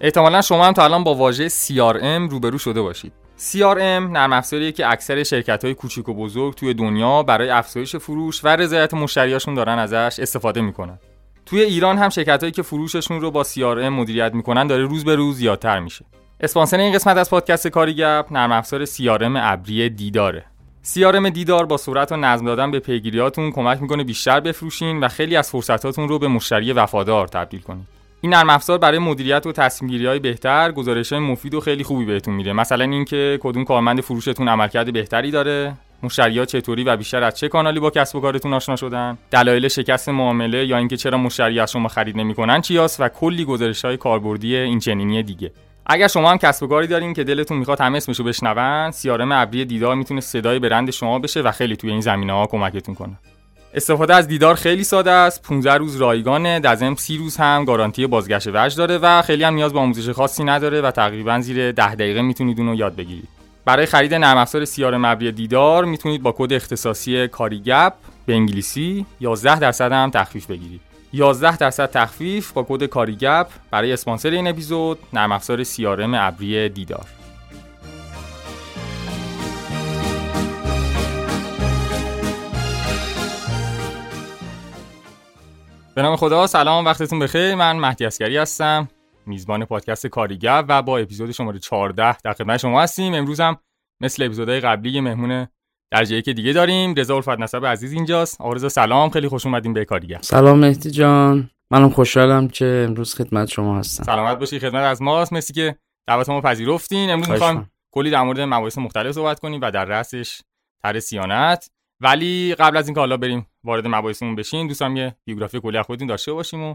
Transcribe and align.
احتمالا 0.00 0.42
شما 0.42 0.66
هم 0.66 0.72
تا 0.72 0.84
الان 0.84 1.04
با 1.04 1.14
واژه 1.14 1.48
CRM 1.48 2.30
روبرو 2.30 2.58
شده 2.58 2.82
باشید. 2.82 3.12
CRM 3.38 4.10
نرم 4.10 4.32
افزاریه 4.32 4.72
که 4.72 4.90
اکثر 4.90 5.22
شرکت 5.22 5.64
های 5.64 5.74
کوچیک 5.74 6.08
و 6.08 6.14
بزرگ 6.14 6.54
توی 6.54 6.74
دنیا 6.74 7.22
برای 7.22 7.50
افزایش 7.50 7.96
فروش 7.96 8.44
و 8.44 8.48
رضایت 8.48 8.94
مشتریاشون 8.94 9.54
دارن 9.54 9.78
ازش 9.78 10.20
استفاده 10.20 10.60
می‌کنن. 10.60 10.98
توی 11.46 11.60
ایران 11.60 11.98
هم 11.98 12.08
شرکت 12.08 12.40
هایی 12.40 12.52
که 12.52 12.62
فروششون 12.62 13.20
رو 13.20 13.30
با 13.30 13.44
CRM 13.44 13.88
مدیریت 13.92 14.34
می‌کنن 14.34 14.66
داره 14.66 14.84
روز 14.84 15.04
به 15.04 15.14
روز 15.14 15.36
زیادتر 15.36 15.80
میشه. 15.80 16.04
اسپانسر 16.40 16.78
این 16.78 16.94
قسمت 16.94 17.16
از 17.16 17.30
پادکست 17.30 17.68
کاری 17.68 17.94
گپ 17.94 18.26
نرم 18.30 18.52
افزار 18.52 18.84
CRM 18.84 19.36
ابری 19.36 19.90
دیداره. 19.90 20.44
CRM 20.84 21.30
دیدار 21.30 21.66
با 21.66 21.76
سرعت 21.76 22.12
و 22.12 22.16
نظم 22.16 22.46
دادن 22.46 22.70
به 22.70 22.78
پیگیریاتون 22.78 23.50
کمک 23.52 23.82
می‌کنه 23.82 24.04
بیشتر 24.04 24.40
بفروشین 24.40 25.00
و 25.00 25.08
خیلی 25.08 25.36
از 25.36 25.50
فرصتاتون 25.50 26.08
رو 26.08 26.18
به 26.18 26.28
مشتری 26.28 26.72
وفادار 26.72 27.28
تبدیل 27.28 27.60
کنید. 27.60 27.99
این 28.22 28.34
نرم 28.34 28.50
افزار 28.50 28.78
برای 28.78 28.98
مدیریت 28.98 29.46
و 29.46 29.52
تصمیم 29.52 30.06
های 30.06 30.18
بهتر 30.18 30.72
گزارش 30.72 31.12
مفید 31.12 31.54
و 31.54 31.60
خیلی 31.60 31.84
خوبی 31.84 32.04
بهتون 32.04 32.34
میده. 32.34 32.52
مثلا 32.52 32.84
اینکه 32.84 33.38
کدوم 33.42 33.64
کارمند 33.64 34.00
فروشتون 34.00 34.48
عملکرد 34.48 34.92
بهتری 34.92 35.30
داره. 35.30 35.74
ها 36.02 36.44
چطوری 36.44 36.84
و 36.84 36.96
بیشتر 36.96 37.22
از 37.22 37.38
چه 37.38 37.48
کانالی 37.48 37.80
با 37.80 37.90
کسب 37.90 38.16
و 38.16 38.20
کارتون 38.20 38.52
آشنا 38.52 38.76
شدن؟ 38.76 39.18
دلایل 39.30 39.68
شکست 39.68 40.08
معامله 40.08 40.66
یا 40.66 40.76
اینکه 40.76 40.96
چرا 40.96 41.18
مشتری 41.18 41.60
از 41.60 41.72
شما 41.72 41.88
خرید 41.88 42.16
نمی‌کنن 42.16 42.60
چیاست 42.60 43.00
و 43.00 43.08
کلی 43.08 43.44
گزارش 43.44 43.84
های 43.84 43.96
کاربردی 43.96 44.56
این 44.56 44.78
چنینی 44.78 45.22
دیگه. 45.22 45.52
اگر 45.86 46.08
شما 46.08 46.30
هم 46.30 46.38
کسب 46.38 46.62
و 46.62 46.66
کاری 46.66 46.86
دارین 46.86 47.14
که 47.14 47.24
دلتون 47.24 47.58
می‌خواد 47.58 47.80
همه 47.80 47.96
اسمشو 47.96 48.24
بشنون 48.24 48.90
سیارم 48.90 49.32
ابری 49.32 49.64
دیدار 49.64 49.94
می‌تونه 49.94 50.20
صدای 50.20 50.58
برند 50.58 50.90
شما 50.90 51.18
بشه 51.18 51.40
و 51.40 51.50
خیلی 51.50 51.76
توی 51.76 51.90
این 51.90 52.00
زمینه 52.00 52.32
ها 52.32 52.46
کمکتون 52.46 52.94
کنه. 52.94 53.18
استفاده 53.74 54.14
از 54.14 54.28
دیدار 54.28 54.54
خیلی 54.54 54.84
ساده 54.84 55.10
است. 55.10 55.42
15 55.42 55.74
روز 55.74 55.96
رایگانه 55.96 56.60
در 56.60 56.74
ضمن 56.74 56.94
30 56.94 57.16
روز 57.16 57.36
هم 57.36 57.64
گارانتی 57.64 58.06
بازگشت 58.06 58.48
وجه 58.54 58.76
داره 58.76 58.98
و 58.98 59.22
خیلی 59.22 59.44
هم 59.44 59.54
نیاز 59.54 59.72
به 59.72 59.78
آموزش 59.78 60.10
خاصی 60.10 60.44
نداره 60.44 60.80
و 60.80 60.90
تقریبا 60.90 61.40
زیر 61.40 61.72
10 61.72 61.94
دقیقه 61.94 62.22
می‌تونید 62.22 62.60
اونو 62.60 62.74
یاد 62.74 62.96
بگیرید. 62.96 63.28
برای 63.64 63.86
خرید 63.86 64.14
نرم 64.14 64.38
افزار 64.38 64.64
CRM 64.64 64.96
ابری 64.96 65.32
دیدار 65.32 65.84
می‌تونید 65.84 66.22
با 66.22 66.34
کد 66.38 66.52
اختصاصی 66.52 67.28
کاریگپ 67.28 67.92
به 68.26 68.34
انگلیسی 68.34 69.06
11 69.20 69.58
درصد 69.58 69.92
هم 69.92 70.10
تخفیف 70.10 70.46
بگیرید. 70.46 70.80
11 71.12 71.56
درصد 71.56 71.90
تخفیف 71.90 72.52
با 72.52 72.66
کد 72.68 72.84
کاریگپ 72.84 73.46
برای 73.70 73.92
اسپانسر 73.92 74.30
این 74.30 74.46
اپیزود 74.46 74.98
نرم 75.12 75.32
افزار 75.32 75.64
CRM 75.64 76.14
ابری 76.14 76.68
دیدار. 76.68 77.19
به 86.00 86.06
نام 86.06 86.16
خدا 86.16 86.46
سلام 86.46 86.84
وقتتون 86.84 87.18
بخیر. 87.18 87.54
من 87.54 87.76
مهدی 87.76 88.04
عسکری 88.04 88.36
هستم 88.36 88.88
میزبان 89.26 89.64
پادکست 89.64 90.06
کاریگر 90.06 90.64
و 90.68 90.82
با 90.82 90.98
اپیزود 90.98 91.30
شماره 91.30 91.58
14 91.58 92.16
در 92.18 92.32
خدمت 92.32 92.56
شما 92.56 92.82
هستیم. 92.82 93.14
امروز 93.14 93.40
هم 93.40 93.56
مثل 94.00 94.22
اپیزودهای 94.22 94.60
قبلی 94.60 94.90
یه 94.90 95.00
مهمون 95.00 95.46
درجه 95.92 96.22
که 96.22 96.32
دیگه 96.32 96.52
داریم 96.52 96.94
رضا 96.94 97.14
الفت 97.14 97.28
نسب 97.28 97.66
عزیز 97.66 97.92
اینجاست. 97.92 98.40
آقا 98.40 98.68
سلام 98.68 99.10
خیلی 99.10 99.28
خوش 99.28 99.46
اومدین 99.46 99.72
به 99.72 99.84
کاریگر 99.84 100.18
سلام 100.20 100.58
مهدی 100.58 100.90
جان. 100.90 101.50
منم 101.70 101.90
خوشحالم 101.90 102.48
که 102.48 102.84
امروز 102.88 103.14
خدمت 103.14 103.48
شما 103.48 103.78
هستم. 103.78 104.04
سلامت 104.04 104.38
باشی 104.38 104.58
خدمت 104.58 104.82
از 104.82 105.02
ماست. 105.02 105.32
مسی 105.32 105.52
که 105.52 105.76
دعوت 106.08 106.28
ما 106.28 106.40
پذیرفتین. 106.40 107.10
امروز 107.10 107.30
می‌خوام 107.30 107.70
کلی 107.94 108.10
در 108.10 108.22
مورد 108.22 108.40
مباحث 108.40 108.78
مختلف 108.78 109.12
صحبت 109.12 109.40
کنیم 109.40 109.60
و 109.60 109.70
در 109.70 109.84
رأسش 109.84 110.40
طرح 110.82 110.98
سیانت. 110.98 111.70
ولی 112.00 112.54
قبل 112.54 112.76
از 112.76 112.86
اینکه 112.86 113.00
حالا 113.00 113.16
بریم 113.16 113.46
وارد 113.64 113.86
مباحثمون 113.86 114.36
بشین. 114.36 114.66
دوستم 114.66 114.96
یه 114.96 115.16
بیوگرافی 115.24 115.60
کلی 115.60 115.78
از 115.78 115.86
خودتون 115.86 116.06
داشته 116.06 116.32
باشیم 116.32 116.62
و 116.62 116.74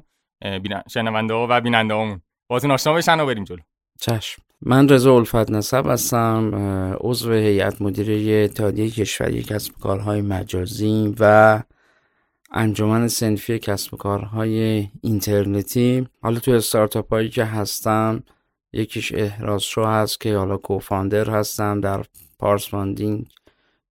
شنونده 0.90 1.34
ها 1.34 1.48
و 1.50 1.62
بیننده 1.62 1.94
هامون 1.94 2.22
بازون 2.48 2.72
آشنا 2.72 2.94
بشن 2.94 3.20
و 3.20 3.26
بریم 3.26 3.44
جلو. 3.44 3.60
چشم. 4.00 4.42
من 4.62 4.90
رضا 4.90 5.16
الفت 5.16 5.52
نسب 5.52 5.88
هستم 5.88 6.52
عضو 7.02 7.34
هیئت 7.34 7.82
مدیره 7.82 8.44
اتحادیه 8.44 8.90
کشوری 8.90 9.44
کسب 9.44 9.74
کارهای 9.82 10.22
مجازی 10.22 11.16
و 11.20 11.64
انجمن 12.52 13.08
سنفی 13.08 13.60
کسب 13.60 13.98
کارهای 13.98 14.88
اینترنتی. 15.02 16.08
حالا 16.22 16.40
تو 16.40 16.52
استارتاپ 16.52 17.14
هایی 17.14 17.30
که 17.30 17.44
هستم 17.44 18.24
یکیش 18.74 19.14
احراز 19.16 19.64
شو 19.64 19.84
هست 19.86 20.22
که 20.22 20.38
حالا 20.38 20.58
کوفاندر 20.58 21.30
هستم 21.30 21.82
در 21.82 22.06
پارس 22.40 22.70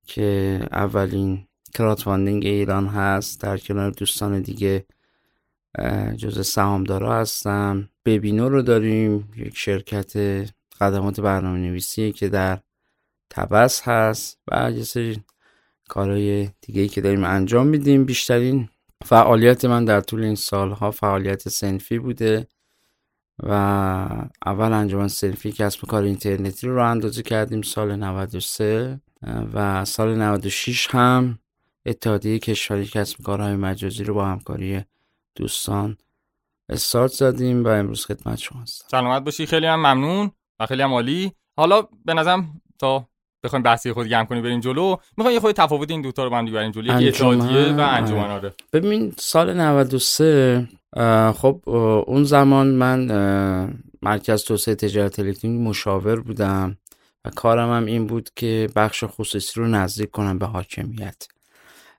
که 0.06 0.60
اولین 0.72 1.46
کرات 1.74 2.08
ایران 2.08 2.86
هست. 2.86 3.40
در 3.40 3.58
کنار 3.58 3.90
دوستان 3.90 4.40
دیگه 4.40 4.86
جز 6.16 6.46
سهامدارا 6.46 7.20
هستم 7.20 7.88
ببینو 8.04 8.48
رو 8.48 8.62
داریم. 8.62 9.32
یک 9.36 9.56
شرکت 9.56 10.12
خدمات 10.78 11.20
برنامه 11.20 11.58
نویسی 11.58 12.12
که 12.12 12.28
در 12.28 12.58
تبس 13.30 13.88
هست 13.88 14.38
و 14.52 14.70
یه 14.70 14.82
سری 14.82 15.24
کارهای 15.88 16.50
دیگه 16.60 16.88
که 16.88 17.00
داریم 17.00 17.24
انجام 17.24 17.66
میدیم. 17.66 18.04
بیشترین 18.04 18.68
فعالیت 19.04 19.64
من 19.64 19.84
در 19.84 20.00
طول 20.00 20.24
این 20.24 20.34
سالها 20.34 20.90
فعالیت 20.90 21.48
سنفی 21.48 21.98
بوده 21.98 22.46
و 23.42 23.52
اول 24.46 24.72
انجمن 24.72 25.08
سنفی 25.08 25.52
کسب 25.52 25.86
کار 25.86 26.02
اینترنتی 26.02 26.66
رو 26.66 26.84
اندازه 26.84 27.22
کردیم 27.22 27.62
سال 27.62 27.96
93 27.96 29.00
و 29.54 29.84
سال 29.84 30.14
96 30.14 30.88
هم 30.90 31.38
اتحادیه 31.86 32.38
کشوری 32.38 32.86
کسب 32.86 33.22
کارهای 33.22 33.56
مجازی 33.56 34.04
رو 34.04 34.14
با 34.14 34.24
همکاری 34.26 34.84
دوستان 35.34 35.96
استارت 36.68 37.10
زدیم 37.10 37.64
و 37.64 37.68
امروز 37.68 38.06
خدمت 38.06 38.38
شما 38.38 38.60
هستم. 38.60 38.86
سلامت 38.90 39.24
باشی. 39.24 39.46
خیلی 39.46 39.66
هم 39.66 39.78
ممنون 39.78 40.30
و 40.60 40.66
خیلی 40.66 40.82
هم 40.82 40.92
عالی. 40.92 41.32
حالا 41.56 41.88
به 42.04 42.14
نظرم 42.14 42.60
تا 42.78 43.08
بخوایم 43.44 43.62
بحثی 43.62 43.92
خود 43.92 44.06
گرم 44.08 44.26
کنیم 44.26 44.42
بریم 44.42 44.60
جلو 44.60 44.96
می‌خوایم 45.16 45.34
یه 45.34 45.40
خود 45.40 45.54
تفاوت 45.54 45.90
این 45.90 46.02
دوتا 46.02 46.24
رو 46.24 46.30
با 46.30 46.38
هم 46.38 46.52
بریم 46.52 46.70
جلو. 46.70 47.00
یکی 47.00 47.08
اتحادیه 47.08 47.72
و 47.72 47.80
انجمن 47.80 48.30
آره. 48.30 48.54
ببین 48.72 49.14
سال 49.18 49.60
93 49.60 50.68
خب 51.36 51.60
اون 52.06 52.24
زمان 52.24 52.66
من 52.66 53.06
مرکز 54.02 54.44
توسعه 54.44 54.74
تجارت 54.74 55.18
الکترونیک 55.18 55.60
مشاور 55.60 56.20
بودم 56.20 56.78
و 57.24 57.30
کارم 57.30 57.76
هم 57.76 57.86
این 57.86 58.06
بود 58.06 58.30
که 58.36 58.68
بخش 58.76 59.04
خصوصی 59.06 59.60
رو 59.60 59.68
نزدیک 59.68 60.10
کنم 60.10 60.38
به 60.38 60.46
حاکمیت. 60.46 61.26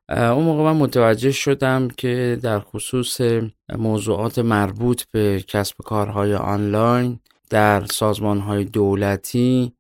اون 0.10 0.44
موقع 0.44 0.64
من 0.64 0.76
متوجه 0.76 1.32
شدم 1.32 1.88
که 1.88 2.40
در 2.42 2.60
خصوص 2.60 3.22
موضوعات 3.78 4.40
مربوط 4.40 5.04
به 5.12 5.44
کسب 5.48 5.76
کارهای 5.78 6.36
آنلاین 6.36 7.20
در 7.50 7.86
سازمان 7.86 8.40
های 8.40 8.64
دولتی 8.64 9.74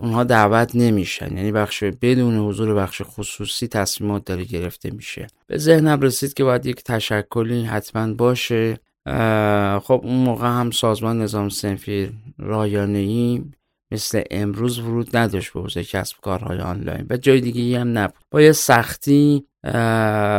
اونها 0.00 0.24
دعوت 0.24 0.70
نمیشن. 0.74 1.36
یعنی 1.36 1.52
بخش 1.52 1.84
بدون 1.84 2.38
حضور 2.38 2.74
بخش 2.74 3.02
خصوصی 3.04 3.68
تصمیمات 3.68 4.24
داره 4.24 4.44
گرفته 4.44 4.90
میشه. 4.90 5.26
به 5.46 5.58
ذهنم 5.58 6.00
رسید 6.00 6.34
که 6.34 6.44
باید 6.44 6.66
یک 6.66 6.82
تشکلی 6.82 7.64
حتما 7.64 8.14
باشه. 8.14 8.78
خب 9.82 10.00
اون 10.04 10.16
موقع 10.16 10.46
هم 10.46 10.70
سازمان 10.70 11.22
نظام 11.22 11.48
سنفی 11.48 12.12
رایانه‌ای 12.38 13.42
مثل 13.94 14.22
امروز 14.30 14.78
ورود 14.78 15.16
نداشت 15.16 15.52
به 15.52 15.60
حوزه 15.60 15.84
کسب 15.84 16.16
کارهای 16.22 16.58
آنلاین. 16.58 17.06
و 17.10 17.16
جای 17.16 17.40
دیگه 17.40 17.80
هم 17.80 17.98
نبود. 17.98 18.24
با 18.30 18.42
یه 18.42 18.52
سختی 18.52 19.44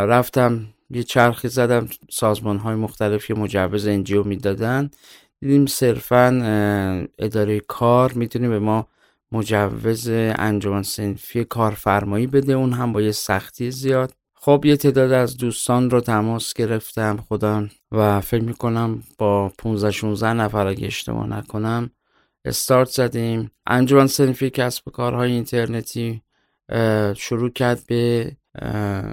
رفتم 0.06 0.66
یه 0.90 1.04
چرخی 1.04 1.48
زدم 1.48 1.88
سازمان 2.10 2.58
های 2.58 2.76
مختلف 2.76 3.26
که 3.26 3.34
مجوز 3.34 3.88
انجیو 3.88 4.24
می‌دادن. 4.24 4.90
دیدیم 5.42 5.66
صرفا 5.66 6.28
اداره 7.20 7.60
کار 7.60 8.14
می‌تونه 8.14 8.50
به 8.50 8.60
ما 8.60 8.88
مجوز 9.32 10.10
انجمن 10.10 10.84
سنفی 10.84 11.44
کارفرمایی 11.44 12.28
بده. 12.28 12.54
اون 12.54 12.74
هم 12.74 12.94
با 12.94 13.02
یه 13.02 13.12
سختی 13.12 13.72
زیاد. 13.72 14.14
خب 14.34 14.66
یه 14.66 14.78
تعداد 14.78 15.12
از 15.12 15.38
دوستان 15.38 15.90
رو 15.90 16.02
تماس 16.02 16.54
گرفتم 16.54 17.18
خودم 17.28 17.70
و 17.92 18.22
فکر 18.22 18.44
می‌کنم 18.44 19.04
با 19.18 19.52
15 19.58 19.92
16 19.92 20.34
نفر 20.34 20.68
اگه 20.68 20.88
اشتباه 20.88 21.28
نکنم 21.28 21.90
استارت 22.46 22.90
زدیم. 22.90 23.52
انجمن 23.68 24.08
سنفی 24.08 24.50
کسب 24.50 24.90
کارهای 24.90 25.32
اینترنتی 25.32 26.22
شروع 27.18 27.50
کرد 27.50 27.84
به 27.88 28.32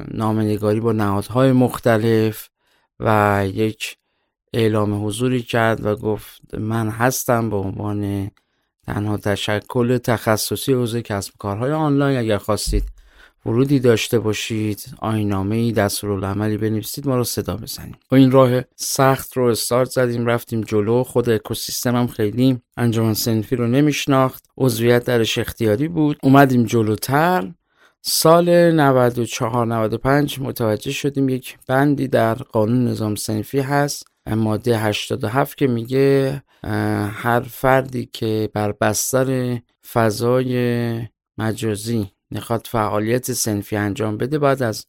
نامنگاری 0.09 0.81
با 0.81 0.93
نهادهای 0.93 1.53
مختلف 1.53 2.49
و 3.01 3.43
یک 3.55 3.97
اعلام 4.53 5.07
حضوری 5.07 5.43
کرد 5.43 5.87
و 5.87 5.97
گفت 5.97 6.55
من 6.55 6.89
هستم 6.89 7.51
به 7.51 7.57
عنوان 7.57 8.31
تنها 8.87 9.17
تشکل 9.17 9.99
تخصصی 9.99 10.73
حوزه 10.73 11.03
کسب 11.03 11.33
کارهای 11.39 11.73
آنلاین. 11.73 12.19
اگر 12.19 12.39
خواستید 12.39 12.85
ورودی 13.47 13.81
داشته 13.81 14.19
باشید. 14.19 14.85
آینامه 14.99 15.57
ای 15.57 15.73
دستورالعملی 15.73 16.57
بنویسید. 16.57 17.09
ما 17.09 17.17
رو 17.17 17.25
صدا 17.25 17.57
بزنید. 17.57 17.97
با 18.09 18.17
این 18.17 18.31
راه 18.31 18.61
سخت 18.77 19.37
رو 19.37 19.45
استارت 19.45 19.91
زدیم 19.91 20.27
رفتیم 20.27 20.61
جلو. 20.61 21.03
خود 21.03 21.31
اکوسیستم 21.31 21.97
هم 21.97 22.07
خیلی 22.07 22.59
انجمن 22.77 23.15
سنفی 23.15 23.57
رو 23.57 23.67
نمیشناخت. 23.67 24.45
عضویت 24.59 25.05
درش 25.05 25.39
اختیاری 25.39 25.89
بود. 25.89 26.19
اومدیم 26.23 26.65
جلوتر. 26.65 27.53
سال 28.03 28.71
94 28.71 29.67
95 29.67 30.41
متوجه 30.41 30.93
شدیم 30.93 31.29
یک 31.29 31.59
بندی 31.69 32.09
در 32.09 32.35
قانون 32.35 32.89
نظام 32.89 33.15
سنفی 33.15 33.61
هست. 33.61 34.07
ماده 34.27 34.79
87 34.79 35.59
که 35.59 35.67
میگه 35.67 36.43
هر 37.13 37.41
فردی 37.41 38.09
که 38.13 38.51
بر 38.55 38.73
بستر 38.73 39.59
فضای 39.93 41.09
مجازی 41.39 42.11
می‌خواد 42.33 42.67
فعالیت 42.71 43.33
سنفی 43.33 43.77
انجام 43.77 44.17
بده 44.17 44.39
باید 44.39 44.63
از 44.63 44.87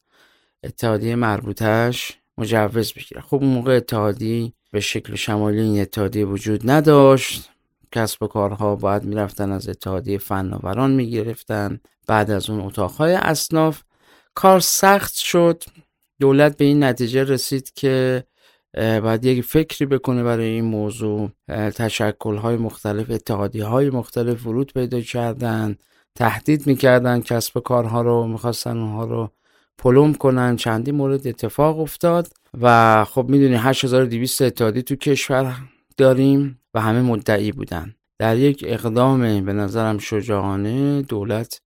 اتحادیه 0.64 1.16
مربوطش 1.16 2.12
مجوز 2.38 2.92
بگیره. 2.92 3.20
خب 3.20 3.34
اون 3.34 3.46
موقع 3.46 3.76
اتحادی 3.76 4.54
به 4.70 4.80
شکل 4.80 5.14
شمالی 5.14 5.60
این 5.60 5.80
اتحادیه 5.80 6.24
وجود 6.24 6.70
نداشت. 6.70 7.50
کسب 7.92 8.22
و 8.22 8.26
کارها 8.26 8.76
باید 8.76 9.04
می‌رفتن 9.04 9.52
از 9.52 9.68
اتحادیه 9.68 10.18
فناوران 10.18 10.90
می‌گرفتن. 10.90 11.80
بعد 12.06 12.30
از 12.30 12.50
اون 12.50 12.60
اتاقهای 12.60 13.14
اصناف 13.14 13.82
کار 14.34 14.60
سخت 14.60 15.14
شد. 15.14 15.64
دولت 16.20 16.56
به 16.56 16.64
این 16.64 16.84
نتیجه 16.84 17.24
رسید 17.24 17.72
که 17.74 18.24
باید 18.74 19.24
یک 19.24 19.44
فکری 19.44 19.86
بکنه 19.86 20.22
برای 20.22 20.46
این 20.46 20.64
موضوع. 20.64 21.30
تشکل 21.48 22.36
های 22.36 22.56
مختلف 22.56 23.10
اتحادی 23.10 23.60
های 23.60 23.90
مختلف 23.90 24.46
ورود 24.46 24.72
پیدا 24.72 25.00
کردن. 25.00 25.76
تهدید 26.14 26.66
می‌کردن 26.66 27.20
کسب 27.20 27.60
کارها 27.60 28.02
رو 28.02 28.26
می‌خواستن 28.26 28.76
اونها 28.76 29.04
رو 29.04 29.30
پلوم 29.78 30.14
کنن. 30.14 30.56
چندی 30.56 30.92
مورد 30.92 31.26
اتفاق 31.26 31.80
افتاد 31.80 32.28
و 32.60 33.04
خب 33.04 33.26
می‌دونی 33.28 33.54
8200 33.54 34.42
اتحادی 34.42 34.82
تو 34.82 34.96
کشور 34.96 35.56
داریم 35.96 36.60
و 36.74 36.80
همه 36.80 37.02
مدعی 37.02 37.52
بودن. 37.52 37.94
در 38.18 38.36
یک 38.36 38.64
اقدام 38.66 39.44
به 39.44 39.52
نظرم 39.52 39.98
شجاعانه 39.98 41.02
دولت 41.02 41.60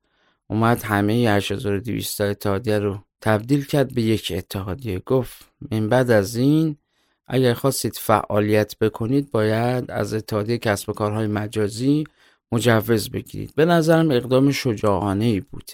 اومد 0.47 0.83
همه 0.83 1.13
8200 1.13 2.21
اتحادیه 2.21 2.79
رو 2.79 2.99
تبدیل 3.21 3.65
کرد 3.65 3.95
به 3.95 4.03
یک 4.03 4.33
اتحادیه. 4.37 4.99
گفت 4.99 5.51
من 5.71 5.89
بعد 5.89 6.11
از 6.11 6.37
این 6.37 6.77
اگر 7.27 7.55
خواستید 7.55 7.97
فعالیت 7.97 8.79
بکنید 8.79 9.31
باید 9.31 9.91
از 9.91 10.15
اتحادیه 10.15 10.59
کسب 10.59 10.93
کارهای 10.93 11.27
مجازی 11.27 12.05
مجوز 12.53 13.11
بگیرید. 13.11 13.53
به 13.57 13.65
نظرم 13.65 14.11
اقدام 14.11 14.51
شجاعانه 14.51 15.25
ای 15.25 15.41
بود. 15.41 15.71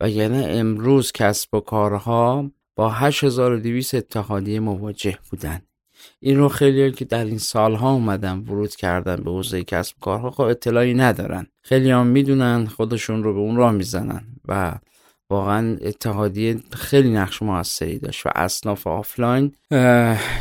و 0.00 0.10
یعنی 0.10 0.44
امروز 0.44 1.12
کسب 1.12 1.54
و 1.54 1.60
کارها 1.60 2.50
با 2.76 2.90
8200 2.90 3.94
اتحادیه 3.94 4.60
مواجه 4.60 5.18
بودن. 5.30 5.60
این 6.20 6.36
رو 6.36 6.48
خیلی 6.48 6.92
که 6.92 7.04
در 7.04 7.24
این 7.24 7.38
سالها 7.38 7.92
اومدن 7.92 8.38
ورود 8.38 8.76
کردن 8.76 9.16
به 9.16 9.30
حوزه 9.30 9.64
کسب 9.64 9.96
کارها 10.00 10.30
خب 10.30 10.40
اطلاعی 10.40 10.94
ندارن. 10.94 11.46
خیلی 11.62 11.90
هم 11.90 12.06
می‌دونن 12.06 12.66
خودشون 12.66 13.22
رو 13.22 13.34
به 13.34 13.40
اون 13.40 13.56
راه 13.56 13.72
می‌زنن. 13.72 14.24
و 14.48 14.74
واقعا 15.30 15.76
اتحادیه 15.80 16.56
خیلی 16.72 17.10
نقش 17.10 17.42
موثری 17.42 17.98
داشت 17.98 18.26
و 18.26 18.30
اصناف 18.34 18.86
آفلاین 18.86 19.52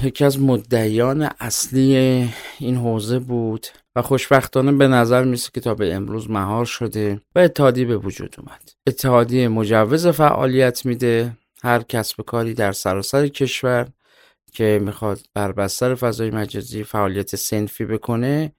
یکی 0.04 0.26
از 0.26 0.40
مدعیان 0.40 1.30
اصلی 1.40 1.96
این 2.60 2.76
حوزه 2.76 3.20
بود. 3.20 3.68
و 3.96 4.02
خوشبختانه 4.02 4.72
به 4.72 4.88
نظر 4.88 5.24
میسه 5.24 5.50
که 5.54 5.62
تا 5.62 5.76
به 5.76 5.94
امروز 5.94 6.30
مهار 6.30 6.66
شده 6.66 7.22
و 7.36 7.40
اتحادیه 7.40 7.86
به 7.86 7.98
وجود 7.98 8.36
اومد. 8.38 8.70
اتحادیه 8.88 9.48
مجوز 9.48 10.08
فعالیت 10.08 10.86
میده. 10.86 11.38
هر 11.64 11.84
کسب 11.84 12.22
کاری 12.22 12.54
در 12.54 12.72
سراسر 12.72 13.28
کشور 13.28 13.88
که 14.54 14.80
می‌خواد 14.84 15.20
بر 15.34 15.52
بستر 15.52 15.96
فضای 15.96 16.32
مجازی 16.32 16.84
فعالیت 16.84 17.36
سنفی 17.36 17.86
بکنه 17.86 18.52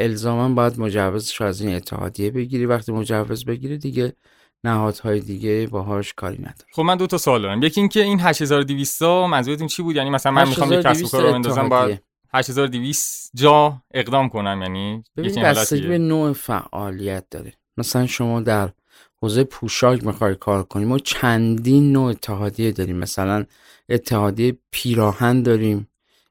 الزاما 0.00 0.48
باید 0.54 0.80
مجوزش 0.80 1.40
از 1.40 1.60
این 1.60 1.74
اتحادیه 1.74 2.30
بگیری. 2.30 2.66
وقتی 2.66 2.92
مجوز 2.92 3.44
بگیری 3.44 3.78
دیگه 3.78 4.12
نهادهای 4.64 5.20
دیگه 5.20 5.68
باهاش 5.70 6.12
کاری 6.12 6.38
نداره. 6.38 6.66
خب 6.72 6.82
من 6.82 6.96
دو 6.96 7.06
تا 7.06 7.18
سوال 7.18 7.42
دارم. 7.42 7.62
یکی 7.62 7.80
اینکه 7.80 8.02
این 8.02 8.20
8200 8.20 9.02
منظورتون 9.02 9.66
چی 9.66 9.82
بود؟ 9.82 9.96
یعنی 9.96 10.10
مثلا 10.10 10.32
من 10.32 10.48
می‌خوام 10.48 10.72
یک 10.72 10.80
کسب 10.80 11.10
کار 11.10 11.22
رو 11.22 11.32
بندازم 11.32 11.68
باید 11.68 12.02
8200 12.34 13.30
جا 13.34 13.82
اقدام 13.94 14.28
کنم 14.28 14.62
یعنی 14.62 15.04
ببین 15.16 15.42
بستگی 15.42 15.86
به 15.86 15.98
نوع 15.98 16.32
فعالیت 16.32 17.24
داره 17.30 17.52
مثلا 17.76 18.06
شما 18.06 18.40
در 18.40 18.70
حوزه 19.22 19.44
پوشاک 19.44 20.04
می‌خوای 20.04 20.34
کار 20.34 20.62
کنیم 20.62 20.88
ما 20.88 20.98
چندین 20.98 21.92
نوع 21.92 22.04
اتحادیه 22.04 22.72
داریم. 22.72 22.96
مثلا 22.96 23.44
اتحادیه 23.88 24.58
پیراهن 24.70 25.42
داریم 25.42 25.88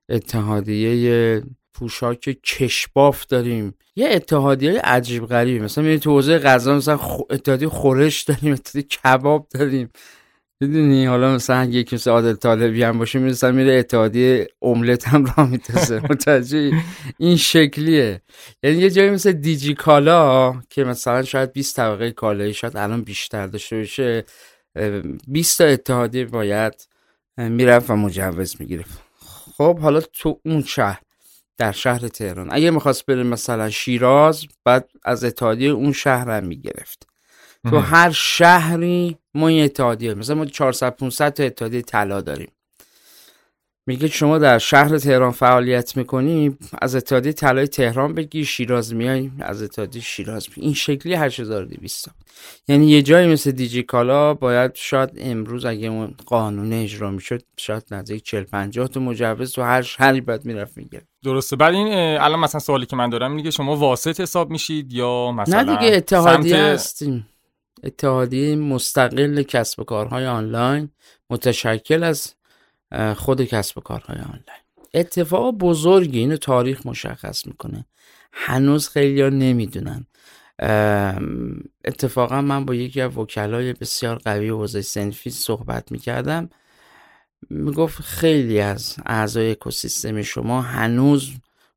اتحادیه 0.09 1.43
پوشاک 1.73 2.19
کشباف 2.43 3.25
داریم 3.25 3.73
یه 3.95 4.09
اتحادیه 4.11 4.79
عجیب 4.79 5.25
غریبی. 5.25 5.59
مثلا 5.59 5.97
تو 5.97 6.11
حوزه 6.11 6.39
غذا 6.39 6.75
مثلا. 6.75 6.99
اتحادیه 7.29 7.69
خورش 7.69 8.21
داریم 8.21 8.53
اتحادیه 8.53 8.83
کباب 8.83 9.47
داریم. 9.49 9.89
می‌دونی 10.61 11.06
حالا 11.06 11.35
مثلا 11.35 11.65
یکی 11.65 11.95
مثل 11.95 12.11
عادل 12.11 12.33
طالبی 12.33 12.83
هم 12.83 12.97
باشه 12.97 13.19
می‌رسن 13.19 13.56
میره 13.56 13.73
اتحادیه 13.73 14.47
املت 14.61 15.07
هم 15.07 15.25
را 15.38 15.45
میتازه 15.45 16.00
متوجه 16.09 16.71
این 17.17 17.38
شکلیه. 17.38 18.21
یعنی 18.63 18.77
یه 18.77 18.89
جایی 18.89 19.09
مثل 19.09 19.31
دیجی 19.31 19.73
کالا 19.73 20.53
که 20.69 20.83
مثلا 20.83 21.23
شاید 21.23 21.53
20 21.53 21.75
طبقه 21.75 22.11
کالایی 22.11 22.53
شاید 22.53 22.77
الان 22.77 23.01
بیشتر 23.01 23.47
داشته 23.47 23.77
باشه 23.77 24.25
20 25.27 25.57
تا 25.57 25.63
اتحادیه 25.65 26.25
باید 26.25 26.88
می‌رفت 27.38 27.89
و 27.89 27.95
مجوز 27.95 28.56
می‌گرفت 28.59 29.00
خب 29.57 29.79
حالا 29.79 30.01
تو 30.01 30.39
اون 30.45 30.63
شهر 30.63 31.01
در 31.57 31.71
شهر 31.71 32.07
تهران. 32.07 32.47
اگه 32.51 32.71
می‌خواست 32.71 33.06
بره 33.06 33.23
مثلا 33.23 33.69
شیراز 33.69 34.45
بعد 34.65 34.89
از 35.03 35.23
اتحادیه 35.23 35.69
اون 35.69 35.91
شهر 35.91 36.29
هم 36.38 36.45
می‌گرفت. 36.45 37.07
تو 37.63 37.79
هر 37.79 38.11
شهری 38.11 39.17
ما 39.33 39.47
این 39.47 39.63
اتحادیه 39.63 40.13
مثلا 40.13 40.35
ما 40.35 40.45
400 40.45 40.95
500 40.95 41.33
تا 41.33 41.44
اتحادیه 41.44 41.81
طلا 41.81 42.21
داریم. 42.21 42.51
میگه 43.88 44.07
شما 44.07 44.38
در 44.38 44.57
شهر 44.57 44.97
تهران 44.97 45.31
فعالیت 45.31 45.97
می‌کنی 45.97 46.57
از 46.81 46.95
اتحادیه 46.95 47.33
طلای 47.33 47.67
تهران 47.67 48.13
بگی 48.13 48.45
شیراز 48.45 48.94
میای 48.94 49.31
از 49.39 49.61
اتحادیه 49.63 50.01
شیراز 50.01 50.47
بگی. 50.47 50.61
این 50.61 50.73
شکلی 50.73 51.13
8200 51.15 52.09
یعنی 52.67 52.91
یه 52.91 53.01
جایی 53.01 53.27
مثل 53.27 53.51
دیجی 53.51 53.83
کالا 53.83 54.33
باید 54.33 54.71
شاید 54.75 55.09
امروز 55.17 55.65
اگه 55.65 55.88
اون 55.88 56.15
قانون 56.25 56.73
اجرا 56.73 57.11
می‌شد 57.11 57.41
شاید 57.57 57.83
نزدیک 57.91 58.23
40 58.23 58.44
50 58.44 58.88
تا 58.88 59.00
مجوز 59.00 59.51
تو 59.51 59.61
هر 59.61 59.81
شهری 59.81 60.21
باید 60.21 60.45
می‌رفت 60.45 60.77
میگه 60.77 61.01
درسته. 61.23 61.56
بعد 61.56 61.73
این 61.73 61.87
الان 62.21 62.39
مثلا 62.39 62.59
سوالی 62.59 62.85
که 62.85 62.95
من 62.95 63.09
دارم 63.09 63.31
میگه 63.31 63.51
شما 63.51 63.75
واسط 63.75 64.19
حساب 64.19 64.49
میشید 64.49 64.94
یا 64.94 65.31
مثلا 65.31 65.61
نه 65.61 65.78
دیگه 65.78 65.95
اتحادیه 65.95 66.54
سمت... 66.54 66.61
هستیم. 66.61 67.28
اتحادیه 67.83 68.56
مستقل 68.56 69.44
کسب 69.44 69.80
و 69.80 69.83
کارهای 69.83 70.26
آنلاین 70.26 70.90
متشکل 71.30 72.04
از 72.04 72.33
خود 73.16 73.42
کسب 73.42 73.78
و 73.78 73.81
کارهای 73.81 74.18
آنلاین. 74.18 74.64
اتفاق 74.94 75.52
بزرگی 75.57 76.19
اینو 76.19 76.38
تاریخ 76.38 76.86
مشخص 76.86 77.48
می‌کنه. 77.48 77.86
هنوز 78.33 78.90
خیلی 78.90 79.21
ها 79.21 79.30
نمی‌دونن 79.30 80.06
اتفاقا 81.86 82.42
من 82.42 82.66
با 82.66 82.76
یکی 82.76 83.02
از 83.02 83.18
وکلای 83.18 83.74
بسیار 83.74 84.16
قوی 84.16 84.50
حوزه 84.50 84.81
سنفی 84.81 85.30
صحبت 85.30 85.92
می‌کردم. 85.92 86.50
می‌گفت 87.50 88.02
خیلی 88.02 88.59
از 88.59 88.95
اعضای 89.06 89.52
اکوسیستم 89.52 90.21
شما 90.21 90.62
هنوز 90.62 91.31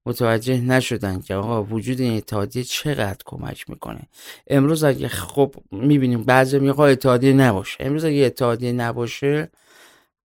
متوجه 0.07 0.61
نشدن 0.61 1.21
که 1.21 1.35
آقا 1.35 1.65
وجود 1.65 2.01
این 2.01 2.17
اتحادیه 2.17 2.65
چقدر 2.65 3.19
کمک 3.25 3.71
می‌کنه. 3.71 4.03
امروز 4.47 4.85
اگه 4.85 5.09
خب 5.09 5.55
می‌بینیم 5.71 6.23
بعضی 6.23 6.59
میگه 6.59 6.81
اتحادیه 6.81 7.33
نباشه. 7.33 7.77
امروز 7.81 8.05
اگه 8.05 8.25
اتحادیه 8.27 8.73
نباشه 8.73 9.51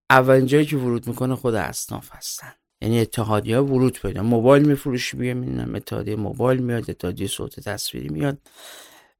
اولین 0.10 0.46
جایی 0.46 0.66
که 0.66 0.78
ورود 0.78 1.08
می‌کنه 1.08 1.36
خود 1.36 1.56
اصناف 1.56 2.10
هستن. 2.12 2.54
یعنی 2.82 3.00
اتحادیه 3.00 3.58
ها 3.58 3.66
ورود 3.66 4.00
پیدا. 4.00 4.24
موبایل 4.24 4.68
میفروشی 4.68 5.18
بیا 5.18 5.34
می‌بینم 5.34 5.76
اتحادیه 5.76 6.16
موبایل 6.16 6.60
میاد 6.60 6.90
اتحادیه 6.90 7.28
صوت 7.28 7.60
تصویری 7.60 8.10
میاد. 8.10 8.38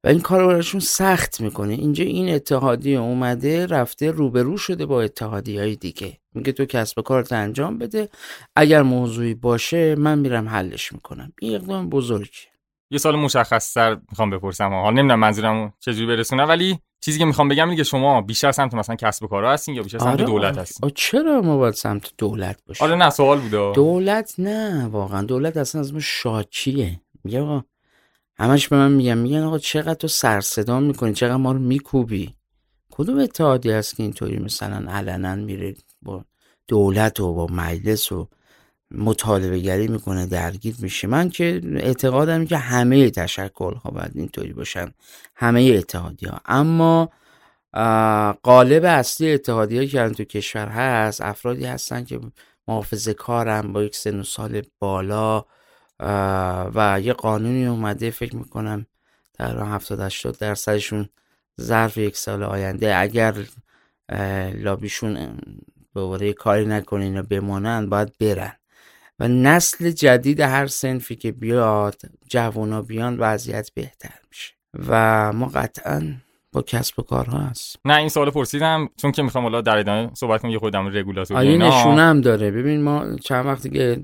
و 0.04 0.08
این 0.08 0.20
کار 0.20 0.46
براشون 0.46 0.80
سخت 0.80 1.40
می‌کنه. 1.40 1.74
اینجا 1.74 2.04
این 2.04 2.34
اتحادیه 2.34 2.98
اومده 2.98 3.66
رفته 3.66 4.10
روبرو 4.10 4.56
شده 4.56 4.86
با 4.86 5.02
اتحادی 5.02 5.58
های 5.58 5.76
دیگه. 5.76 6.18
میگه 6.34 6.52
تو 6.52 6.64
کسب 6.64 7.00
کارت 7.00 7.32
انجام 7.32 7.78
بده 7.78 8.08
اگر 8.56 8.82
موضوعی 8.82 9.34
باشه 9.34 9.94
من 9.94 10.18
میرم 10.18 10.48
حلش 10.48 10.92
می‌کنم. 10.92 11.32
این 11.40 11.54
اقدام 11.54 11.88
بزرگی 11.88 12.38
یه 12.90 12.98
سال 12.98 13.16
مشخص 13.16 13.72
سر 13.72 13.98
می‌خوام 14.10 14.30
بپرسم. 14.30 14.68
حال 14.68 14.92
نمی‌دونم 14.92 15.18
منظورم 15.18 15.74
چجوری 15.80 16.06
برسونم 16.06 16.48
ولی 16.48 16.78
چیزی 17.00 17.18
که 17.18 17.24
می‌خوام 17.24 17.48
بگم 17.48 17.70
دیگه 17.70 17.82
شما 17.82 18.20
بیشتر 18.22 18.52
سمت 18.52 18.74
مثلا 18.74 18.96
کسب 18.96 19.24
و 19.24 19.26
کارا 19.26 19.52
هستین 19.52 19.74
یا 19.74 19.82
بیشتر 19.82 19.98
سمت 19.98 20.08
آره 20.08 20.24
دولت 20.24 20.58
هستین؟ 20.58 20.90
چرا 20.94 21.40
ما 21.40 21.56
باید 21.56 21.74
سمت 21.74 22.12
دولت 22.18 22.62
باشیم؟ 22.66 22.86
آره 22.86 22.96
نه 22.96 23.10
سوال 23.10 23.40
بوده 23.40 23.72
دولت 23.72 24.34
نه 24.38 24.86
واقعا. 24.86 25.22
دولت 25.22 25.56
اصلا 25.56 25.80
از 25.80 25.94
ما 25.94 26.00
شاکیه. 26.00 27.00
میگه 27.24 27.62
همش 28.40 28.68
به 28.68 28.76
من 28.76 28.92
میگن 28.92 29.18
میگن 29.18 29.42
آقا 29.42 29.58
چقدر 29.58 29.94
تو 29.94 30.08
سرصدا 30.08 30.80
می‌کنی؟ 30.80 31.12
چقدر 31.12 31.36
ما 31.36 31.52
رو 31.52 31.58
میکوبی؟ 31.58 32.34
کدوم 32.90 33.18
اتحادی 33.18 33.70
هست 33.70 33.96
که 33.96 34.02
اینطوری 34.02 34.38
مثلا 34.38 34.92
علنا 34.92 35.34
میره 35.34 35.74
با 36.02 36.24
دولت 36.68 37.20
و 37.20 37.34
با 37.34 37.46
مجلس 37.46 38.12
و 38.12 38.28
مطالبه 38.90 39.58
گری 39.58 39.88
می‌کنه 39.88 40.26
درگیر 40.26 40.74
میشه؟ 40.78 41.08
من 41.08 41.30
که 41.30 41.60
اعتقادم 41.76 42.46
که 42.46 42.56
همه 42.56 43.10
تشکل 43.10 43.74
ها 43.74 43.90
باید 43.90 44.12
اینطوری 44.14 44.52
باشن. 44.52 44.92
همه 45.36 45.62
اتحادی 45.78 46.26
ها 46.26 46.40
اما 46.44 47.10
قالب 48.42 48.84
اصلی 48.84 49.32
اتحادی 49.32 49.88
که 49.88 50.08
تو 50.08 50.24
کشور 50.24 50.68
هست 50.68 51.20
افرادی 51.20 51.64
هستن 51.64 52.04
که 52.04 52.20
محافظه 52.68 53.14
کارن 53.14 53.72
با 53.72 53.82
یک 53.82 53.96
سن 53.96 54.20
و 54.20 54.22
سال 54.22 54.62
بالا 54.78 55.44
و 56.74 57.00
یه 57.02 57.12
قانونی 57.12 57.66
اومده 57.66 58.10
فکر 58.10 58.36
می‌کنم 58.36 58.86
در 59.38 59.58
70 59.58 60.00
80 60.00 60.38
درصدشون 60.38 61.08
ظرف 61.60 61.96
یک 61.96 62.16
سال 62.16 62.42
آینده. 62.42 62.96
اگر 62.96 63.34
لابیشون 64.54 65.38
به 65.94 66.32
کاری 66.32 66.66
نکنین 66.66 67.18
و 67.18 67.22
بمانند 67.22 67.88
باید 67.88 68.12
برن. 68.20 68.52
و 69.18 69.28
نسل 69.28 69.90
جدید 69.90 70.40
هر 70.40 70.66
سنفی 70.66 71.16
که 71.16 71.32
بیاد 71.32 72.00
جوانا 72.28 72.82
بیان 72.82 73.16
وضعیت 73.18 73.70
بهتر 73.74 74.18
میشه. 74.30 74.54
و 74.88 75.32
ما 75.32 75.46
قطعا 75.46 76.14
با 76.52 76.62
کسب 76.62 77.00
و 77.00 77.02
کارها 77.02 77.38
هست. 77.38 77.76
نه 77.84 77.96
این 77.96 78.08
سوال 78.08 78.30
پرسیدم 78.30 78.88
چون 78.96 79.12
که 79.12 79.22
می‌خوام 79.22 79.44
حالا 79.44 79.60
در 79.60 79.78
ادامه 79.78 80.10
صحبت 80.14 80.42
کنم 80.42 80.50
یه 80.50 80.58
خودم 80.58 80.96
رگولاتور 80.96 81.36
آیه 81.36 81.58
نشونه 81.58 82.02
هم 82.02 82.20
داره. 82.20 82.50
ببین 82.50 82.82
ما 82.82 83.16
چند 83.16 83.46
وقتی 83.46 83.70
که 83.70 84.02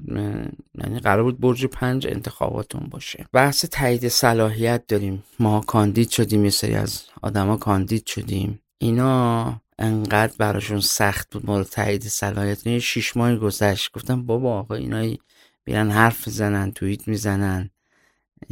یعنی 0.85 1.01
قرار 1.03 1.23
بود 1.23 1.41
برج 1.41 1.67
پنج 1.67 2.07
انتخاباتون 2.07 2.89
باشه. 2.91 3.27
بحث 3.33 3.65
تایید 3.65 4.09
صلاحیت 4.09 4.87
داریم. 4.89 5.25
ما 5.41 5.61
کاندید 5.61 6.11
شدیم 6.11 6.45
یه 6.45 6.51
سری 6.51 6.75
از 6.75 7.03
آدما 7.23 7.57
کاندید 7.57 8.07
شدیم. 8.07 8.61
اینا 8.79 9.61
انقدر 9.79 10.33
براشون 10.39 10.81
سخت 10.81 11.31
بود 11.31 11.47
مورد 11.47 11.67
تایید 11.67 12.03
صلاحیت 12.03 12.67
یه 12.67 12.79
شیش 12.79 13.17
ماه 13.17 13.37
گذشت. 13.37 13.93
گفتم 13.93 14.27
بابا 14.27 14.59
آقا 14.59 14.75
اینا 14.75 15.17
بیان 15.65 15.91
حرف 15.91 16.27
می‌زنن 16.27 16.73
توییت 16.73 17.09
می‌زنن. 17.09 17.71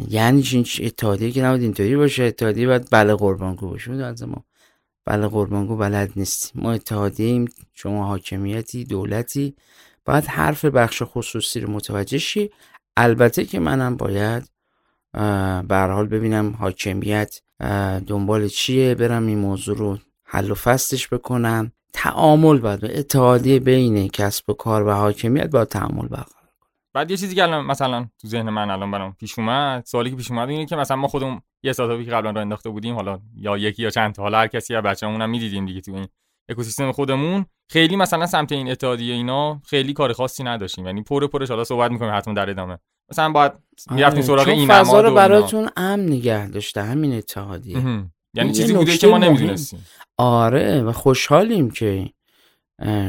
یعنی 0.09 0.65
اتحادیه 0.81 1.31
که 1.31 1.43
نبود 1.43 1.61
اینطوری 1.61 1.97
باشه. 1.97 2.23
اتحادیه 2.23 2.67
باید 2.67 2.89
بله 2.91 3.15
قربانگو 3.15 3.69
باشه. 3.69 3.93
از 3.93 4.23
ما. 4.23 4.45
بله 5.07 5.29
قربانگو 5.29 5.77
بلد 5.77 6.13
نیستیم 6.17 6.63
ما 6.63 6.73
اتحادیه 6.73 7.27
ایم 7.27 7.49
شما 7.75 8.07
حاکمیتی 8.07 8.85
دولتی. 8.85 9.57
باید 10.05 10.25
حرف 10.25 10.65
بخش 10.65 11.03
خصوصی 11.07 11.61
رو 11.61 11.71
متوجه 11.71 12.19
شی. 12.19 12.51
البته 12.97 13.45
که 13.45 13.61
منم 13.61 13.97
باید 13.97 14.49
به 15.69 15.77
حال 15.77 16.07
ببینم 16.07 16.55
حاکمیت 16.59 17.41
دنبال 18.07 18.49
چیه؟ 18.49 18.95
برم 18.95 19.27
این 19.27 19.39
موضوع 19.39 19.77
رو 19.77 19.99
حل 20.25 20.51
و 20.51 20.55
فصلش 20.55 21.09
بکنم. 21.09 21.73
تعامل 21.93 22.59
باید. 22.59 22.85
اتحادیه 22.85 23.59
بین 23.59 24.09
کسب 24.09 24.51
و 24.51 24.53
کار 24.53 24.87
و 24.87 24.91
حاکمیت 24.91 25.51
با 25.51 25.65
تعامل 25.65 26.09
برقرار 26.09 26.42
بعد 26.95 27.11
یه 27.11 27.17
چیزی 27.17 27.35
که 27.35 27.43
الان 27.43 27.65
مثلا 27.65 28.09
تو 28.21 28.29
ذهن 28.29 28.51
من 28.51 28.71
الان 28.71 28.91
برام 28.91 29.17
پیش 29.21 29.39
اومد 29.39 29.85
سوالی 29.87 30.11
که 30.11 30.17
پیش 30.17 30.31
اومد 30.31 30.49
اینه 30.49 30.67
که 30.67 30.77
مثلا 30.77 30.97
ما 30.97 31.09
خودمون 31.09 31.41
یه 31.63 31.71
استارتاپی 31.71 32.05
که 32.05 32.11
قبلا 32.11 32.31
رو 32.31 32.41
انداخته 32.41 32.71
بودیم 32.71 32.95
حالا 32.95 33.21
یا 33.37 33.59
یکی 33.59 33.83
یا 33.83 33.91
چند 33.91 34.15
تا 34.15 34.23
حالا 34.23 34.39
هر 34.39 34.47
کسی 34.47 34.73
یا 34.73 34.81
بچه‌مون 34.81 35.23
هم 35.23 35.31
می‌دیدیم 35.31 35.67
دیگه 35.67 35.81
تو 35.81 35.95
این 35.95 36.09
اکوسیستم 36.49 36.93
خودمون 36.93 37.47
خیلی 37.71 37.97
مثلا 37.97 38.27
سمت 38.27 38.53
این 38.53 38.71
اتحادیه 38.71 39.15
اینا 39.15 39.61
خیلی 39.67 39.93
کار 39.93 40.13
خاصی 40.13 40.45
نداشتیم. 40.45 40.87
یعنی 40.87 41.03
پر 41.03 41.27
پرش 41.27 41.51
حالا 41.51 41.65
صحبت 41.65 41.91
می‌کنیم 41.91 42.15
حتما 42.15 42.35
در 42.35 42.51
ادامه. 42.51 42.79
مثلا 43.11 43.31
باید 43.31 43.53
می‌رفتیم 43.91 44.19
آره، 44.19 44.27
سراغ 44.27 44.49
این 44.49 44.69
فضا 44.69 45.01
رو 45.01 45.15
براتون 45.15 45.71
امن 45.77 46.07
نگه 46.07 46.49
داشته 46.49 46.83
همین 46.83 47.15
اتحادیه. 47.15 47.77
یعنی 48.35 48.53
چیزی 48.53 48.73
بوده 48.73 48.97
که 48.97 49.07
ما 49.07 49.19
نمی‌دونستیم. 49.19 49.87
آره 50.19 50.83
و 50.83 50.93
خوشحالیم 50.93 51.71
که 51.71 52.11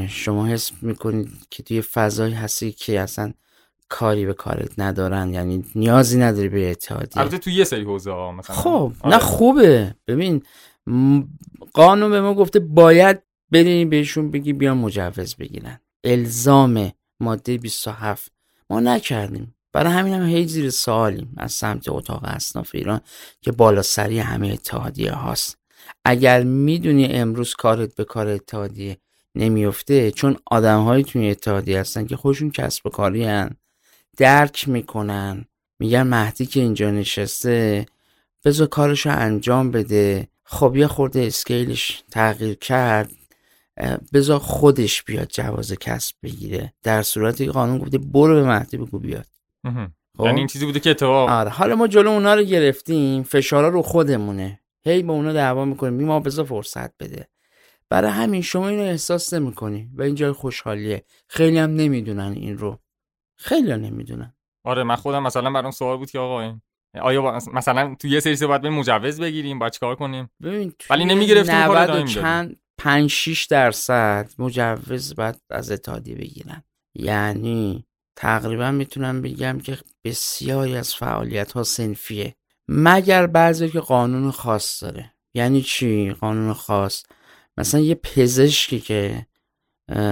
شما 0.08 0.46
حس 0.46 0.72
می‌کنید 0.82 1.28
که 1.50 1.62
توی 1.62 1.82
فضایی 1.82 2.34
هستی 2.34 2.72
که 2.72 3.00
اصلا 3.00 3.32
کاری 3.94 4.26
به 4.26 4.34
کارت 4.34 4.78
ندارن 4.78 5.34
یعنی 5.34 5.64
نیازی 5.74 6.18
نداری 6.18 6.48
به 6.48 6.70
اتحادیه. 6.70 7.18
البته 7.18 7.38
تو 7.38 7.50
یه 7.50 7.64
سری 7.64 7.84
حوزه 7.84 8.10
ها 8.10 8.32
مثلا. 8.32 8.56
خب 8.56 8.92
آره. 9.00 9.14
نه 9.14 9.18
خوبه. 9.18 9.94
ببین 10.06 10.42
قانون 11.72 12.10
به 12.10 12.20
ما 12.20 12.34
گفته 12.34 12.60
باید 12.60 13.22
بریم 13.50 13.90
بهشون 13.90 14.30
بگی 14.30 14.52
بیان 14.52 14.76
مجوز 14.76 15.34
بگیرن. 15.34 15.80
الزام 16.04 16.92
ماده 17.20 17.58
27 17.58 18.32
ما 18.70 18.80
نکردیم. 18.80 19.54
برای 19.72 19.92
همین 19.92 20.14
هم 20.14 20.26
هی 20.26 20.46
زیر 20.46 20.70
سوالیم. 20.70 21.34
از 21.36 21.52
سمت 21.52 21.88
اتاق 21.88 22.20
اصناف 22.24 22.70
ایران 22.74 23.00
که 23.40 23.52
بالا 23.52 23.82
سری 23.82 24.18
همه 24.18 24.48
اتحادیه 24.48 25.12
هاست. 25.12 25.58
اگر 26.04 26.42
می‌دونی 26.42 27.06
امروز 27.06 27.54
کارت 27.54 27.94
به 27.94 28.04
کار 28.04 28.28
اتحادیه 28.28 28.96
نمیفته 29.34 30.10
چون 30.10 30.36
آدم 30.46 31.02
توی 31.02 31.30
اتحادیه 31.30 31.80
هستن 31.80 32.06
که 32.06 32.16
خودشون 32.16 32.50
کسب 32.50 32.86
و 32.86 32.90
کاری 32.90 33.24
هن. 33.24 33.56
درک 34.16 34.68
می‌کنن. 34.68 35.44
میگن 35.78 36.02
مهدی 36.02 36.46
که 36.46 36.60
اینجا 36.60 36.90
نشسته 36.90 37.86
بذار 38.44 38.66
کارشو 38.66 39.10
انجام 39.10 39.70
بده. 39.70 40.28
خب 40.44 40.76
یه 40.76 40.86
خورده 40.86 41.20
اسکیلش 41.20 42.02
تغییر 42.10 42.54
کرد. 42.54 43.10
بذار 44.12 44.38
خودش 44.38 45.02
بیاد 45.02 45.28
جواز 45.28 45.72
کسب 45.72 46.14
بگیره. 46.22 46.72
در 46.82 47.02
صورت 47.02 47.42
قانون 47.42 47.78
گفته 47.78 47.98
برو 47.98 48.34
به 48.34 48.44
مهدی 48.48 48.76
بگو 48.76 48.98
بیاد. 48.98 49.26
خب؟ 50.16 50.24
یعنی 50.24 50.38
این 50.38 50.46
چیزی 50.46 50.66
بوده 50.66 50.80
که 50.80 50.90
اتفاق 50.90 51.30
آره. 51.30 51.50
حالا 51.50 51.76
ما 51.76 51.86
جلو 51.86 52.10
اونا 52.10 52.34
رو 52.34 52.42
گرفتیم. 52.42 53.22
فشارا 53.22 53.68
رو 53.68 53.82
خودمونه. 53.82 54.60
هی 54.84 55.02
با 55.02 55.14
اونا 55.14 55.32
دعوا 55.32 55.64
می‌کنیم. 55.64 56.06
ما 56.06 56.20
بذار 56.20 56.44
فرصت 56.44 56.96
بده. 56.98 57.28
برای 57.88 58.10
همین 58.10 58.42
شما 58.42 58.68
اینو 58.68 58.82
احساس 58.82 59.34
نمی‌کنی. 59.34 59.90
و 59.94 60.02
این 60.02 60.14
جای 60.14 60.32
خوشحالیه. 60.32 61.04
خیلی 61.28 61.58
هم 61.58 61.70
نمی‌دونن 61.70 62.32
این 62.32 62.58
رو. 62.58 62.78
خیلی 63.36 63.76
نمی‌دونن. 63.76 64.34
آره 64.64 64.82
من 64.82 64.96
خودم 64.96 65.22
مثلا 65.22 65.50
برام 65.50 65.70
سوال 65.70 65.96
بود 65.96 66.10
که 66.10 66.18
آقا 66.18 66.40
این 66.40 66.60
آیا 67.00 67.40
مثلا 67.52 67.94
تو 67.94 68.08
یه 68.08 68.20
سری 68.20 68.46
باید 68.46 68.66
مجوز 68.66 69.20
بگیریم 69.20 69.58
باید 69.58 69.72
چیکار 69.72 69.94
کنیم؟ 69.94 70.30
ببین 70.42 70.72
ولی 70.90 71.04
نمی‌گرفتیم 71.04 71.66
کار 71.66 72.06
چند 72.06 72.60
5 72.78 73.10
6 73.10 73.44
درصد 73.44 74.30
مجوز 74.38 75.14
باید 75.14 75.42
از 75.50 75.70
اتحادیه 75.70 76.14
بگیرن. 76.14 76.62
یعنی 76.94 77.86
تقریبا 78.16 78.70
می‌تونم 78.70 79.22
بگم 79.22 79.60
که 79.60 79.78
بسیاری 80.04 80.76
از 80.76 80.94
فعالیت 80.94 81.52
ها 81.52 81.62
سنفیه. 81.62 82.34
مگر 82.68 83.26
بعضی 83.26 83.68
که 83.68 83.80
قانون 83.80 84.30
خاص 84.30 84.82
داره. 84.82 85.14
یعنی 85.34 85.62
چی؟ 85.62 86.10
قانون 86.10 86.52
خاص. 86.52 87.04
مثلا 87.56 87.80
یه 87.80 87.94
پزشکی 87.94 88.80
که 88.80 89.26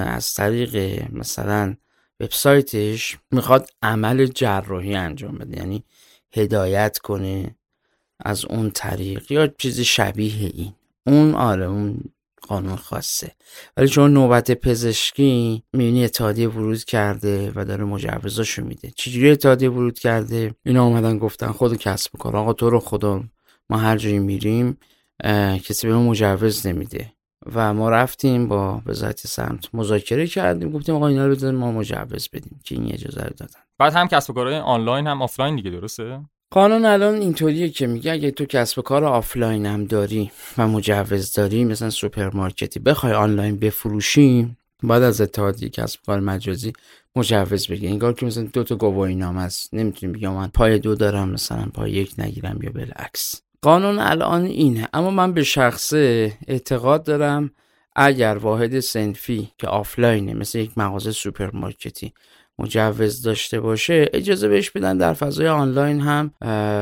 از 0.06 0.34
طریق 0.34 1.02
مثلا 1.12 1.76
وبسایتش 2.22 3.18
می‌خواد 3.30 3.70
عمل 3.82 4.26
جراحی 4.26 4.94
انجام 4.94 5.38
بده 5.38 5.56
یعنی 5.56 5.84
هدایت 6.34 6.98
کنه 6.98 7.56
از 8.24 8.44
اون 8.44 8.70
طریق 8.70 9.32
یا 9.32 9.46
چیز 9.46 9.80
شبیه 9.80 10.50
این. 10.54 10.72
اون 11.06 11.34
آره 11.34 11.64
اون 11.64 12.00
قانون 12.48 12.76
خاصه. 12.76 13.32
ولی 13.76 13.88
چون 13.88 14.12
نوبت 14.12 14.50
پزشکی 14.50 15.62
می‌بینی 15.72 16.04
اتحادیه 16.04 16.48
ورود 16.48 16.84
کرده 16.84 17.52
و 17.54 17.64
داره 17.64 17.84
مجوزاشو 17.84 18.64
میده. 18.64 18.90
چجوری 18.96 19.30
اتحادیه 19.30 19.70
ورود 19.70 19.98
کرده؟ 19.98 20.54
اینا 20.64 20.84
اومدن 20.84 21.18
گفتن 21.18 21.52
خود 21.52 21.76
کسب 21.76 22.10
کار 22.18 22.36
آقا 22.36 22.52
تو 22.52 22.70
رو 22.70 22.80
خدا 22.80 23.24
ما 23.70 23.78
هر 23.78 23.96
جایی 23.96 24.18
میریم 24.18 24.78
کسی 25.64 25.86
به 25.86 25.94
ما 25.94 26.02
مجوز 26.02 26.66
نمیده. 26.66 27.12
و 27.54 27.74
ما 27.74 27.90
رفتیم 27.90 28.48
با 28.48 28.82
وزارت 28.86 29.26
سمت 29.26 29.74
مذاکره 29.74 30.26
کردیم 30.26 30.70
گفتیم 30.70 30.94
آقا 30.94 31.06
اینا 31.06 31.26
رو 31.26 31.52
ما 31.52 31.72
مجوز 31.72 32.28
بدیم. 32.32 32.60
که 32.64 32.74
این 32.74 32.92
اجازه 32.92 33.22
رو 33.22 33.30
دادن. 33.36 33.60
بعد 33.78 33.92
هم 33.92 34.08
کسب 34.08 34.30
و 34.30 34.32
کارهای 34.32 34.58
آنلاین 34.58 35.06
هم 35.06 35.22
آفلاین 35.22 35.56
دیگه 35.56 35.70
درسته؟ 35.70 36.20
قانون 36.50 36.84
الان 36.84 37.14
اینطوریه 37.14 37.68
که 37.68 37.86
میگه 37.86 38.12
اگه 38.12 38.30
تو 38.30 38.44
کسب 38.44 38.78
و 38.78 38.82
کار 38.82 39.04
آفلاین 39.04 39.66
هم 39.66 39.84
داری 39.84 40.30
و 40.58 40.68
مجوز 40.68 41.32
داری 41.32 41.64
مثلا 41.64 41.90
سوپرمارکتی 41.90 42.80
بخوای 42.80 43.12
آنلاین 43.12 43.56
بفروشی 43.56 44.56
بعد 44.82 45.02
از 45.02 45.20
اتحادیه 45.20 45.68
کسب 45.68 46.00
و 46.00 46.06
کار 46.06 46.20
مجازی 46.20 46.72
مجوز 47.16 47.66
بگیری 47.66 47.88
انگار 47.92 48.12
که 48.12 48.26
مثلا 48.26 48.48
دو 48.52 48.64
تا 48.64 48.76
گواهی 48.76 49.14
نامه 49.14 49.42
است. 49.42 49.74
نمی‌تونی 49.74 50.12
بگم 50.12 50.32
من 50.32 50.48
پایه 50.48 50.78
دو 50.78 50.94
دارم 50.94 51.28
مثلا 51.28 51.66
پایه 51.74 51.90
یک 51.90 52.14
نگیرم 52.18 52.58
یا 52.62 52.70
بالعکس. 52.70 53.42
قانون 53.62 53.98
الان 53.98 54.44
اینه. 54.44 54.88
اما 54.92 55.10
من 55.10 55.32
به 55.32 55.42
شخصه 55.42 56.32
اعتقاد 56.48 57.04
دارم 57.04 57.50
اگر 57.96 58.38
واحد 58.38 58.80
صنفی 58.80 59.52
که 59.58 59.68
آفلاینه 59.68 60.34
مثل 60.34 60.58
یک 60.58 60.78
مغازه 60.78 61.12
سوپرمارکتی 61.12 62.14
مجوز 62.58 63.22
داشته 63.22 63.60
باشه 63.60 64.08
اجازه 64.12 64.48
بهش 64.48 64.70
بدن 64.70 64.98
در 64.98 65.14
فضای 65.14 65.48
آنلاین 65.48 66.00
هم 66.00 66.30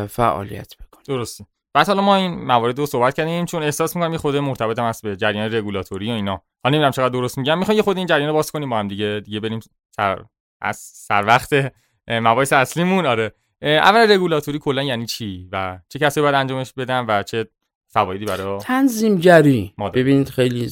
فعالیت 0.07 0.75
بکنه. 0.77 1.03
درسته. 1.07 1.47
بعد 1.75 1.87
حالا 1.87 2.03
ما 2.03 2.17
این 2.17 2.45
موارد 2.45 2.79
رو 2.79 2.87
صحبت 2.87 3.15
کردیم 3.15 3.45
چون 3.45 3.63
احساس 3.63 3.97
می‌کنم 3.97 4.13
یه 4.13 4.19
خورده 4.19 4.37
مرتبط 4.37 4.79
هم 4.79 4.93
به 5.03 5.17
جریان 5.17 5.55
رگولاتوری 5.55 6.11
و 6.11 6.15
اینا. 6.15 6.43
حالا 6.65 6.75
نمی‌دونم 6.75 6.91
چقدر 6.91 7.09
درست 7.09 7.39
میگم. 7.39 7.59
می‌خوام 7.59 7.77
یه 7.77 7.83
خورده 7.83 7.97
این 7.97 8.07
جریان 8.07 8.29
رو 8.29 8.35
باز 8.35 8.51
کنیم 8.51 8.71
با 8.71 8.79
هم 8.79 8.89
دیگه. 8.89 9.23
دیگه 9.25 9.41
بریم 9.41 9.61
سر 9.97 10.25
از 10.61 10.77
سر 10.77 11.25
وقت 11.27 11.73
مباحث 12.09 12.53
اصلیمون. 12.53 13.07
آره. 13.07 13.35
اول 13.63 14.13
رگولاتوری 14.13 14.59
کلا 14.59 14.83
یعنی 14.83 15.07
چی 15.07 15.49
و 15.53 15.79
چه 15.89 15.99
کسی 15.99 16.21
باید 16.21 16.35
انجامش 16.35 16.73
بدن 16.73 17.05
و 17.09 17.23
چه 17.23 17.49
فوایدی 17.89 18.25
برای 18.25 18.59
تنظیمگری. 18.59 19.73
ببینید 19.95 20.29
خیلی 20.29 20.69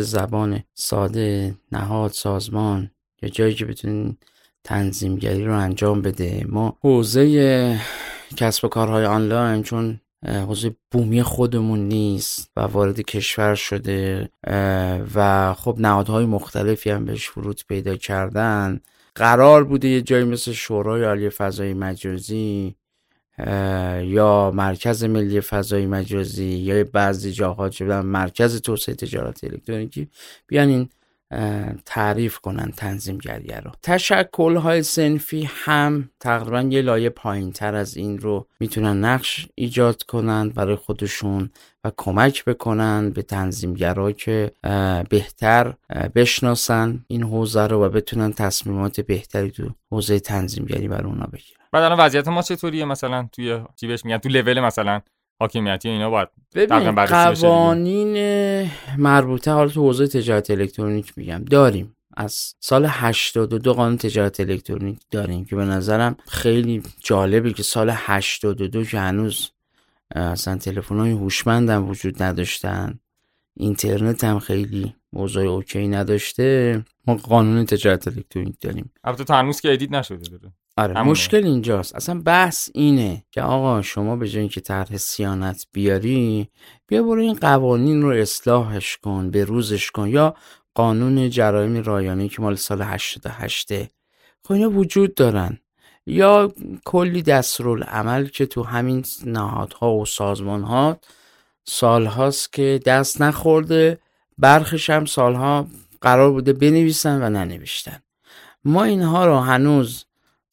زبان 0.00 0.62
ساده 0.74 1.54
نهاد 1.72 2.10
سازمان 2.10 2.90
یا 3.22 3.28
جایی 3.28 3.54
که 3.54 3.64
بتونین 3.64 4.16
تنظیمگری 4.64 5.44
رو 5.44 5.58
انجام 5.58 6.02
بده. 6.02 6.44
ما 6.48 6.76
حوزه 6.80 7.80
کسب 8.36 8.64
و 8.64 8.68
کارهای 8.68 9.04
آنلاین 9.04 9.62
چون 9.62 10.00
حوزه 10.26 10.76
بومی 10.90 11.22
خودمون 11.22 11.78
نیست 11.78 12.50
و 12.56 12.60
وارد 12.60 13.00
کشور 13.00 13.54
شده 13.54 14.28
و 15.14 15.54
خب 15.54 15.76
نهادهای 15.78 16.26
مختلفی 16.26 16.90
هم 16.90 17.04
بهش 17.04 17.36
ورود 17.36 17.60
پیدا 17.68 17.96
کردن. 17.96 18.80
قرار 19.16 19.64
بوده 19.64 19.88
یه 19.88 20.02
جایی 20.02 20.24
مثل 20.24 20.52
شورای 20.52 21.04
عالی 21.04 21.30
فضای 21.30 21.74
مجازی 21.74 22.76
یا 24.02 24.52
مرکز 24.54 25.04
ملی 25.04 25.40
فضای 25.40 25.86
مجازی 25.86 26.44
یا 26.44 26.84
بعضی 26.84 27.32
جاها 27.32 27.68
چه 27.68 27.84
مرکز 27.84 28.62
توسعه 28.62 28.94
تجارت 28.94 29.44
الکترونیکی 29.44 30.08
بیان 30.46 30.68
این 30.68 30.88
تعریف 31.84 32.38
کنن 32.38 32.72
تنظیمگری 32.76 33.48
رو. 33.64 33.70
تشکل 33.82 34.56
های 34.56 34.82
سنفی 34.82 35.48
هم 35.52 36.10
تقریبا 36.20 36.60
یه 36.60 36.82
لایه 36.82 37.10
پایین 37.10 37.52
تر 37.52 37.74
از 37.74 37.96
این 37.96 38.18
رو 38.18 38.46
می‌تونن 38.60 39.04
نقش 39.04 39.46
ایجاد 39.54 40.02
کنند 40.02 40.54
برای 40.54 40.76
خودشون 40.76 41.50
و 41.84 41.92
کمک 41.96 42.44
بکنن 42.44 43.10
به 43.10 43.22
تنظیمگرا 43.22 44.12
که 44.12 44.52
بهتر 45.10 45.74
بشناسن 46.14 47.04
این 47.08 47.22
حوزه 47.22 47.66
رو 47.66 47.84
و 47.84 47.88
بتونن 47.88 48.32
تصمیمات 48.32 49.00
بهتری 49.00 49.50
تو 49.50 49.70
حوزه 49.90 50.20
تنظیمگری 50.20 50.88
برای 50.88 51.10
اونا 51.10 51.26
بگیرن. 51.26 51.58
بعد 51.72 51.82
الان 51.82 52.00
وضعیت 52.00 52.28
ما 52.28 52.42
چطوریه 52.42 52.84
مثلا 52.84 53.28
توی 53.32 53.60
چی 53.76 53.86
بهش 53.86 54.04
میگن؟ 54.04 54.18
تو 54.18 54.28
لول 54.28 54.60
مثلا؟ 54.60 55.00
حاکمیتی 55.38 55.88
اینا 55.88 56.10
باید 56.10 56.28
ببین 56.54 57.06
قوانین 57.06 58.12
مربوطه 58.98 59.50
حالا 59.50 59.68
تو 59.68 59.80
حوزه 59.80 60.06
تجارت 60.06 60.50
الکترونیک 60.50 61.12
میگم. 61.16 61.44
داریم. 61.44 61.96
از 62.16 62.54
سال 62.60 62.86
82 62.88 63.74
قانون 63.74 63.96
تجارت 63.96 64.40
الکترونیک 64.40 64.98
داریم 65.10 65.44
که 65.44 65.56
به 65.56 65.64
نظرم 65.64 66.16
خیلی 66.28 66.82
جالبه 67.00 67.52
که 67.52 67.62
سال 67.62 67.90
82 67.92 68.84
که 68.84 68.98
هنوز 68.98 69.50
اصلا 70.10 70.56
تلفن 70.56 70.98
های 70.98 71.10
هوشمند 71.10 71.70
هم 71.70 71.88
وجود 71.88 72.22
نداشتن. 72.22 72.98
اینترنت 73.54 74.24
هم 74.24 74.38
خیلی 74.38 74.94
موضوع 75.12 75.46
اوکی 75.46 75.88
نداشته. 75.88 76.84
ما 77.06 77.14
قانون 77.14 77.64
تجارت 77.64 78.08
الکترونیک 78.08 78.56
داریم. 78.60 78.92
البته 79.04 79.24
تا 79.24 79.34
هنوز 79.34 79.60
که 79.60 79.72
ادیت 79.72 79.92
نشده 79.92 80.16
داره. 80.16 80.52
آره 80.76 81.02
مشکل 81.02 81.44
اینجاست. 81.44 81.94
اصلا 81.94 82.20
بحث 82.20 82.70
اینه 82.74 83.24
که 83.30 83.42
آقا 83.42 83.82
شما 83.82 84.16
به 84.16 84.28
جای 84.28 84.48
که 84.48 84.60
طرح 84.60 84.96
سیانت 84.96 85.66
بیاری 85.72 86.48
بیا 86.86 87.02
برو 87.02 87.20
این 87.20 87.34
قوانین 87.34 88.02
رو 88.02 88.08
اصلاحش 88.08 88.96
کن 88.96 89.30
به 89.30 89.44
روزش 89.44 89.90
کن. 89.90 90.08
یا 90.08 90.34
قانون 90.74 91.30
جرایم 91.30 91.82
رایانه 91.82 92.28
که 92.28 92.42
مال 92.42 92.54
سال 92.54 92.82
88 92.82 93.72
خب 94.44 94.52
اینا 94.52 94.70
وجود 94.70 95.14
دارن. 95.14 95.58
یا 96.06 96.52
کلی 96.84 97.24
عمل 97.86 98.26
که 98.26 98.46
تو 98.46 98.62
همین 98.62 99.04
نهادها 99.26 99.94
و 99.94 100.06
سازمانها 100.06 100.96
سالهاست 101.64 102.52
که 102.52 102.80
دست 102.86 103.22
نخورده 103.22 103.98
برخش 104.38 104.90
هم 104.90 105.04
سالها 105.04 105.66
قرار 106.00 106.32
بوده 106.32 106.52
بنویسن 106.52 107.22
و 107.22 107.30
ننوشتن. 107.30 107.98
ما 108.64 108.84
اینها 108.84 109.26
رو 109.26 109.38
هنوز 109.38 110.05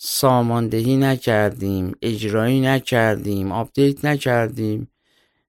ساماندهی 0.05 0.97
نکردیم 0.97 1.95
اجرایی 2.01 2.61
نکردیم 2.61 3.51
آپدیت 3.51 4.05
نکردیم. 4.05 4.91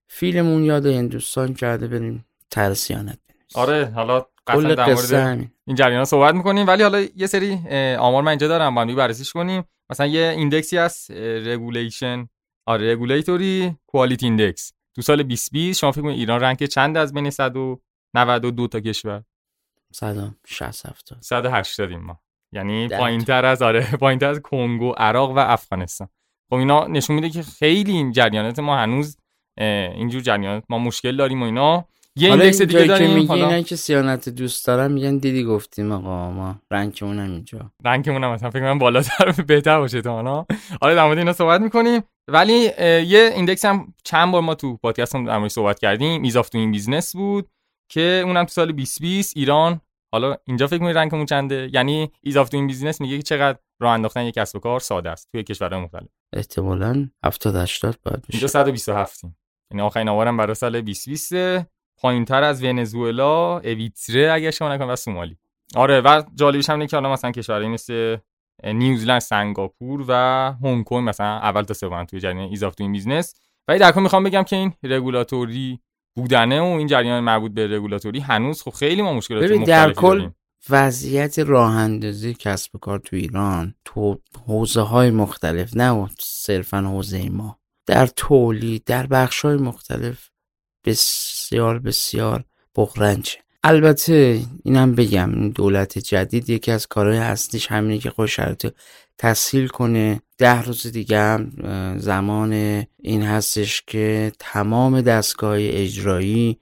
فیلمون 0.07 0.63
یاد 0.63 0.85
هندوستان 0.85 1.53
کرده 1.53 1.87
بریم 1.87 2.25
طرح 2.51 2.80
صیانت 2.80 3.19
آره 3.55 3.91
حالا 3.95 4.25
قطعا 4.47 4.73
در 4.73 4.93
مورد 4.93 5.49
این 5.65 5.75
جریان 5.75 6.05
صحبت 6.05 6.35
می‌کنیم. 6.35 6.67
ولی 6.67 6.83
حالا 6.83 7.05
یه 7.15 7.27
سری 7.27 7.53
آمار 7.97 8.23
من 8.23 8.27
اینجا 8.27 8.47
دارم 8.47 8.75
باید 8.75 8.95
بررسیش 8.95 9.33
کنیم. 9.33 9.63
مثلا 9.89 10.07
یه 10.07 10.33
index 10.37 10.70
ی 10.70 10.77
هست 10.77 11.11
regulation 11.11 12.27
آره 12.65 12.91
regulatory 12.93 13.75
quality 13.87 14.25
index 14.25 14.73
تو 14.95 15.01
سال 15.01 15.23
2020 15.23 15.79
شما 15.79 15.91
فکر 15.91 16.01
کنید 16.01 16.19
ایران 16.19 16.41
rank 16.41 16.63
چند 16.63 16.97
از 16.97 17.13
بین 17.13 17.29
192 17.29 18.67
تا 18.67 18.79
کشور؟ 18.79 19.23
160 19.91 20.85
70 20.85 21.21
180 21.21 21.91
ما. 21.91 22.24
یعنی 22.55 22.87
پایینتر 22.87 23.45
از 23.45 23.61
آره 23.61 23.91
پایینتر 24.01 24.29
از 24.29 24.39
کنگو 24.39 24.91
عراق 24.97 25.31
و 25.31 25.39
افغانستان. 25.39 26.07
خب 26.49 26.55
اینا 26.55 26.87
نشون 26.87 27.15
میده 27.15 27.29
که 27.29 27.43
خیلی 27.43 27.91
این 27.91 28.11
جریانات 28.11 28.59
ما 28.59 28.77
هنوز 28.77 29.17
اینجور 29.57 30.21
جریانات 30.21 30.63
ما 30.69 30.79
مشکل 30.79 31.15
داریم 31.15 31.41
و 31.41 31.45
اینا. 31.45 31.85
یه 32.17 32.29
index 32.29 32.61
دیگه 32.61 32.83
داریم 32.83 33.07
که 33.07 33.13
میگی 33.13 33.27
حالا... 33.27 33.61
که 33.61 33.75
صیانت 33.75 34.29
دوست 34.29 34.67
دارم 34.67 34.91
میگن 34.91 35.17
دیدی 35.17 35.43
گفتیم 35.43 35.91
آقا 35.91 36.31
ما 36.31 36.55
rank 36.71 36.98
مون 36.98 37.19
هم 37.19 37.31
اینجا. 37.31 37.71
rank 37.85 38.07
مون 38.07 38.23
هم 38.23 38.31
مثلا 38.31 38.49
فکر 38.49 38.59
کنم 38.59 38.79
بالاتر 38.79 39.31
بهتر 39.47 39.79
باشه 39.79 40.01
تا 40.01 40.13
حالا 40.13 40.45
آره 40.81 40.95
در 40.95 41.05
مورد 41.05 41.17
اینا 41.17 41.33
صحبت 41.33 41.61
می‌کنیم. 41.61 42.01
ولی 42.27 42.53
یه 43.07 43.31
index 43.35 43.65
هم 43.65 43.93
چند 44.03 44.31
بار 44.31 44.41
ما 44.41 44.55
تو 44.55 44.77
پادکست 44.77 45.15
هم 45.15 45.25
در 45.25 45.47
صحبت 45.47 45.79
کردیم. 45.79 46.21
ease 46.23 46.49
of 46.49 46.57
doing 46.57 46.71
business 46.71 47.15
بود 47.15 47.49
که 47.91 48.21
اونم 48.25 48.43
تو 48.43 48.49
سال 48.49 48.71
2020 48.71 49.37
ایران 49.37 49.81
حالا 50.15 50.37
اینجا 50.45 50.67
فکر 50.67 50.79
می‌کنید 50.79 50.97
rank 50.97 51.13
مون 51.13 51.25
چنده؟ 51.25 51.69
یعنی 51.73 52.11
ease 52.21 52.37
of 52.37 52.49
doing 52.49 52.67
business 52.67 53.01
میگه 53.01 53.17
که 53.17 53.23
چقدر 53.23 53.59
راه 53.79 53.93
انداختن 53.93 54.25
یک 54.25 54.33
کسب 54.33 54.55
و 54.55 54.59
کار 54.59 54.79
ساده 54.79 55.09
است 55.09 55.31
توی 55.31 55.43
کشورهای 55.43 55.83
مختلف. 55.83 56.07
احتمالاً 56.33 57.09
70 57.25 57.55
80 57.55 57.99
باید 58.03 58.21
بشه. 58.21 58.27
اینجا 58.29 58.47
127 58.47 59.21
یعنی 59.71 59.81
آخرین 59.81 60.09
آمارم 60.09 60.37
برای 60.37 60.55
سال 60.55 60.81
2020 60.81 61.33
پایینتر 61.97 62.43
از 62.43 62.63
ونزوئلا 62.63 63.57
اویتره 63.57 64.31
اگه 64.31 64.51
اشتباه 64.51 64.73
نکنم 64.73 64.89
و 64.89 64.95
سومالی. 64.95 65.37
آره 65.75 66.01
و 66.01 66.23
جالبیش 66.35 66.69
هم 66.69 66.75
اینه 66.75 66.87
که 66.87 66.95
حالا 66.97 67.13
مثلا 67.13 67.31
کشورهای 67.31 67.67
مثل 67.67 68.17
نیوزلند 68.63 69.21
سنگاپور 69.21 70.05
و 70.07 70.13
هنگ 70.63 70.83
کنگ 70.83 71.09
مثلا 71.09 71.37
اول 71.37 71.61
تا 71.61 71.73
سوم 71.73 72.03
توی 72.03 72.19
جریان 72.19 72.49
ease 72.49 72.63
of 72.63 72.75
doing 72.75 72.93
business 72.93 73.33
ولی 73.67 73.79
در 73.79 73.91
کل 73.91 74.01
می‌خوام 74.01 74.23
بگم 74.23 74.43
که 74.43 74.55
این 74.55 74.73
رگولاتوری 74.83 75.79
بودنه 76.15 76.61
و 76.61 76.63
این 76.65 76.87
جریان 76.87 77.23
مربوط 77.23 77.51
به 77.51 77.67
رگولاتوری 77.67 78.19
هنوز 78.19 78.61
خب 78.61 78.71
خیلی 78.71 79.01
ما 79.01 79.13
مشکلات 79.13 79.43
ببین 79.43 79.63
در 79.63 79.93
کل 79.93 80.29
وضعیت 80.69 81.39
راه 81.39 81.75
اندازی 81.75 82.33
کسب 82.33 82.75
و 82.75 82.77
کار 82.77 82.99
تو 82.99 83.15
ایران 83.15 83.75
تو 83.85 84.19
حوزه 84.45 84.81
های 84.81 85.11
مختلف 85.11 85.77
نه 85.77 86.09
صرفا 86.19 86.81
حوزه 86.81 87.29
ما. 87.29 87.59
در 87.85 88.07
تولید 88.07 88.83
در 88.83 89.07
بخش 89.07 89.41
های 89.41 89.57
مختلف 89.57 90.29
بسیار 90.85 91.79
بسیار 91.79 92.43
بغرنجه 92.75 93.44
البته 93.67 94.41
اینم 94.63 94.95
بگم 94.95 95.49
دولت 95.49 95.99
جدید 95.99 96.49
یکی 96.49 96.71
از 96.71 96.87
کارهای 96.87 97.17
اصلیش 97.17 97.67
همینه 97.71 97.97
که 97.97 98.09
خوش 98.09 98.35
شرط 98.35 98.67
تسهیل 99.17 99.67
کنه. 99.67 100.21
ده 100.37 100.61
روز 100.61 100.87
دیگه 100.87 101.19
هم 101.19 101.51
زمان 101.97 102.53
این 103.01 103.23
هستش 103.23 103.83
که 103.87 104.31
تمام 104.39 105.01
دستگاه 105.01 105.57
اجرایی 105.59 106.59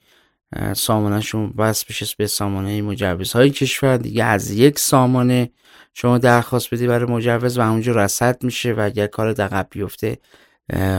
سامانهشون 0.73 1.49
بس 1.49 1.85
بشه 1.85 2.05
به 2.17 2.27
سامانه 2.27 2.81
مجوزهای 2.81 3.49
کشور. 3.49 3.97
دیگه 3.97 4.23
از 4.23 4.51
یک 4.51 4.79
سامانه 4.79 5.49
شما 5.93 6.17
درخواست 6.17 6.73
بدی 6.73 6.87
برای 6.87 7.11
مجوز 7.11 7.57
و 7.57 7.61
اونجا 7.61 7.91
رسد 7.91 8.43
میشه 8.43 8.73
و 8.73 8.79
اگر 8.79 9.07
کار 9.07 9.33
دقیق 9.33 9.65
بیفته 9.69 10.17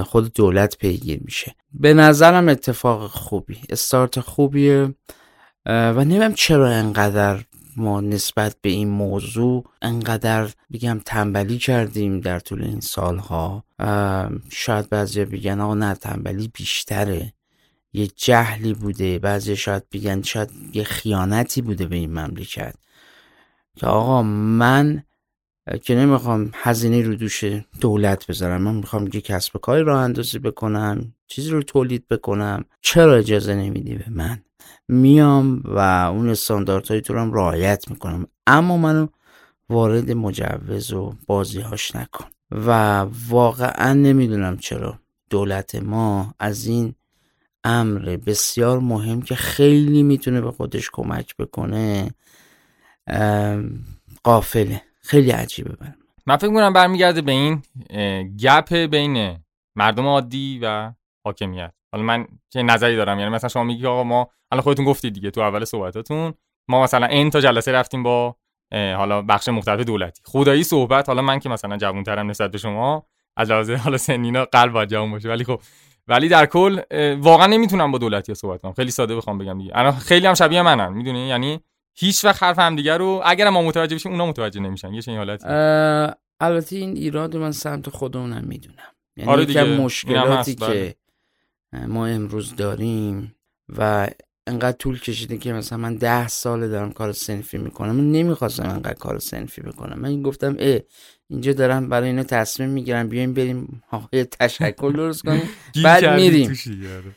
خود 0.04 0.32
دولت 0.32 0.78
پیگیر 0.78 1.20
میشه. 1.24 1.54
به 1.72 1.94
نظرم 1.94 2.48
اتفاق 2.48 3.10
خوبی 3.10 3.58
استارت 3.70 4.20
خوبیه. 4.20 4.94
و 5.66 6.05
نمیم 6.05 6.33
چرا 6.33 6.68
انقدر 6.68 7.44
ما 7.77 8.00
نسبت 8.00 8.57
به 8.62 8.70
این 8.70 8.88
موضوع 8.88 9.64
انقدر 9.83 10.50
بگم 10.72 11.00
تنبلی 11.05 11.59
کردیم 11.59 12.20
در 12.20 12.38
طول 12.38 12.64
این 12.64 12.81
سالها. 12.81 13.64
شاید 14.50 14.88
بعضی 14.90 15.24
بگن 15.24 15.61
آقا 15.61 15.74
نه 15.74 15.94
تنبلی 15.94 16.50
بیشتره. 16.55 17.33
یه 17.92 18.07
جهلی 18.07 18.74
بوده. 18.74 19.18
بعضی 19.18 19.57
شاید 19.57 19.83
بگن 19.92 20.22
شاید 20.22 20.50
یه 20.72 20.85
خیانتی 20.85 21.62
بوده 21.62 21.87
به 21.87 21.96
این 21.96 22.11
مملکت. 22.11 22.74
که 23.77 23.87
آقا 23.87 24.22
من 24.22 25.03
که 25.83 25.94
نمی‌خوام 25.94 26.50
هزینه 26.55 27.03
رو 27.03 27.14
دوش 27.14 27.44
دولت 27.81 28.27
بذارم. 28.27 28.62
من 28.62 28.74
می‌خوام 28.74 29.11
یه 29.12 29.20
کسب 29.20 29.61
کاری 29.61 29.83
راه 29.83 30.00
اندازی 30.00 30.38
بکنم 30.38 31.14
چیزی 31.27 31.50
رو 31.50 31.62
تولید 31.62 32.09
بکنم. 32.09 32.64
چرا 32.81 33.14
اجازه 33.14 33.55
نمیدی 33.55 33.94
به 33.94 34.11
من؟ 34.11 34.43
میام 34.88 35.62
و 35.64 35.79
اون 36.14 36.29
استانداردهای 36.29 37.00
تو 37.00 37.14
رو 37.14 37.20
هم 37.20 37.33
رعایت 37.33 37.90
می‌کنم. 37.90 38.27
اما 38.46 38.77
منو 38.77 39.07
وارد 39.68 40.11
مجوز 40.12 40.92
و 40.92 41.14
بازیهاش 41.27 41.96
نکن. 41.96 42.24
و 42.50 42.98
واقعا 43.29 43.92
نمی‌دونم 43.92 44.57
چرا 44.57 44.98
دولت 45.31 45.74
ما 45.74 46.35
از 46.38 46.66
این 46.66 46.94
امر 47.64 48.16
بسیار 48.27 48.79
مهم 48.79 49.22
که 49.22 49.35
خیلی 49.35 50.03
می‌تونه 50.03 50.40
به 50.40 50.50
خودش 50.50 50.90
کمک 50.92 51.37
بکنه 51.37 52.11
قافله 54.24 54.83
خیلی 55.00 55.31
عجیبه 55.31 55.77
برم 55.77 55.96
من 56.27 56.37
فکر 56.37 56.48
کنم 56.48 56.72
برمیگرده 56.72 57.22
به 57.22 57.33
این 57.33 57.62
گپ 58.37 58.72
بین 58.72 59.38
مردم 59.77 60.07
عادی 60.07 60.61
و 60.62 60.92
حاکمیت. 61.24 61.72
حالا 61.94 62.07
من 62.07 62.26
چه 62.52 62.62
نظری 62.62 62.96
دارم؟ 62.96 63.18
یعنی 63.18 63.30
مثلا 63.30 63.48
شما 63.48 63.64
میگی 63.64 63.87
آقا 63.87 64.04
ما 64.04 64.30
حالا 64.50 64.62
خودتون 64.62 64.85
گفتید 64.85 65.12
دیگه 65.12 65.30
تو 65.30 65.40
اول 65.40 65.64
صحبتاتون. 65.64 66.35
ما 66.68 66.83
مثلا 66.83 67.07
این 67.07 67.30
تا 67.30 67.40
جلسه 67.40 67.72
رفتیم 67.72 68.02
با 68.02 68.37
حالا 68.72 69.22
بخش 69.22 69.48
مختلف 69.48 69.80
دولتی. 69.80 70.22
خدایی 70.24 70.64
صحبت 70.64 71.09
حالا 71.09 71.22
من 71.22 71.38
که 71.38 71.48
مثلا 71.48 71.76
جوانترم 71.76 72.30
نسبت 72.30 72.50
به 72.50 72.59
شما 72.59 73.07
از 73.37 73.50
لحاظ 73.50 73.70
حالا 73.70 73.96
سنینا 73.96 74.44
قلب 74.44 74.72
باید 74.72 74.88
جوان 74.88 75.11
باشه. 75.11 75.28
ولی 75.28 75.44
خب 75.44 75.61
ولی 76.09 76.28
در 76.28 76.46
کل 76.46 76.80
واقعا 77.14 77.46
نمی‌تونم 77.46 77.92
با 77.92 77.98
دولتی 77.98 78.35
صحبت 78.35 78.62
کنم. 78.62 78.72
خیلی 78.72 78.90
ساده 78.90 79.16
بخوام 79.16 79.38
بگم 79.38 79.59
دیگه. 79.59 79.72
الان 79.74 79.92
خیلی 79.92 80.26
هم 80.26 80.35
شبیه 80.35 80.62
منن 80.62 80.92
می‌دونی؟ 80.92 81.28
یعنی 81.28 81.61
هیچ 81.96 82.24
وقت 82.24 82.42
حرف 82.42 82.59
همدیگه 82.59 82.96
رو 82.96 83.22
اگر 83.24 83.50
ما 83.50 83.62
متوجه 83.62 83.96
بشیم 83.96 84.12
اونا 84.12 84.26
متوجه 84.26 84.61
نمیشن. 84.61 84.94
یه 84.94 85.02
چنین 85.02 85.18
حالتی. 85.18 85.48
البته 86.40 86.76
این 86.76 86.96
ایراد 86.96 87.37
من 87.37 87.52
سمت 87.52 87.90
خودمونم 87.90 88.44
می‌دونم. 88.44 88.76
یعنی 89.16 89.30
آره 89.30 89.44
دیگه. 89.44 89.64
مشکلاتی 89.64 90.54
بله. 90.54 90.72
که 90.72 90.96
ما 91.88 92.06
امروز 92.06 92.56
داریم 92.56 93.34
و 93.68 94.08
انقدر 94.46 94.76
طول 94.76 95.00
کشیده 95.00 95.38
که 95.38 95.52
مثلا 95.52 95.78
من 95.78 95.96
ده 95.96 96.28
ساله 96.28 96.68
دارم 96.68 96.92
کار 96.92 97.12
سنفی 97.12 97.58
می‌کنم. 97.58 97.96
من 97.96 98.12
نمی‌خواستم 98.12 98.68
انقدر 98.68 98.94
کار 98.94 99.18
سنفی 99.18 99.60
بکنم. 99.60 99.98
من 99.98 100.22
گفتم 100.22 100.56
اه 100.58 100.80
اینجا 101.28 101.52
دارم 101.52 101.88
برای 101.88 102.08
اینا 102.08 102.22
تصمیم 102.22 102.68
می‌گیرم 102.68 103.08
بیایم 103.08 103.34
بریم 103.34 103.82
ها، 103.90 104.08
یه 104.12 104.24
تشکل 104.24 104.92
درست 104.92 105.22
کنیم. 105.22 105.48
بعد 105.84 106.20
میریم. 106.20 106.50
آره. 106.96 107.12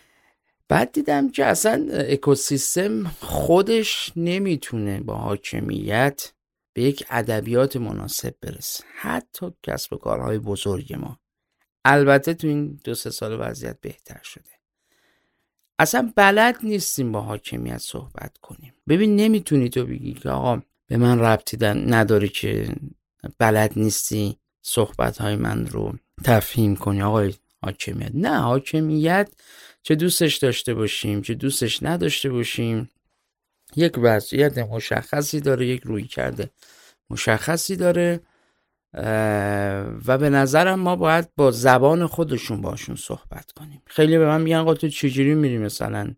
بعد 0.69 0.91
دیدم 0.91 1.31
که 1.31 1.45
اصلا 1.45 1.87
اکوسیستم 1.91 3.03
خودش 3.19 4.11
نمی‌تونه 4.15 4.99
با 4.99 5.15
حاکمیت 5.15 6.31
به 6.73 6.83
یک 6.83 7.05
ادبیات 7.09 7.77
مناسب 7.77 8.35
برسه. 8.41 8.83
حتی 8.95 9.45
کسب 9.63 9.93
و 9.93 9.97
کارهای 9.97 10.39
بزرگ 10.39 10.93
ما. 10.93 11.19
البته 11.89 12.33
تو 12.33 12.47
این 12.47 12.79
دو 12.83 12.95
سه 12.95 13.09
سال 13.09 13.37
وضعیت 13.39 13.81
بهتر 13.81 14.19
شده. 14.23 14.43
اصلا 15.79 16.13
بلد 16.15 16.57
نیستیم 16.63 17.11
با 17.11 17.21
حاکمیت 17.21 17.77
صحبت 17.77 18.37
کنیم. 18.37 18.73
ببین 18.87 19.15
نمی‌تونی 19.15 19.69
تو 19.69 19.85
بگی 19.85 20.13
که 20.13 20.29
آقا 20.29 20.61
به 20.87 20.97
من 20.97 21.19
ربطی 21.19 21.57
نداره 21.65 22.27
که 22.27 22.75
بلد 23.37 23.73
نیستی 23.75 24.37
صحبت 24.61 25.17
های 25.17 25.35
من 25.35 25.67
رو 25.67 25.93
تفهیم 26.23 26.75
کنی. 26.75 27.01
آقای 27.01 27.33
حاکمیت 27.61 28.11
نه 28.13 28.39
حاکمیت 28.39 29.29
چه 29.83 29.95
دوستش 29.95 30.37
داشته 30.37 30.73
باشیم 30.73 31.21
چه 31.21 31.33
دوستش 31.33 31.83
نداشته 31.83 32.29
باشیم. 32.29 32.89
یک 33.75 33.93
وضعیت 33.97 34.57
مشخصی 34.57 35.41
داره 35.41 35.67
یک 35.67 35.81
روی 35.83 36.03
کرده 36.03 36.49
مشخصی 37.09 37.75
داره. 37.75 38.19
و 40.07 40.17
به 40.17 40.29
نظرم 40.29 40.79
ما 40.79 40.95
باید 40.95 41.29
با 41.35 41.51
زبان 41.51 42.07
خودشون 42.07 42.61
باشون 42.61 42.95
صحبت 42.95 43.51
کنیم. 43.51 43.81
خیلی 43.85 44.17
به 44.17 44.25
من 44.25 44.41
میگن 44.41 44.57
آقا 44.57 44.73
تو 44.73 44.89
چجوری 44.89 45.35
میری 45.35 45.57
مثلا 45.57 46.15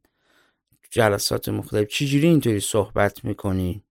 جلسات 0.91 1.49
مختلف؟ 1.49 1.87
چجوری 1.87 2.27
اینطوری 2.27 2.59
صحبت 2.59 3.25
می‌کنی؟ 3.25 3.83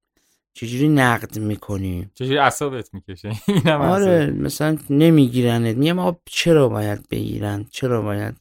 چجوری 0.55 0.89
نقد 0.89 1.39
می‌کنی؟ 1.39 2.11
چجوری 2.15 2.39
اعصابت 2.39 2.95
می‌کشه؟ 2.95 3.33
اینم. 3.47 3.81
آره 3.81 4.27
مثلا 4.27 4.79
نمیگیرنت. 4.91 5.77
میگم 5.77 5.99
آقا 5.99 6.21
چرا 6.25 6.69
باید 6.69 7.09
بگیرن؟ 7.09 7.67
چرا 7.71 8.03
باید؟ 8.03 8.37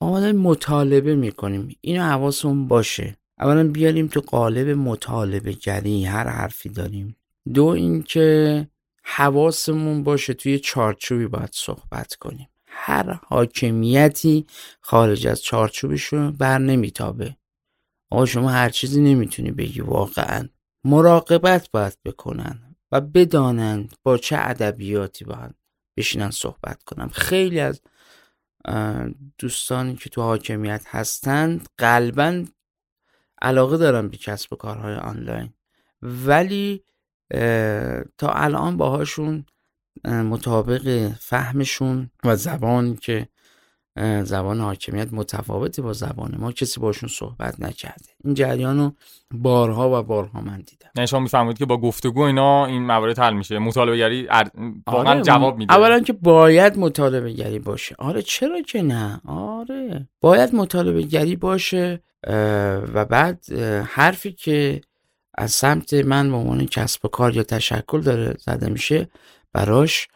ما 0.00 0.32
مطالبه 0.32 1.14
می‌کنیم. 1.14 1.76
اینو 1.80 2.02
حواسمون 2.02 2.68
باشه. 2.68 3.16
اولا 3.38 3.68
بیاریم 3.68 4.06
تو 4.06 4.20
قالب 4.20 4.68
مطالبه 4.68 5.52
گری 5.52 6.04
هر 6.04 6.28
حرفی 6.28 6.68
داریم. 6.68 7.16
دو 7.54 7.64
اینکه 7.64 8.68
حواسمون 9.04 10.02
باشه 10.02 10.34
توی 10.34 10.58
چارچوبی 10.58 11.26
باید 11.26 11.50
صحبت 11.52 12.14
کنیم. 12.14 12.48
هر 12.66 13.12
حاکمیتی 13.12 14.46
خارج 14.80 15.26
از 15.26 15.42
چارچوبش 15.42 16.14
بر 16.14 16.58
نمیتابه. 16.58 17.36
آقا 18.10 18.26
شما 18.26 18.50
هر 18.50 18.68
چیزی 18.68 19.00
نمی‌تونی 19.00 19.50
بگی 19.50 19.80
واقعا. 19.80 20.48
مراقبت 20.84 21.70
باید 21.70 21.98
بکنن 22.04 22.76
و 22.92 23.00
بدانند 23.00 23.94
با 24.02 24.18
چه 24.18 24.36
ادبیاتی 24.38 25.24
باید 25.24 25.54
بشینن 25.96 26.30
صحبت 26.30 26.82
کنم 26.82 27.08
خیلی 27.08 27.60
از 27.60 27.80
دوستانی 29.38 29.96
که 29.96 30.10
تو 30.10 30.22
حاکمیت 30.22 30.82
هستند 30.86 31.68
قلبا 31.78 32.44
علاقه 33.42 33.76
دارن 33.76 34.08
به 34.08 34.16
کسب 34.16 34.52
و 34.52 34.56
کارهای 34.56 34.94
آنلاین. 34.94 35.52
ولی 36.02 36.84
تا 38.18 38.28
الان 38.28 38.76
باهاشون 38.76 39.44
اه، 40.04 40.22
مطابق 40.22 41.12
فهمشون 41.20 42.10
و 42.24 42.36
زبانی 42.36 42.96
که 42.96 43.28
زبان 44.22 44.60
حاکمیت 44.60 45.08
متفاوته 45.12 45.82
با 45.82 45.92
زبان 45.92 46.36
ما 46.38 46.52
کسی 46.52 46.80
باشون 46.80 47.08
صحبت 47.08 47.60
نکرده. 47.60 48.04
این 48.24 48.34
جریان 48.34 48.78
رو 48.78 48.92
بارها 49.34 50.00
و 50.00 50.02
بارها 50.02 50.40
من 50.40 50.56
دیدم. 50.56 50.88
یعنی 50.96 51.06
شما 51.06 51.20
می‌فهمید 51.20 51.58
که 51.58 51.66
با 51.66 51.76
گفتگو 51.76 52.20
اینا 52.20 52.66
این 52.66 52.82
موارد 52.86 53.18
حل 53.18 53.34
میشه. 53.34 53.58
مطالبه 53.58 53.96
گری 53.96 54.26
ار- 54.30 54.50
واقعا 54.86 55.12
آره، 55.12 55.22
جواب 55.22 55.58
میده. 55.58 55.74
اولا 55.74 56.00
که 56.00 56.12
باید 56.12 56.78
مطالبه 56.78 57.32
گری 57.32 57.58
باشه. 57.58 57.94
آره 57.98 58.22
چرا 58.22 58.60
که 58.62 58.82
نه؟ 58.82 59.20
آره 59.26 60.08
باید 60.20 60.54
مطالبه 60.54 61.02
گری 61.02 61.36
باشه 61.36 62.02
و 62.94 63.04
بعد 63.04 63.52
حرفی 63.86 64.32
که 64.32 64.80
از 65.34 65.50
سمت 65.50 65.94
من 65.94 66.30
به 66.30 66.36
عنوان 66.36 66.66
کسب 66.66 67.04
و 67.04 67.08
کار 67.08 67.36
یا 67.36 67.42
تشکل 67.42 68.00
داره 68.00 68.36
زده 68.38 68.68
میشه 68.68 69.08
براش 69.52 70.08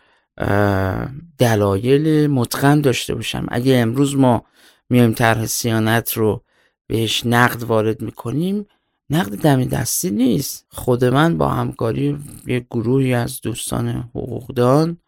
دلایل 1.38 2.26
متقن 2.26 2.80
داشته 2.80 3.14
باشم. 3.14 3.46
اگه 3.48 3.76
امروز 3.76 4.16
ما 4.16 4.44
میایم 4.90 5.12
طرح 5.12 5.46
سیانت 5.46 6.12
رو 6.12 6.42
بهش 6.86 7.26
نقد 7.26 7.62
وارد 7.62 8.02
می‌کنیم 8.02 8.66
نقد 9.10 9.34
دم 9.34 9.64
دستی 9.64 10.10
نیست. 10.10 10.66
خود 10.68 11.04
من 11.04 11.38
با 11.38 11.48
همکاری 11.48 12.18
یک 12.46 12.64
گروهی 12.70 13.14
از 13.14 13.40
دوستان 13.40 13.88
حقوقدان 13.88 14.98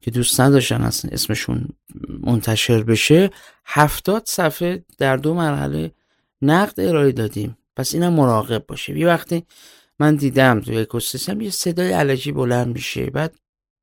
که 0.00 0.10
دوست 0.10 0.40
نداشتن 0.40 0.82
اصلا 0.82 1.10
اسمشون 1.10 1.68
منتشر 2.20 2.82
بشه 2.82 3.30
هفتاد 3.66 4.22
صفحه 4.26 4.84
در 4.98 5.16
دو 5.16 5.34
مرحله 5.34 5.92
نقد 6.42 6.80
ارائه 6.80 7.12
دادیم. 7.12 7.56
پس 7.76 7.94
اینم 7.94 8.12
مراقب 8.12 8.66
باشه. 8.66 8.98
یه 8.98 9.06
وقتی 9.06 9.46
من 9.98 10.14
دیدم 10.14 10.60
تو 10.60 10.72
اکوسیستم 10.72 11.40
یه 11.40 11.50
صدای 11.50 11.92
علجی 11.92 12.32
بلند 12.32 12.74
میشه 12.74 13.10
بعد 13.10 13.34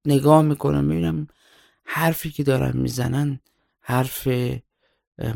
نگاه 0.05 0.41
می‌کنم 0.41 0.89
ببینم 0.89 1.27
حرفی 1.83 2.29
که 2.29 2.43
دارن 2.43 2.77
می‌زنن 2.77 3.39
حرف 3.81 4.27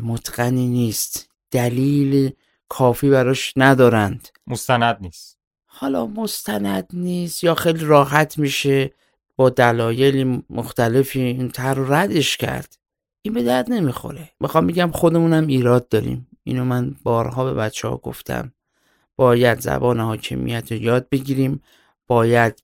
متقنی 0.02 0.68
نیست. 0.68 1.28
دلیل 1.50 2.30
کافی 2.68 3.10
براش 3.10 3.52
ندارند. 3.56 4.28
مستند 4.46 4.96
نیست. 5.00 5.38
حالا 5.66 6.06
مستند 6.06 6.86
نیست 6.92 7.44
یا 7.44 7.54
خیلی 7.54 7.84
راحت 7.84 8.38
میشه 8.38 8.92
با 9.36 9.50
دلایل 9.50 10.42
مختلفی 10.50 11.20
این 11.20 11.48
تر 11.48 11.74
ردش 11.74 12.36
کرد. 12.36 12.78
این 13.22 13.34
به 13.34 13.42
درد 13.42 13.72
نمی‌خوره. 13.72 14.30
می‌خوام 14.40 14.64
میگم 14.64 14.90
خودمونم 14.90 15.46
ایراد 15.46 15.88
داریم. 15.88 16.28
اینو 16.44 16.64
من 16.64 16.96
بارها 17.02 17.44
به 17.44 17.54
بچه 17.54 17.88
ها 17.88 17.96
گفتم. 17.96 18.52
باید 19.16 19.60
زبان 19.60 20.00
حاکمیت 20.00 20.72
رو 20.72 20.78
یاد 20.78 21.08
بگیریم. 21.08 21.62
باید 22.06 22.62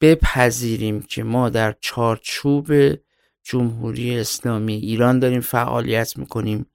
بپذیریم 0.00 1.02
که 1.02 1.22
ما 1.22 1.48
در 1.48 1.74
چارچوب 1.80 2.72
جمهوری 3.42 4.18
اسلامی 4.18 4.74
ایران 4.74 5.18
داریم 5.18 5.40
فعالیت 5.40 6.18
می‌کنیم. 6.18 6.66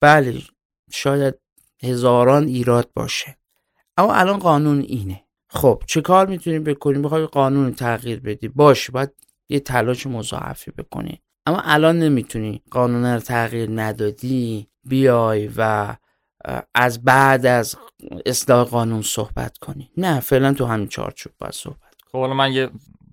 بله 0.00 0.42
شاید 0.90 1.34
هزاران 1.82 2.46
ایراد 2.46 2.90
باشه. 2.94 3.36
اما 3.96 4.14
الان 4.14 4.38
قانون 4.38 4.80
اینه. 4.80 5.24
خب 5.48 5.82
چه 5.86 6.00
کار 6.00 6.26
می‌تونیم 6.26 6.64
بکنیم؟ 6.64 7.02
بخوای 7.02 7.26
قانون 7.26 7.74
تغییر 7.74 8.20
بدی؟ 8.20 8.48
باش 8.48 8.90
باید 8.90 9.10
یه 9.48 9.60
تلاش 9.60 10.06
مضاعفی 10.06 10.70
بکنی. 10.70 11.22
اما 11.46 11.60
الان 11.64 11.98
نمی‌تونی. 11.98 12.62
قانون 12.70 13.04
رو 13.04 13.20
تغییر 13.20 13.70
ندادی 13.72 14.67
بیای 14.84 15.50
و 15.56 15.96
از 16.74 17.04
بعد 17.04 17.46
از 17.46 17.76
اصلاح 18.26 18.64
قانون 18.64 19.02
صحبت 19.02 19.58
کنی. 19.58 19.90
نه 19.96 20.20
فعلا 20.20 20.52
تو 20.52 20.66
همین 20.66 20.88
چارچوب 20.88 21.32
باید 21.38 21.52
صحبت 21.52 21.94
خب 22.12 22.18
حالا 22.18 22.34
من 22.34 22.52
یه 22.52 22.70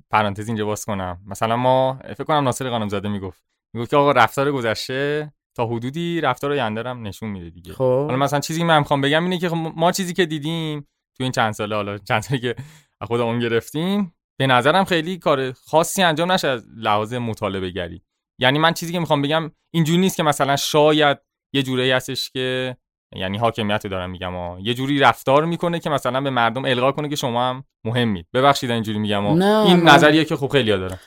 پرانتز 0.09 0.47
اینجا 0.47 0.65
باز 0.65 0.85
کنم. 0.85 1.21
مثلا 1.25 1.55
ما 1.55 1.99
فکر 2.03 2.23
کنم 2.23 2.43
ناصر 2.43 2.69
قانونزاده 2.69 3.09
می‌گفت. 3.09 3.43
می‌گفت 3.73 3.89
که 3.89 3.97
آقا 3.97 4.11
رفتار 4.11 4.51
گذشته 4.51 5.33
تا 5.55 5.65
حدودی 5.65 6.21
رفتار 6.21 6.51
آینده 6.51 6.83
هم 6.83 7.07
نشون 7.07 7.29
میده 7.29 7.49
دیگه. 7.49 7.73
خب. 7.73 8.05
حالا 8.05 8.17
مثلا 8.17 8.39
چیزی 8.39 8.59
که 8.59 8.65
من 8.65 8.79
می‌خوام 8.79 9.01
بگم 9.01 9.23
اینه 9.23 9.37
که 9.37 9.49
خب 9.49 9.55
ما 9.55 9.91
چیزی 9.91 10.13
که 10.13 10.25
دیدیم 10.25 10.87
تو 11.17 11.23
این 11.23 11.31
چند 11.31 11.53
ساله 11.53 11.75
حالا 11.75 11.97
چند 11.97 12.21
سالی 12.21 12.41
که 12.41 12.55
از 13.01 13.07
خودمون 13.07 13.39
گرفتیم 13.39 14.15
به 14.39 14.47
نظرم 14.47 14.83
خیلی 14.85 15.17
کار 15.17 15.51
خاصی 15.51 16.03
انجام 16.03 16.31
نشه 16.31 16.47
از 16.47 16.65
لحاظ 16.75 17.13
مطالبه 17.13 17.69
گری 17.69 18.01
یعنی 18.39 18.59
من 18.59 18.73
چیزی 18.73 18.93
که 18.93 18.99
می‌خوام 18.99 19.21
بگم 19.21 19.51
اینجوری 19.71 19.99
نیست 19.99 20.17
که 20.17 20.23
مثلا 20.23 20.55
شاید 20.55 21.17
یه 21.55 21.63
جوری 21.63 21.91
هستش 21.91 22.29
که 22.29 22.77
یعنی 23.15 23.37
حاکمیت 23.37 23.87
دارم 23.87 24.09
میگم 24.09 24.31
ها 24.33 24.57
یه 24.61 24.73
جوری 24.73 24.99
رفتار 24.99 25.45
می‌کنه 25.45 25.79
که 25.79 25.89
مثلا 25.89 26.21
به 26.21 26.29
مردم 26.29 26.65
القا 26.65 26.91
کنه 26.91 27.09
که 27.09 27.15
شما 27.15 27.49
هم 27.49 27.63
مهمید. 27.83 28.25
ببخشید 28.33 28.71
اینجوری 28.71 28.99
میگم 28.99 29.23
ها. 29.23 29.63
این 29.63 29.75
من- 29.75 29.91
نظریه 29.93 30.25
که 30.25 30.35
خب 30.35 30.47
خیلی 30.47 30.71
دارم 30.71 30.99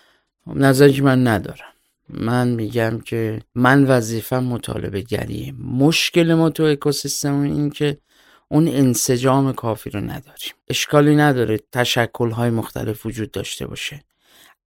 نظری 0.46 0.92
که 0.92 1.02
من 1.02 1.26
ندارم. 1.26 1.72
من 2.08 2.48
میگم 2.48 3.00
که 3.00 3.40
من 3.54 3.84
وظیفم 3.84 4.44
مطالبه 4.44 5.00
گریه 5.00 5.52
مشکل 5.52 6.34
ما 6.34 6.50
تو 6.50 6.62
اکوسیستم 6.62 7.40
این 7.40 7.70
که 7.70 7.98
اون 8.48 8.68
انسجام 8.68 9.52
کافی 9.52 9.90
رو 9.90 10.00
نداریم. 10.00 10.52
اشکالی 10.68 11.16
نداره 11.16 11.58
تشکل 11.72 12.30
های 12.30 12.50
مختلف 12.50 13.06
وجود 13.06 13.30
داشته 13.30 13.66
باشه. 13.66 14.00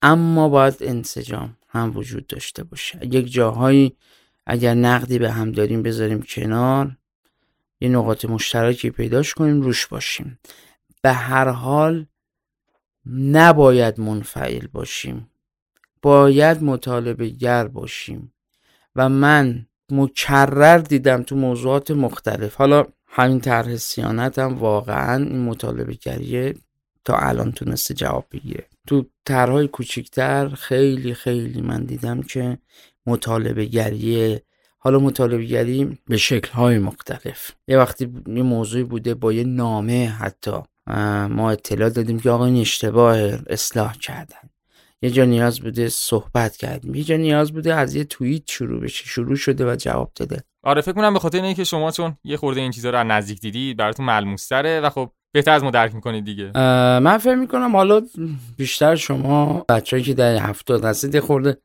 اما 0.02 0.50
باید 0.50 0.76
انسجام 0.82 1.58
هم 1.70 1.91
وجود 1.98 2.28
داشته 2.28 2.63
باشه. 2.63 3.00
یک 3.02 3.32
جاهایی 3.32 3.96
اگر 4.45 4.73
نقدی 4.73 5.19
به 5.19 5.32
هم 5.32 5.51
داریم 5.51 5.84
بذاریم 5.84 6.21
کنار. 6.21 6.97
یه 7.82 7.89
نقاط 7.89 8.25
مشترکی 8.25 8.89
پیداش 8.89 9.34
کنیم 9.34 9.62
روش 9.62 9.88
باشیم. 9.88 10.39
به 11.01 11.12
هر 11.13 11.49
حال 11.49 12.06
نباید 13.06 13.99
منفعل 13.99 14.67
باشیم. 14.67 15.30
باید 16.01 16.63
مطالبه 16.63 17.30
گر 17.30 17.67
باشیم. 17.67 18.34
و 18.95 19.10
من 19.10 19.65
مکرر 19.89 20.77
دیدم 20.77 21.23
تو 21.23 21.36
موضوعات 21.36 21.91
مختلف. 21.91 22.56
حالا 22.56 22.86
همین 23.08 23.39
طرح 23.39 23.75
سیانت 23.75 24.39
هم 24.39 24.58
واقعا 24.58 25.23
این 25.23 25.41
مطالبه 25.41 25.93
گریه 25.93 26.54
تا 27.06 27.17
الان 27.17 27.51
تونسته 27.51 27.93
جواب 27.93 28.25
بگیره. 28.32 28.65
تو 28.88 29.06
طرحهای 29.25 29.67
کوچیکتر 29.67 30.49
خیلی 30.49 31.13
خیلی 31.13 31.62
من 31.62 31.84
دیدم 31.84 32.21
که 32.21 32.58
مطالبه 33.06 33.66
گریه 33.66 34.44
حالا 34.78 35.00
مطالبه 35.00 35.46
گری 35.46 35.98
به 36.08 36.18
شکل 36.18 36.52
های 36.52 36.80
مختلف. 36.80 37.52
یه 37.68 37.78
وقتی 37.78 38.10
یه 38.28 38.44
موضوعی 38.44 38.84
بوده 38.84 39.14
با 39.14 39.34
یه 39.34 39.44
نامه 39.44 40.10
حتی 40.10 40.52
ما 41.30 41.52
اطلاع 41.52 41.90
دادیم 41.90 42.20
که 42.20 42.30
آقا 42.30 42.46
این 42.46 42.62
اشتباه 42.62 43.18
اصلاح 43.50 43.94
کردن. 43.98 44.50
یه 45.02 45.10
جا 45.10 45.26
نیاز 45.26 45.60
بوده 45.60 45.90
صحبت 45.90 46.58
کردیم. 46.58 46.96
یه 46.96 47.04
جا 47.04 47.18
نیاز 47.18 47.52
بوده 47.52 47.76
از 47.76 47.96
یه 47.96 48.04
توییت 48.04 48.44
شروع 48.50 48.82
بشه 48.82 49.06
شروع 49.06 49.36
شده 49.36 49.72
و 49.72 49.76
جواب 49.76 50.12
داده. 50.16 50.44
آره 50.64 50.82
فکر 50.82 50.92
کنم 50.92 51.14
به 51.14 51.20
خاطر 51.20 51.42
اینکه 51.42 51.64
شما 51.64 51.92
چون 51.92 52.18
یه 52.24 52.38
خورده 52.38 52.62
این 52.62 52.72
چیزا 52.72 52.90
رو 52.90 52.98
از 52.98 53.06
نزدیک 53.08 53.40
دیدید 53.40 53.78
براتون 53.78 54.06
ملموس 54.06 54.48
و 54.52 54.90
خب 54.90 55.12
بهتر 55.32 55.52
از 55.52 55.64
ما 55.64 55.72
درک 55.72 55.96
می‌کنید 55.96 56.26
دیگه. 56.26 56.52
من 57.00 57.18
فکر 57.18 57.36
می‌کنم 57.36 57.76
حالا 57.76 58.02
بیشتر 58.58 58.96
شما 58.96 59.66
بچه‌ای 59.70 60.04
که 60.04 60.14
در 60.14 60.36
هفتاد 60.36 60.86
هستید 60.86 61.20
خورده 61.20 61.58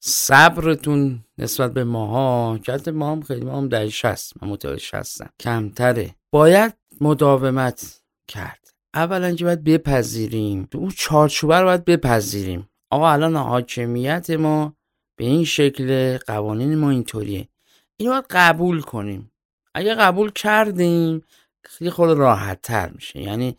صبرتون 0.00 1.24
نسبت 1.38 1.72
به 1.72 1.84
ماها 1.84 2.58
که 2.58 2.90
ما 2.90 3.12
هم 3.12 3.22
خیلی 3.22 3.44
ما 3.44 3.58
هم 3.58 3.68
در 3.68 3.88
شست. 3.88 4.42
من 4.42 4.48
متوجه 4.48 4.78
شستم. 4.78 5.30
کمتره. 5.40 6.14
باید 6.30 6.74
مداومت 7.00 8.00
کرد. 8.28 8.74
اولا 8.94 9.34
که 9.34 9.44
باید 9.44 9.64
بپذیریم. 9.64 10.68
اون 10.74 10.90
چارچوبه 10.96 11.60
رو 11.60 11.66
باید 11.66 11.84
بپذیریم. 11.84 12.68
آقا 12.90 13.10
الان 13.10 13.36
حاکمیت 13.36 14.30
ما 14.30 14.76
به 15.16 15.24
این 15.24 15.44
شکل 15.44 16.18
قوانین 16.26 16.74
ما 16.74 16.90
اینطوریه. 16.90 17.48
اینو 17.96 18.12
باید 18.12 18.26
قبول 18.30 18.80
کنیم. 18.80 19.32
اگه 19.74 19.94
قبول 19.94 20.30
کردیم 20.30 21.22
خیلی 21.64 21.90
خود 21.90 22.10
راحت 22.10 22.62
تر 22.62 22.88
میشه. 22.88 23.20
یعنی 23.20 23.56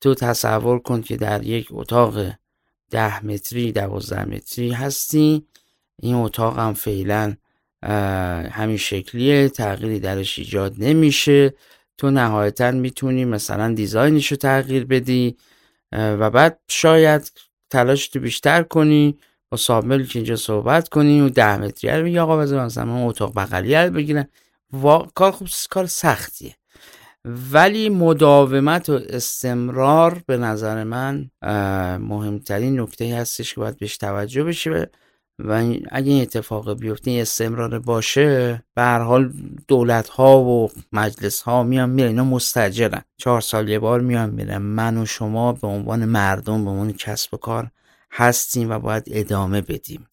تو 0.00 0.14
تصور 0.14 0.78
کن 0.78 1.00
که 1.00 1.16
در 1.16 1.42
یک 1.42 1.68
اتاق 1.70 2.32
ده 2.90 3.26
متری 3.26 3.72
دوازده 3.72 4.24
متری 4.24 4.70
هستی. 4.70 5.46
این 6.02 6.14
اتاق 6.14 6.58
هم 6.58 6.74
فعلا 6.74 7.36
همین 8.50 8.76
شکلیه 8.76 9.48
تغییری 9.48 10.00
درش 10.00 10.38
ایجاد 10.38 10.74
نمیشه. 10.78 11.54
تو 11.98 12.10
نهایتا 12.10 12.70
می‌تونی 12.70 13.24
مثلا 13.24 13.74
دیزاینش 13.74 14.30
رو 14.30 14.36
تغییر 14.36 14.84
بدی 14.84 15.36
و 15.92 16.30
بعد 16.30 16.60
شاید 16.68 17.32
تلاش 17.70 18.08
تو 18.08 18.20
بیشتر 18.20 18.62
کنی 18.62 19.18
با 19.50 19.56
سابمل 19.56 20.04
که 20.04 20.18
اینجا 20.18 20.36
صحبت 20.36 20.88
کنی 20.88 21.20
و 21.20 21.28
ده 21.28 21.56
متری 21.56 21.90
رو 21.90 22.04
میگه 22.04 22.20
آقا 22.20 22.36
بذار 22.36 22.64
مثلا 22.64 23.06
اتاق 23.06 23.34
بغلیه 23.34 23.80
رو 23.80 23.90
بگیرن 23.90 24.28
کار 25.14 25.30
خوب 25.30 25.48
کار 25.70 25.86
سختیه. 25.86 26.56
ولی 27.24 27.88
مداومت 27.88 28.88
و 28.88 29.00
استمرار 29.08 30.22
به 30.26 30.36
نظر 30.36 30.84
من 30.84 31.30
مهمترین 31.98 32.80
نکته 32.80 33.16
هستش 33.16 33.54
که 33.54 33.60
باید 33.60 33.78
بهش 33.78 33.96
توجه 33.96 34.44
بشه. 34.44 34.90
و 35.38 35.52
اگه 35.90 36.12
این 36.12 36.22
اتفاق 36.22 36.78
بیفته 36.80 37.10
این 37.10 37.20
استمرار 37.20 37.78
باشه 37.78 38.62
به 38.74 38.82
هر 38.82 39.00
حال 39.00 39.32
دولت 39.68 40.08
ها 40.08 40.40
و 40.40 40.70
مجلس 40.92 41.42
ها 41.42 41.62
میان 41.62 41.90
میرن 41.90 42.08
اینا 42.08 42.24
مستجرن 42.24 43.02
چهار 43.16 43.40
سال 43.40 43.68
یه 43.68 43.78
بار 43.78 44.00
میان 44.00 44.30
میرن. 44.30 44.58
من 44.58 44.98
و 44.98 45.06
شما 45.06 45.52
به 45.52 45.66
عنوان 45.66 46.04
مردم 46.04 46.64
به 46.64 46.70
عنوان 46.70 46.92
کسب 46.92 47.34
و 47.34 47.36
کار 47.36 47.70
هستیم 48.12 48.70
و 48.70 48.78
باید 48.78 49.04
ادامه 49.06 49.60
بدیم. 49.60 50.06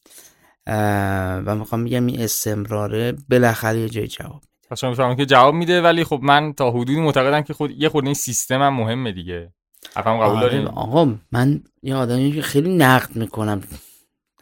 و 1.46 1.56
می‌خوام 1.56 1.82
میگم 1.82 2.06
این 2.06 2.22
استمراره 2.22 3.14
بالاخره 3.30 3.80
یه 3.80 3.90
جای 3.90 4.08
جواب 4.08 4.42
میده. 4.70 4.96
شما 4.96 5.16
که 5.16 5.26
جواب 5.26 5.54
میده 5.54 5.82
ولی 5.82 6.04
خب 6.04 6.20
من 6.24 6.54
تا 6.54 6.72
حدودی 6.72 7.00
معتقدم 7.00 7.42
که 7.42 7.54
خود 7.54 7.72
یه 7.72 7.90
خورده 7.90 8.08
این 8.08 8.14
سیستم 8.14 8.62
هم 8.62 8.74
مهمه 8.74 9.12
دیگه. 9.12 9.54
قبول 9.96 10.24
آره 10.24 10.66
آقا 10.66 11.16
من 11.32 11.64
یه 11.84 11.96
آدمی 11.96 12.42
خیلی 12.42 12.78
نقد 12.78 13.16
می‌کنم. 13.16 13.62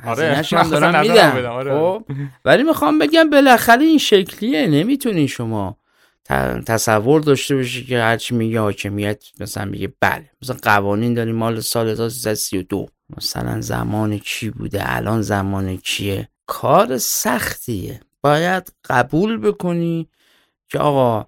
آره 0.06 0.44
هم 0.52 0.70
دارم 0.70 1.02
میدم. 1.02 1.46
آره. 1.46 1.72
خب 1.80 2.04
ولی 2.46 2.64
می‌خوام 2.64 3.00
بگم 3.00 3.30
بالاخره 3.30 3.84
این 3.84 3.98
شکلیه 3.98 4.68
نمی‌تونی 4.68 5.28
شما 5.28 5.78
تصور 6.66 7.22
داشته 7.22 7.56
باشی 7.56 7.86
که 7.86 8.02
هرچی 8.02 8.36
میگه 8.36 8.60
حاکمیت 8.60 9.24
مثلا 9.40 9.66
میگه 9.66 9.94
بله 10.00 10.30
مثلا 10.42 10.56
قوانین 10.64 11.14
داریم 11.14 11.36
مال 11.36 11.60
سال 11.60 11.90
1332 11.90 12.88
مثلا 13.18 13.62
زمان 13.62 14.18
کی 14.18 14.50
بوده 14.50 14.96
الان 14.96 15.22
زمان 15.22 15.78
کیه؟ 15.78 16.30
کار 16.46 16.98
سختیه. 16.98 18.00
باید 18.22 18.74
قبول 18.90 19.38
بکنی 19.38 20.10
که 20.70 20.80
آقا 20.80 21.26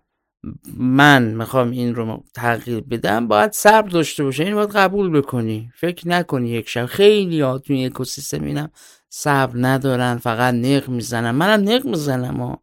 من 0.77 1.23
می‌خوام 1.23 1.71
این 1.71 1.95
رو 1.95 2.23
تغییر 2.33 2.81
بدم 2.81 3.27
باید 3.27 3.51
صبر 3.51 3.89
داشته 3.89 4.23
باشه. 4.23 4.43
این 4.43 4.55
باید 4.55 4.69
قبول 4.71 5.09
بکنی. 5.09 5.71
فکر 5.75 6.07
نکنی 6.07 6.49
یک 6.49 6.69
شب. 6.69 6.85
خیلی 6.85 7.41
ها 7.41 7.57
تو 7.57 7.73
این 7.73 7.85
اکوسیستم 7.85 8.43
اینم 8.43 8.69
صبر 9.09 9.53
ندارن 9.55 10.17
فقط 10.17 10.53
نق 10.53 10.89
می‌زنن. 10.89 11.31
منم 11.31 11.69
نق 11.69 11.85
می‌زنم 11.85 12.57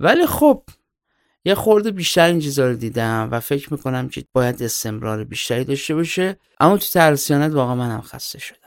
ولی 0.00 0.26
خب 0.26 0.62
یه 1.44 1.54
خورده 1.54 1.90
بیشتر 1.90 2.26
این 2.26 2.40
چیزا 2.40 2.66
رو 2.66 2.74
دیدم 2.74 3.28
و 3.32 3.40
فکر 3.40 3.72
می‌کنم 3.72 4.08
که 4.08 4.24
باید 4.32 4.62
استمرار 4.62 5.24
بیشتری 5.24 5.64
داشته 5.64 5.94
باشه. 5.94 6.36
اما 6.60 6.76
تو 6.76 6.86
ترسیانت 6.86 7.52
واقعا 7.52 7.74
منم 7.74 8.00
خسته 8.00 8.38
شدم. 8.38 8.58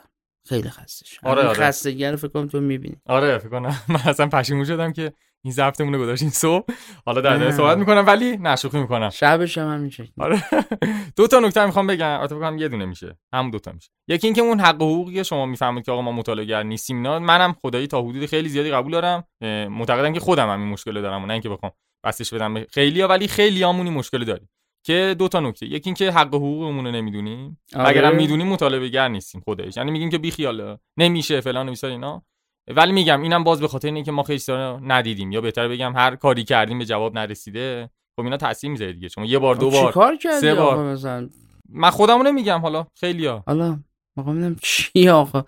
خیلی 0.45 0.69
خسته 0.69 1.05
شدم. 1.05 1.29
آره 1.29 1.43
آره. 1.43 1.53
خستگی 1.53 2.15
فکر 2.15 2.27
کنم 2.27 2.47
تو 2.47 2.61
می‌بینی. 2.61 2.97
آره 3.05 3.37
فکر 3.37 3.49
کنم. 3.49 3.75
من 3.89 3.99
اصلا 4.05 4.27
پشیمون 4.27 4.65
شدم 4.65 4.93
که 4.93 5.13
این 5.45 5.53
ضبطمون 5.53 5.93
رو 5.93 6.01
گذاشتین 6.01 6.29
صبح. 6.29 6.73
حالا 7.05 7.21
در 7.21 7.51
صحبت 7.51 7.77
می‌کنم 7.77 8.03
ولی 8.08 8.38
نشوخی 8.38 8.79
می‌کنم. 8.79 9.10
شبش 9.10 9.58
هم 9.58 9.79
میشه 9.79 10.08
آره. 10.19 10.43
دو 11.17 11.27
تا 11.27 11.39
نکته 11.39 11.65
می‌خوام 11.65 11.88
بگم. 11.88 12.19
البته 12.19 12.36
بگم 12.36 12.58
یه 12.58 12.67
دونه 12.67 12.86
میشه. 12.86 13.17
هم 13.34 13.51
دو 13.51 13.60
تا 13.60 13.71
میشه. 13.71 13.89
یکی 14.08 14.27
اینکه 14.27 14.41
اون 14.41 14.60
حق 14.60 14.75
حقوقی 14.75 15.23
شما 15.23 15.45
می‌فهمید 15.45 15.86
که 15.86 15.91
آقا 15.91 16.01
ما 16.01 16.12
مطالعه 16.12 16.45
گر 16.45 16.63
نیستیم 16.63 16.97
اینا 16.97 17.19
منم 17.19 17.55
خدایی 17.62 17.88
تا 17.88 18.01
حدود 18.01 18.25
خیلی 18.25 18.49
زیادی 18.49 18.71
قبول 18.71 18.91
دارم. 18.91 19.23
معتقدم 19.69 20.13
که 20.13 20.19
خودم 20.19 20.49
هم 20.49 20.60
این 20.60 20.69
مشکل 20.69 21.01
دارم 21.01 21.25
نه 21.25 21.34
اینکه 21.34 21.49
بخوام 21.49 21.71
بسش 22.05 22.34
بدم 22.34 22.63
خیلی 22.63 23.01
ها 23.01 23.08
ولی 23.08 23.27
خیلی 23.27 23.63
همونی 23.63 23.89
مشکل 23.89 24.25
داریم. 24.25 24.49
که 24.86 25.15
دو 25.19 25.27
تا 25.27 25.39
نکته. 25.39 25.65
یکی 25.65 25.89
اینکه 25.89 26.12
حق 26.12 26.36
حقوقمون 26.36 26.86
رو 26.86 26.91
نمی‌دونیم. 26.91 27.60
آره. 27.75 27.88
اگرم 27.88 28.15
می‌دونیم 28.15 28.47
مطالبه 28.47 28.89
گر 28.89 29.08
نیستیم 29.08 29.41
خودش 29.41 29.77
یعنی 29.77 29.91
میگیم 29.91 30.10
که 30.10 30.17
بی 30.17 30.31
خیال 30.31 30.77
نمیشه 30.97 31.41
فلان 31.41 31.69
و 31.69 31.86
اینا. 31.86 32.25
ولی 32.67 32.91
میگم 32.91 33.21
اینم 33.21 33.43
باز 33.43 33.62
به 33.62 33.67
خاطر 33.67 33.88
اینکه 33.88 34.12
ما 34.12 34.23
خیلی 34.23 34.41
ندیدیم. 34.82 35.32
یا 35.32 35.41
بهتر 35.41 35.67
بگم 35.67 35.93
هر 35.95 36.15
کاری 36.15 36.43
کردیم 36.43 36.80
به 36.80 36.86
جواب 36.86 37.17
نرسیده 37.17 37.89
خب 38.15 38.23
اینا 38.23 38.38
تاثیر 38.38 38.69
می‌ذاره 38.69 38.93
دیگه. 38.93 39.08
شما 39.08 39.25
یه 39.25 39.39
بار 39.39 39.56
خب 39.56 39.62
دو 39.62 39.69
بار 39.69 39.91
کار 39.91 40.17
سه 40.41 40.56
بار. 40.56 40.93
مثلا؟ 40.93 41.30
من 41.69 41.89
خودمو 41.89 42.23
نمیگم 42.23 42.60
حالا 42.60 42.88
خیلیا 42.99 43.43
حالا 43.47 43.80
میگم 44.17 44.56
چی 44.62 45.10
آقا؟ 45.10 45.43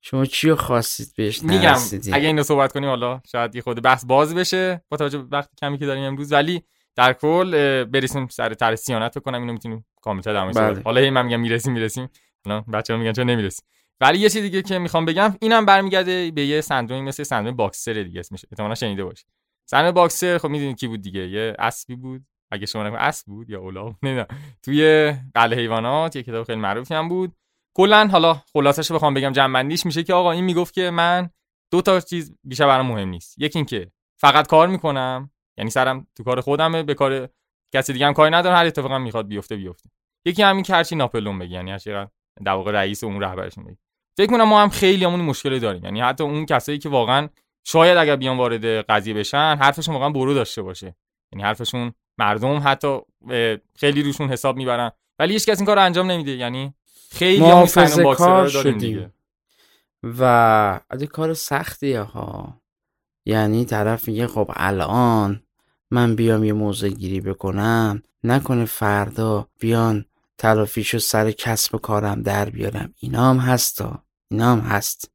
شما 0.00 0.24
چی 0.24 0.54
خواستید 0.54 1.12
بهش 1.16 1.42
میگم 1.42 1.76
اگه 2.12 2.26
اینو 2.26 2.42
صحبت 2.42 2.72
کنیم 2.72 2.88
حالا 2.88 3.20
شاید 3.32 3.54
یه 3.54 3.62
خود 3.62 3.82
بحث 3.82 4.04
باز 4.04 4.34
بشه 4.34 4.84
با 4.88 4.96
توجه 4.96 5.18
به 5.18 5.36
وقت 5.36 5.50
کمی 5.60 5.78
که 5.78 5.86
داریم 5.86 6.04
امروز. 6.04 6.32
ولی 6.32 6.62
در 6.96 7.12
کل 7.12 7.84
برسیم 7.84 8.28
سر 8.28 8.54
طرح 8.54 8.74
سیانت 8.74 9.18
بکنم 9.18 9.40
اینو 9.40 9.52
می‌تونیم 9.52 9.86
کاملتر 10.02 10.32
در 10.32 10.52
بله. 10.52 10.82
حالا 10.84 11.00
هی 11.00 11.10
من 11.10 11.26
میگم 11.26 11.40
می‌رسیم 11.40 11.72
می‌رسیم. 11.72 12.08
حالا 12.44 12.60
بچه‌ها 12.60 12.98
میگن 12.98 13.12
چرا 13.12 13.24
نمی‌رسیم؟ 13.24 13.66
ولی 14.00 14.18
یه 14.18 14.28
چیز 14.28 14.42
دیگه 14.42 14.62
که 14.62 14.78
می‌خوام 14.78 15.04
بگم 15.04 15.36
اینم 15.40 15.66
برمیگرده 15.66 16.30
به 16.30 16.46
یه 16.46 16.60
سندرومی 16.60 17.02
مثل 17.02 17.22
سندروم 17.22 17.56
باکسر 17.56 17.92
دیگه 17.92 18.20
اسمش. 18.20 18.44
احتمالاً 18.52 18.74
شنیده 18.74 19.04
باشید 19.04 19.26
سندروم 19.70 19.94
باکسر 19.94 20.38
خب 20.38 20.48
می‌دونید 20.48 20.78
کی 20.80 20.86
بود 20.88 21.02
دیگه؟ 21.02 21.28
یه 21.28 21.54
اسبی 21.58 21.96
بود. 21.96 22.24
اگه 22.52 22.66
شما 22.66 22.86
نگم 22.86 22.96
اسب 22.96 23.26
بود 23.26 23.50
یا 23.50 23.60
اولاغ؟ 23.60 23.94
نمی‌دونم. 24.02 24.26
توی 24.62 25.12
قلعه 25.34 25.58
حیوانات 25.58 26.16
یه 26.16 26.22
کتاب 26.22 26.46
خیلی 26.46 26.60
معروفی 26.60 26.94
هم 26.94 27.08
بود. 27.08 27.36
کلا 27.76 28.08
حالا 28.12 28.34
خلاصش 28.52 28.90
رو 28.90 28.96
بخوام 28.96 29.14
بگم 29.14 29.32
جنبندیش 29.32 29.86
میشه 29.86 30.02
که 30.02 30.14
آقا 30.14 30.32
این 30.32 30.44
می‌گفت 30.44 30.74
که 30.74 30.90
من 30.90 31.30
دو 31.72 31.82
تا 31.82 32.00
چیز 32.00 32.34
بیشتر 32.44 32.66
برام 32.66 32.86
مهم 32.86 33.08
نیست. 33.08 33.38
یکی 33.38 33.58
اینکه 33.58 33.90
فقط 34.20 34.46
کار 34.46 34.68
می‌کنم 34.68 35.30
یعنی 35.58 35.70
سرم 35.70 36.06
تو 36.14 36.24
کار 36.24 36.40
خودمه 36.40 36.82
به 36.82 36.94
کار 36.94 37.28
کسی 37.74 37.92
دیگه 37.92 38.06
هم 38.06 38.12
کاری 38.12 38.34
ندارم 38.34 38.56
هر 38.56 38.66
اتفاقی 38.66 38.98
می‌خواد 38.98 39.28
بیفته 39.28 39.56
بیفته. 39.56 39.90
یکی 40.26 40.42
همین 40.42 40.62
که 40.62 40.96
ناپلون 40.96 41.38
بگی 41.38 41.54
یعنی 41.54 41.70
هر 41.70 42.08
در 42.44 42.52
واقع 42.52 42.72
رئیس 42.72 43.04
اون 43.04 43.20
رهبرش 43.20 43.58
میگه. 43.58 43.76
فکر 44.16 44.26
کنم 44.26 44.44
ما 44.44 44.62
هم 44.62 44.68
خیلی 44.68 45.04
همون 45.04 45.20
مشکلی 45.20 45.60
داریم. 45.60 45.84
یعنی 45.84 46.00
حتی 46.00 46.24
اون 46.24 46.46
کسایی 46.46 46.78
که 46.78 46.88
واقعا 46.88 47.28
شاید 47.64 47.98
اگر 47.98 48.16
بیان 48.16 48.36
وارد 48.36 48.64
قضیه 48.64 49.14
بشن 49.14 49.56
حرفشون 49.60 49.94
واقعا 49.94 50.10
برو 50.10 50.34
داشته 50.34 50.62
باشه. 50.62 50.96
یعنی 51.32 51.42
حرفشون 51.42 51.92
مردم 52.18 52.62
حتی 52.64 52.98
خیلی 53.76 54.02
روشون 54.02 54.28
حساب 54.28 54.56
می‌برن. 54.56 54.90
ولی 55.18 55.32
هیچ 55.32 55.46
کس 55.46 55.58
این 55.58 55.66
کار 55.66 55.76
رو 55.76 55.82
انجام 55.82 56.10
نمیده. 56.10 56.30
یعنی 56.30 56.74
خیلی 57.10 57.44
هم 57.44 57.66
کار 58.14 58.48
شدیم. 58.48 59.12
و 60.02 60.24
از 60.90 61.02
کار 61.02 61.34
سختیه 61.34 62.00
ها 62.00 62.60
یعنی 63.26 63.64
طرف 63.64 64.08
میگه 64.08 64.26
خب 64.26 64.50
الان 64.54 65.42
من 65.90 66.16
بیام 66.16 66.44
یه 66.44 66.52
موضع 66.52 66.88
گیری 66.88 67.20
بکنم 67.20 68.02
نکنه 68.24 68.64
فردا 68.64 69.48
بیان 69.60 70.04
تلافیشو 70.42 70.98
سر 70.98 71.30
کسب 71.30 71.76
کارم 71.76 72.22
در 72.22 72.50
بیارم. 72.50 72.94
اینا 72.98 73.30
هم 73.30 73.36
هستا 73.38 74.02
اینا 74.30 74.52
هم 74.52 74.58
هست. 74.58 75.10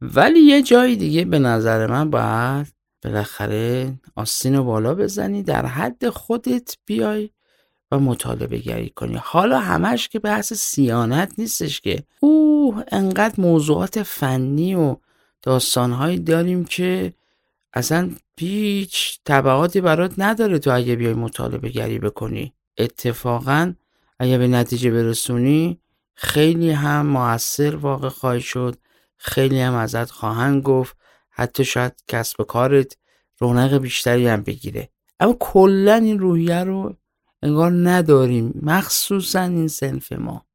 ولی 0.00 0.40
یه 0.40 0.62
جای 0.62 0.96
دیگه 0.96 1.24
به 1.24 1.38
نظر 1.38 1.86
من 1.86 2.10
باید 2.10 2.74
بالاخره 3.04 3.94
آستین 4.16 4.54
رو 4.54 4.64
بالا 4.64 4.94
بزنی 4.94 5.42
در 5.42 5.66
حد 5.66 6.08
خودت 6.08 6.76
بیای 6.86 7.30
و 7.90 7.98
مطالبه 7.98 8.58
گری 8.58 8.90
کنی. 8.90 9.20
حالا 9.22 9.58
همش 9.58 10.08
که 10.08 10.18
بحث 10.18 10.52
سیانت 10.52 11.32
نیستش 11.38 11.80
که 11.80 12.02
اوه 12.20 12.82
انقدر 12.92 13.34
موضوعات 13.40 14.02
فنی 14.02 14.74
و 14.74 14.96
داستانهایی 15.42 16.18
داریم 16.18 16.64
که 16.64 17.12
اصلا 17.72 18.10
هیچ 18.38 19.18
طبعاتی 19.24 19.80
برات 19.80 20.14
نداره 20.18 20.58
تو 20.58 20.74
اگه 20.74 20.96
بیای 20.96 21.14
مطالبه 21.14 21.68
گری 21.68 21.98
بکنی. 21.98 22.52
اتفاقا 22.78 23.74
اگه 24.18 24.38
به 24.38 24.48
نتیجه 24.48 24.90
برسونی 24.90 25.80
خیلی 26.14 26.70
هم 26.70 27.06
موثر 27.06 27.76
واقع 27.76 28.08
خواهی 28.08 28.40
شد. 28.40 28.76
خیلی 29.16 29.60
هم 29.60 29.74
ازت 29.74 30.10
خواهند 30.10 30.62
گفت. 30.62 30.96
حتی 31.30 31.64
شاید 31.64 31.92
کسب 32.08 32.42
کارت 32.42 32.96
رونق 33.38 33.78
بیشتری 33.78 34.26
هم 34.28 34.42
بگیره. 34.42 34.88
اما 35.20 35.36
کلا 35.40 35.94
این 35.94 36.18
روحیه 36.18 36.64
رو 36.64 36.96
انگار 37.42 37.72
نداریم. 37.72 38.60
مخصوصا 38.62 39.40
این 39.42 39.68
سنف 39.68 40.12
ما. 40.12 40.46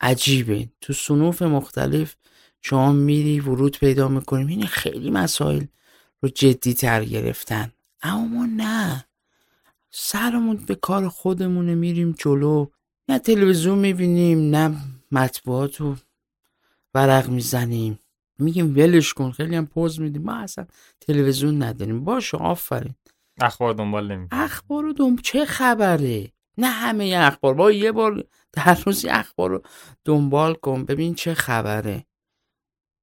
عجیبه. 0.00 0.68
تو 0.80 0.92
سنوف 0.92 1.42
مختلف 1.42 2.16
شما 2.62 2.92
میری 2.92 3.40
ورود 3.40 3.78
پیدا 3.78 4.08
می‌کنیم. 4.08 4.46
این 4.46 4.66
خیلی 4.66 5.10
مسائل 5.10 5.64
رو 6.22 6.28
جدی 6.28 6.74
تر 6.74 7.04
گرفتن. 7.04 7.72
اما 8.02 8.24
ما 8.24 8.46
نه. 8.46 9.04
سرمون 9.90 10.56
به 10.56 10.74
کار 10.74 11.08
خودمونه 11.08 11.74
میریم 11.74 12.14
جلو. 12.18 12.66
نه 13.08 13.18
تلویزیون 13.18 13.78
می‌بینیم 13.78 14.56
نه 14.56 14.76
مطبوعات 15.12 15.76
رو 15.76 15.96
ورق 16.94 17.28
می‌زنیم. 17.28 17.98
میگیم 18.38 18.76
ولش 18.76 19.14
کن 19.14 19.30
خیلی 19.30 19.56
هم 19.56 19.66
پوز 19.66 20.00
میدیم. 20.00 20.22
ما 20.22 20.34
اصلا 20.36 20.66
تلویزیون 21.00 21.62
نداریم. 21.62 22.04
باشه 22.04 22.36
آفرین. 22.36 22.94
اخبار 23.40 23.74
دنبال 23.74 24.12
نمی 24.12 24.28
اخبار 24.32 24.82
رو 24.82 24.92
دنبال 24.92 25.22
چه 25.22 25.44
خبره؟ 25.44 26.32
نه 26.58 26.66
همه 26.66 27.14
اخبار. 27.18 27.54
با 27.54 27.72
یه 27.72 27.92
بار 27.92 28.24
در 28.52 28.78
روزی 28.86 29.08
اخبار 29.08 29.50
رو 29.50 29.62
دنبال 30.04 30.54
کن. 30.54 30.84
ببین 30.84 31.14
چه 31.14 31.34
خبره. 31.34 32.06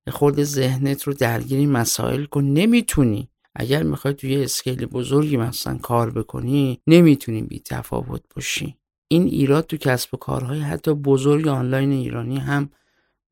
خود 0.09 0.43
ذهنت 0.43 1.03
رو 1.03 1.13
درگیری 1.13 1.65
مسائل 1.65 2.25
کن. 2.25 2.43
نمی‌تونی. 2.43 3.29
اگر 3.59 3.83
می‌خوای 3.83 4.13
توی 4.13 4.43
اسکیل 4.43 4.85
بزرگی 4.85 5.37
مثلا 5.37 5.77
کار 5.77 6.11
بکنی 6.11 6.81
نمی‌تونی 6.87 7.41
بی 7.41 7.59
تفاوت 7.59 8.21
باشی. 8.35 8.77
این 9.07 9.23
ایراد 9.23 9.67
تو 9.67 9.77
کسب 9.77 10.13
و 10.13 10.17
کارهای 10.17 10.59
حتی 10.59 10.93
بزرگ 10.93 11.47
آنلاین 11.47 11.91
ایرانی 11.91 12.37
هم 12.37 12.69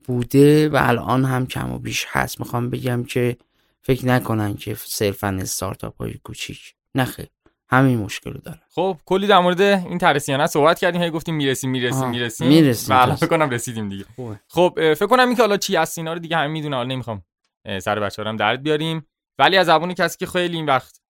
بوده 0.05 0.69
و 0.69 0.77
الان 0.81 1.25
هم 1.25 1.47
کم 1.47 1.73
و 1.73 1.79
بیش 1.79 2.05
هست. 2.09 2.39
می‌خوام 2.39 2.69
بگم 2.69 3.03
که 3.03 3.37
فکر 3.81 4.05
نکنن 4.05 4.55
که 4.55 4.75
صرفا 4.75 5.37
استارتاپ 5.41 5.97
های 5.97 6.13
کوچیک 6.13 6.73
نخه 6.95 7.27
همین 7.69 7.99
مشکل 7.99 8.33
رو 8.33 8.39
داره 8.39 8.59
خب 8.69 8.97
کلی 9.05 9.27
در 9.27 9.39
مورد 9.39 9.61
این 9.61 9.97
ترسیانه 9.97 10.47
صحبت 10.47 10.79
کردیم. 10.79 11.01
هی 11.01 11.09
گفتیم 11.09 11.35
می‌رسیم 11.35 11.69
می‌رسیم 11.69 12.09
می‌رسیم. 12.09 12.47
می‌رسیم. 12.47 12.95
و 12.95 13.01
الان 13.01 13.15
فکر 13.15 13.27
کنم 13.27 13.49
رسیدیم 13.49 13.89
دیگه. 13.89 14.05
خب 14.47 14.73
فکر 14.75 15.07
کنم 15.07 15.27
این 15.27 15.35
که 15.35 15.41
حالا 15.41 15.57
چی 15.57 15.75
هست 15.75 15.97
اینا 15.97 16.13
رو 16.13 16.19
دیگه 16.19 16.37
همه 16.37 16.47
می‌دونه 16.47 16.75
حالا 16.75 16.89
نمی‌خوام 16.89 17.23
سر 17.81 17.99
بچه 17.99 18.23
هم 18.23 18.37
درد 18.37 18.63
بیاریم. 18.63 19.05
ولی 19.39 19.57
از 19.57 19.65
زبون 19.65 19.93
کسی 19.93 20.17
که 20.17 20.25
خیلی 20.25 20.55
این 20.55 20.65
وقت 20.65 21.01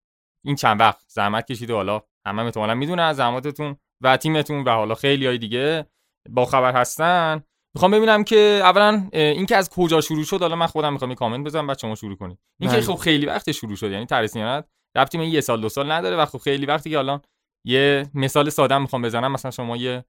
این 0.44 0.56
چند 0.56 0.80
وقت 0.80 1.06
زحمت 1.08 1.48
کشیده 1.52 1.74
حالا 1.74 2.02
همه 2.26 2.44
احتمالاً 2.44 2.76
می‌دونه 2.76 3.02
از 3.02 3.16
زحماتتون 3.16 3.78
و 4.02 4.18
تیمتون 4.18 4.64
و 4.64 4.70
حالا 4.70 4.96
خیلی 4.96 5.28
های 5.28 5.38
دیگه 5.38 5.86
با 6.30 6.46
خبر 6.46 6.74
هستن. 6.74 7.44
می‌خوام 7.76 7.92
ببینم 7.92 8.24
که 8.24 8.60
اولا 8.64 9.10
این 9.14 9.46
که 9.46 9.56
از 9.58 9.70
کجا 9.70 10.02
شروع 10.02 10.24
شد 10.24 10.42
حالا 10.42 10.56
من 10.56 10.68
خودم 10.68 10.94
می‌خوام 10.94 11.14
کامنت 11.14 11.46
بزنم 11.46 11.68
بعد 11.68 11.80
شما 11.80 11.96
شروع 11.96 12.16
کنید. 12.16 12.38
این 12.60 12.72
که 12.72 12.82
خب 12.82 12.96
خیلی 12.96 13.26
وقت 13.26 13.52
شروع 13.52 13.76
شد 13.76 13.92
یعنی 13.92 14.06
ترسیانت 14.06 14.66
ربطی 14.96 15.18
به 15.18 15.28
یه 15.28 15.42
سال 15.42 15.62
دو 15.62 15.70
سال 15.70 15.92
نداره 15.92 16.16
و 16.16 16.26
خب 16.26 16.38
خیلی 16.38 16.66
وقتی 16.66 16.90
که 16.90 16.98
الان 16.98 17.22
یه 17.66 18.10
مثال 18.14 18.50
ساده 18.50 18.78
می‌خوام 18.78 19.02
بزنم 19.02 19.32
مثلا 19.32 19.52
شما 19.52 19.78
یه 19.78 20.06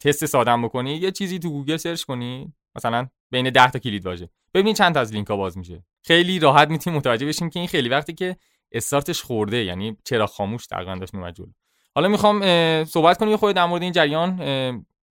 تست 0.00 0.26
ساده 0.26 0.56
بکنی 0.56 0.94
یه 0.94 1.10
چیزی 1.10 1.38
تو 1.38 1.50
گوگل 1.50 1.76
search 1.76 2.02
کنی 2.02 2.52
مثلا 2.76 3.08
بین 3.32 3.50
10 3.50 3.70
تا 3.70 3.78
کلید 3.78 4.06
واژه. 4.06 4.28
ببینید 4.54 4.76
چند 4.76 4.94
تا 4.94 5.00
از 5.00 5.12
لینک 5.12 5.26
ها 5.26 5.36
باز 5.36 5.58
میشه. 5.58 5.84
خیلی 6.02 6.38
راحت 6.38 6.70
می‌تونیم 6.70 6.98
متوجه 6.98 7.26
بشیم 7.26 7.50
که 7.50 7.58
این 7.58 7.68
خیلی 7.68 7.88
وقتی 7.88 8.12
که 8.12 8.36
استارتش 8.72 9.22
خورده 9.22 9.64
یعنی 9.64 9.96
چراغ 10.04 10.26
خاموش 10.26 10.66
تقریبا 10.66 10.94
داشت 10.94 11.14
میومد 11.14 11.34
جلو. 11.34 11.52
حالا 11.94 12.08
می‌خوام 12.08 12.40
صحبت 12.84 13.18
کنیم 13.18 13.36
خورده 13.36 13.56
در 13.56 13.64
مورد 13.64 13.82
این 13.82 13.92
جریان 13.92 14.36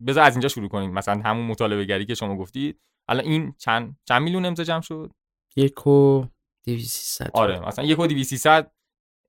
بذار 0.07 0.23
از 0.23 0.33
اینجا 0.33 0.47
شروع 0.49 0.69
کنیم. 0.69 0.91
مثلا 0.91 1.21
همون 1.25 1.45
مطالبه 1.45 1.85
گری 1.85 2.05
که 2.05 2.15
شما 2.15 2.37
گفتید 2.37 2.79
الان 3.07 3.25
این 3.25 3.53
چند 3.57 3.97
چند 4.05 4.21
میلیون 4.21 4.45
امضا 4.45 4.63
جمع 4.63 4.81
شد؟ 4.81 5.11
یک 5.55 5.87
و 5.87 6.25
200 6.63 7.21
آره 7.21 7.59
مثلا 7.59 7.85
یک 7.85 7.99
و 7.99 8.07
200 8.07 8.47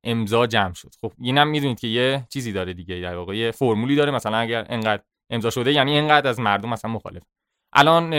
امضا 0.04 0.46
جمع 0.46 0.72
شد. 0.72 0.90
خب 1.00 1.12
اینم 1.18 1.48
می‌دونید 1.48 1.80
که 1.80 1.86
یه 1.86 2.26
چیزی 2.28 2.52
داره 2.52 2.72
دیگه. 2.72 3.00
در 3.00 3.16
واقع 3.16 3.36
یه 3.36 3.50
فرمولی 3.50 3.96
داره 3.96 4.10
مثلا 4.10 4.36
اگر 4.36 4.66
انقدر 4.68 5.02
امضا 5.30 5.50
شده 5.50 5.72
یعنی 5.72 5.98
انقدر 5.98 6.28
از 6.28 6.40
مردم 6.40 6.68
مثلا 6.68 6.90
مخالف. 6.90 7.22
الان 7.72 8.10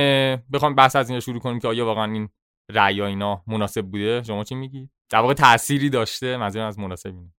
بخوام 0.54 0.76
بحث 0.76 0.96
از 0.96 1.10
اینجا 1.10 1.20
شروع 1.20 1.40
کنیم 1.40 1.60
که 1.60 1.68
آیا 1.68 1.86
واقعا 1.86 2.14
این 2.14 2.30
رأی 2.72 3.02
اینا 3.02 3.44
مناسب 3.48 3.82
بوده؟ 3.82 4.24
شما 4.24 4.44
چی 4.44 4.56
میگید 4.56 4.90
در 5.10 5.20
واقع 5.20 5.34
تأثیری 5.34 5.90
داشته؟ 5.90 6.38
منظورم 6.38 6.68
از 6.68 6.80
مناسب 6.80 7.14
اینه. 7.16 7.30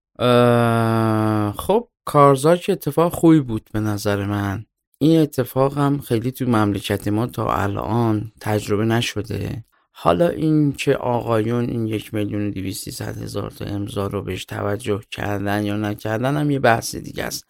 خب 1.51 1.89
کارزار 2.05 2.57
که 2.57 2.71
اتفاق 2.71 3.13
خوبی 3.13 3.39
بود 3.39 3.69
به 3.73 3.79
نظر 3.79 4.25
من. 4.25 4.65
این 4.97 5.21
اتفاق 5.21 5.77
هم 5.77 5.99
خیلی 5.99 6.31
تو 6.31 6.45
مملکت 6.45 7.07
ما 7.07 7.27
تا 7.27 7.53
الان 7.53 8.31
تجربه 8.41 8.85
نشده. 8.85 9.63
حالا 9.91 10.29
این 10.29 10.73
که 10.73 10.95
آقایون 10.95 11.69
این 11.69 11.87
یک 11.87 12.13
میلیون 12.13 12.47
و 12.47 12.51
دیویستی 12.51 13.03
هزار 13.03 13.51
تا 13.51 13.65
امضا 13.65 14.07
رو 14.07 14.21
بهش 14.21 14.45
توجه 14.45 15.01
کردن 15.11 15.65
یا 15.65 15.77
نکردن 15.77 16.37
هم 16.37 16.51
یه 16.51 16.59
بحث 16.59 16.95
دیگه 16.95 17.23
است. 17.23 17.45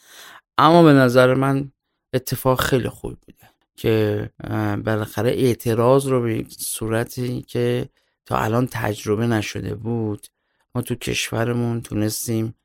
اما 0.57 0.83
به 0.83 0.93
نظر 0.93 1.33
من 1.33 1.71
اتفاق 2.13 2.61
خیلی 2.61 2.89
خوبی 2.89 3.15
بوده. 3.25 3.44
که 3.75 4.29
بالاخره 4.85 5.29
اعتراض 5.29 6.07
رو 6.07 6.21
به 6.21 6.45
صورتی 6.49 7.41
که 7.41 7.89
تا 8.25 8.37
الان 8.37 8.67
تجربه 8.71 9.27
نشده 9.27 9.75
بود 9.75 10.27
ما 10.75 10.81
تو 10.81 10.95
کشورمون 10.95 11.81
تونستیم 11.81 12.55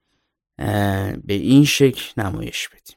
به 1.24 1.34
این 1.34 1.64
شکل 1.64 2.22
نمایش 2.22 2.68
بدیم. 2.68 2.96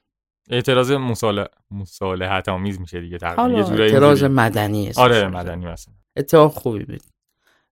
اعتراض 0.50 0.92
مصالح 0.92 1.46
مصالحت 1.72 2.50
آمیز 2.50 2.80
میشه 2.80 3.02
دیگه 3.02 3.18
تقریبا. 3.18 3.60
یه 3.60 3.64
جورایی 3.64 3.92
اعتراض 3.92 4.24
مدنی 4.24 4.92
آره 4.98 5.28
مدنی 5.28 5.66
مثلا. 5.66 5.94
اتفاق 6.16 6.54
خوبی 6.54 6.86
بود 6.86 7.02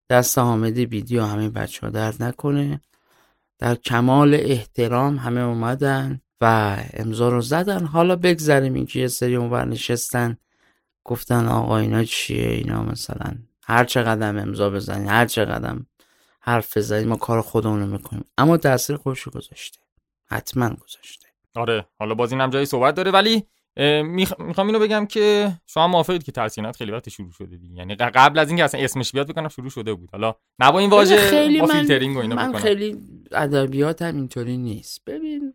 دست 0.09 0.37
حامد 0.37 0.73
بیدی 0.73 1.17
و 1.17 1.23
همه 1.23 1.49
بچه 1.49 1.81
ها 1.81 1.89
درد 1.89 2.23
نکنه. 2.23 2.81
در 3.59 3.75
کمال 3.75 4.33
احترام 4.33 5.17
همه 5.17 5.41
اومدن. 5.41 6.21
و 6.41 6.77
امضا 6.93 7.29
رو 7.29 7.41
زدن. 7.41 7.85
حالا 7.85 8.15
بگذریم 8.15 8.73
اینکه 8.73 8.99
یه 8.99 9.07
سری 9.07 9.35
اونور 9.35 9.65
نشستن. 9.65 10.37
گفتن 11.03 11.47
آقا 11.47 11.77
اینا 11.77 12.03
چیه؟ 12.03 12.49
اینا 12.49 12.83
مثلا 12.83 13.35
هر 13.63 13.83
چه 13.83 14.01
قدم 14.01 14.37
امضا 14.37 14.69
بزنید 14.69 15.09
هر 15.09 15.25
چه 15.25 15.45
قدم 15.45 15.85
حرف 16.39 16.77
بزنید 16.77 17.07
ما 17.07 17.15
کار 17.15 17.41
خودمون 17.41 17.79
رو 17.79 17.85
می‌کنیم. 17.85 18.25
اما 18.37 18.57
تاثیر 18.57 18.95
خودش 18.95 19.27
گذاشته. 19.27 19.79
حتما 20.25 20.69
گذاشته. 20.69 21.27
آره 21.55 21.85
حالا 21.99 22.15
باز 22.15 22.31
اینم 22.31 22.49
جایی 22.49 22.65
صحبت 22.65 22.95
داره. 22.95 23.11
ولی 23.11 23.43
می‌خوام 24.37 24.67
اینو 24.67 24.79
بگم 24.79 25.05
که 25.05 25.51
شما 25.67 25.87
موافقید 25.87 26.23
که 26.23 26.31
ترسینات 26.31 26.77
خیلی 26.77 26.91
وقت 26.91 27.09
شروع 27.09 27.31
شده 27.31 27.57
دیگه. 27.57 27.75
یعنی 27.75 27.95
قبل 27.95 28.39
از 28.39 28.47
اینکه 28.47 28.63
اصلا 28.63 28.81
اسمش 28.81 29.11
بیاد 29.11 29.27
بکنم 29.27 29.47
شروع 29.47 29.69
شده 29.69 29.93
بود. 29.93 30.09
حالا 30.11 30.35
نه 30.59 30.71
با 30.71 30.79
این 30.79 30.89
واژه 30.89 31.15
با 31.59 31.65
فیلترینگ 31.67 32.17
و 32.17 32.19
اینا 32.19 32.35
من 32.35 32.49
بکنم. 32.49 32.61
خیلی 32.61 32.97
ادبیاتم 33.31 34.15
اینطوری 34.15 34.57
نیست. 34.57 35.05
ببین 35.05 35.53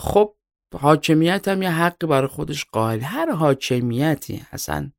خب 0.00 0.34
حاکمیت 0.74 1.48
هم 1.48 1.62
یه 1.62 1.70
حقی 1.70 2.06
برای 2.06 2.28
خودش 2.28 2.64
قائل. 2.64 3.00
هر 3.00 3.32
حاکمیتی 3.32 4.42
اصلا 4.52 4.90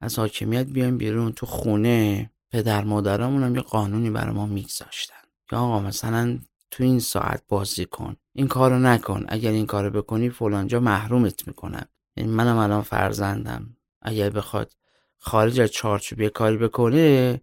از 0.00 0.18
حاکمیت 0.18 0.66
بیایم 0.66 0.98
بیرون. 0.98 1.32
تو 1.32 1.46
خونه 1.46 2.30
پدر 2.50 2.84
مادرمون 2.84 3.42
هم 3.42 3.54
یه 3.56 3.62
قانونی 3.62 4.10
برای 4.10 4.34
ما 4.34 4.46
میگذاشتن. 4.46 5.14
که 5.50 5.56
آقا 5.56 5.80
مثلا 5.80 6.38
تو 6.70 6.84
این 6.84 7.00
ساعت 7.00 7.42
بازی 7.48 7.84
کن. 7.84 8.16
این 8.32 8.48
کارو 8.48 8.78
نکن. 8.78 9.24
اگر 9.28 9.50
این 9.50 9.66
کارو 9.66 9.90
بکنی 9.90 10.30
فلانجا 10.30 10.80
محرومت 10.80 11.46
می‌کنم 11.46 11.86
یعنی 12.16 12.30
منم 12.30 12.56
الان 12.56 12.82
فرزندم. 12.82 13.76
اگر 14.02 14.30
بخواد 14.30 14.72
خارج 15.18 15.60
از 15.60 15.70
چارچوب 15.70 16.20
یه 16.20 16.28
کاری 16.28 16.56
بکنه 16.56 17.40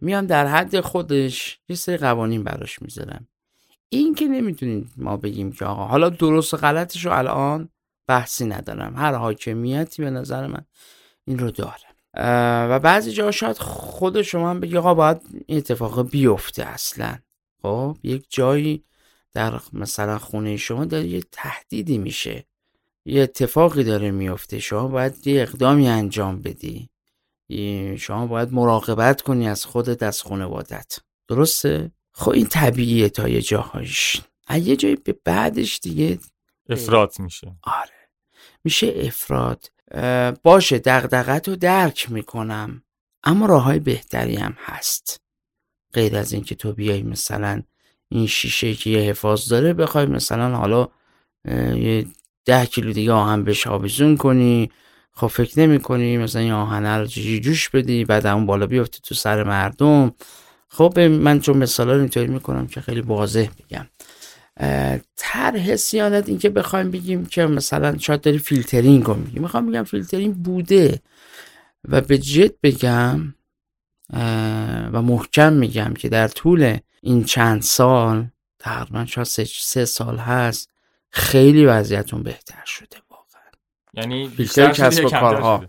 میام 0.00 0.26
در 0.26 0.46
حد 0.46 0.80
خودش 0.80 1.60
یه 1.68 1.76
سری 1.76 1.96
قوانین 1.96 2.44
براش 2.44 2.82
می‌ذارم. 2.82 3.28
این 3.94 4.14
که 4.14 4.28
نمی‌تونیم 4.28 4.92
ما 4.96 5.16
بگیم 5.16 5.52
که 5.52 5.64
آقا 5.64 5.84
حالا 5.84 6.08
درست 6.08 6.54
و 6.54 6.56
غلطش 6.56 7.04
رو 7.04 7.12
الان 7.12 7.68
بحثی 8.08 8.44
ندارم. 8.44 8.96
هر 8.96 9.14
حاکمیتی 9.14 10.02
به 10.02 10.10
نظر 10.10 10.46
من 10.46 10.64
این 11.24 11.38
رو 11.38 11.50
داره. 11.50 11.84
و 12.70 12.78
بعضی 12.78 13.12
جا 13.12 13.30
شاید 13.30 13.58
خود 13.58 14.22
شما 14.22 14.50
هم 14.50 14.60
بگی 14.60 14.76
آقا 14.76 14.94
باید 14.94 15.20
این 15.46 15.58
اتفاق 15.58 16.10
بیفته 16.10 16.64
اصلا. 16.64 17.18
خب 17.62 17.96
یک 18.02 18.26
جایی 18.30 18.84
در 19.32 19.60
مثلا 19.72 20.18
خونه 20.18 20.56
شما 20.56 20.84
داره 20.84 21.06
یه 21.06 21.22
تهدیدی 21.32 21.98
میشه. 21.98 22.46
یه 23.04 23.22
اتفاقی 23.22 23.84
داره 23.84 24.10
میفته. 24.10 24.58
شما 24.58 24.88
باید 24.88 25.26
یه 25.26 25.42
اقدامی 25.42 25.88
انجام 25.88 26.42
بدی. 26.42 26.88
شما 27.98 28.26
باید 28.26 28.52
مراقبت 28.52 29.22
کنی 29.22 29.48
از 29.48 29.64
خودت 29.64 30.02
از 30.02 30.22
خانوادت. 30.22 30.98
درسته؟ 31.28 31.90
خب 32.16 32.30
این 32.30 32.46
طبیعیه 32.46 33.08
تا 33.08 33.28
یه 33.28 33.42
جاهایش. 33.42 34.20
از 34.46 34.66
یه 34.66 34.76
جایی 34.76 34.96
به 34.96 35.16
بعدش 35.24 35.80
دیگه 35.82 36.18
افراد 36.68 37.14
میشه. 37.18 37.56
آره. 37.62 38.10
میشه 38.64 38.94
افراد 38.96 39.70
باشه 40.42 40.78
دقدقت 40.78 41.48
رو 41.48 41.56
درک 41.56 42.10
می‌کنم. 42.10 42.82
اما 43.24 43.46
راه 43.46 43.62
های 43.62 43.78
بهتری 43.78 44.36
هم 44.36 44.56
هست. 44.58 45.20
غیر 45.92 46.16
از 46.16 46.32
اینکه 46.32 46.54
تو 46.54 46.72
بیای 46.72 47.02
مثلا 47.02 47.62
این 48.08 48.26
شیشه 48.26 48.74
که 48.74 48.90
یه 48.90 49.00
حفاظ 49.00 49.48
داره 49.48 49.72
بخوای 49.72 50.06
مثلا 50.06 50.56
حالا 50.56 50.88
یه 51.74 52.06
ده 52.44 52.66
کیلو 52.66 52.92
دیگه 52.92 53.12
آهن 53.12 53.44
بهش 53.44 53.66
آویزون 53.66 54.16
کنی. 54.16 54.70
خب 55.12 55.26
فکر 55.26 55.60
نمی 55.60 55.80
کنی 55.80 56.18
مثلا 56.18 56.42
این 56.42 56.52
آهنه 56.52 56.98
رو 56.98 57.06
جوش 57.06 57.68
بدی 57.68 58.04
بعد 58.04 58.26
اون 58.26 58.46
بالا 58.46 58.66
بیفته 58.66 58.98
تو 59.00 59.14
سر 59.14 59.42
مردم. 59.42 60.14
خب 60.76 61.00
من 61.00 61.40
چون 61.40 61.56
مثالا 61.56 61.92
رو 61.92 62.00
اینطوری 62.00 62.26
می‌کنم 62.26 62.66
که 62.66 62.80
خیلی 62.80 63.00
واضح 63.00 63.48
بگم. 63.58 63.86
طرح 65.16 65.76
صیانت 65.76 66.28
این 66.28 66.38
که 66.38 66.48
بخوایم 66.48 66.90
بگیم 66.90 67.26
که 67.26 67.46
مثلا 67.46 67.98
شاید 67.98 68.20
داری 68.20 68.38
فیلترینگ 68.38 69.04
رو 69.04 69.14
میگیم 69.14 69.42
می‌خوام 69.42 69.70
بگم 69.70 69.84
فیلترینگ 69.84 70.34
بوده 70.34 71.00
و 71.88 72.00
به 72.00 72.18
جد 72.18 72.60
بگم 72.62 73.34
و 74.92 75.02
محکم 75.02 75.52
میگم 75.52 75.94
که 75.94 76.08
در 76.08 76.28
طول 76.28 76.78
این 77.02 77.24
چند 77.24 77.62
سال 77.62 78.26
تقریبا 78.58 79.06
شاید 79.06 79.26
سه, 79.46 79.84
سال 79.84 80.16
هست 80.16 80.70
خیلی 81.10 81.66
وضعیتون 81.66 82.22
بهتر 82.22 82.64
شده 82.64 82.96
واقعا. 83.10 83.50
یعنی 83.94 84.28
فیلتر 84.28 84.72
کسب 84.72 85.04
و 85.04 85.10
کارها؟ 85.10 85.64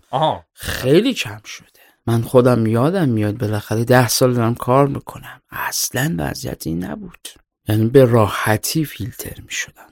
خیلی 0.52 1.14
کم 1.14 1.40
شده. 1.44 1.66
من 2.06 2.22
خودم 2.22 2.66
یادم 2.66 3.08
میاد 3.08 3.38
بالاخره 3.38 3.84
ده 3.84 4.08
سال 4.08 4.34
دارم 4.34 4.54
کار 4.54 4.86
می‌کنم. 4.86 5.40
اصلا 5.50 6.14
وضعیتی 6.18 6.74
نبود. 6.74 7.28
یعنی 7.68 7.86
به 7.86 8.04
راحتی 8.04 8.84
فیلتر 8.84 9.40
می‌شدن 9.42 9.86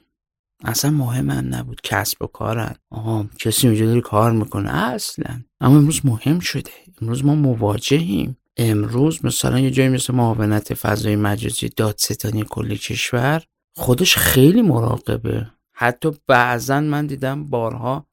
اصلا 0.64 0.90
مهم 0.90 1.24
من 1.24 1.44
نبود. 1.44 1.80
کسب 1.80 2.22
و 2.22 2.26
کارن 2.26 2.74
آها 2.90 3.26
کسی 3.38 3.66
اونجا 3.66 3.86
داره 3.86 4.00
کار 4.00 4.32
می‌کنه. 4.32 4.70
اصلا. 4.74 5.42
اما 5.60 5.76
امروز 5.76 6.00
مهم 6.06 6.40
شده. 6.40 6.70
امروز 7.02 7.24
ما 7.24 7.34
مواجهیم. 7.34 8.36
امروز 8.56 9.24
مثلا 9.24 9.58
یه 9.58 9.70
جایی 9.70 9.88
مثل 9.88 10.14
معاونت 10.14 10.74
فضای 10.74 11.16
مجازی 11.16 11.68
دادستانی 11.68 12.44
کل 12.50 12.74
کشور 12.74 13.42
خودش 13.76 14.16
خیلی 14.16 14.62
مراقبه. 14.62 15.50
حتی 15.72 16.10
بعضا 16.26 16.80
من 16.80 17.06
دیدم 17.06 17.44
بارها 17.44 18.06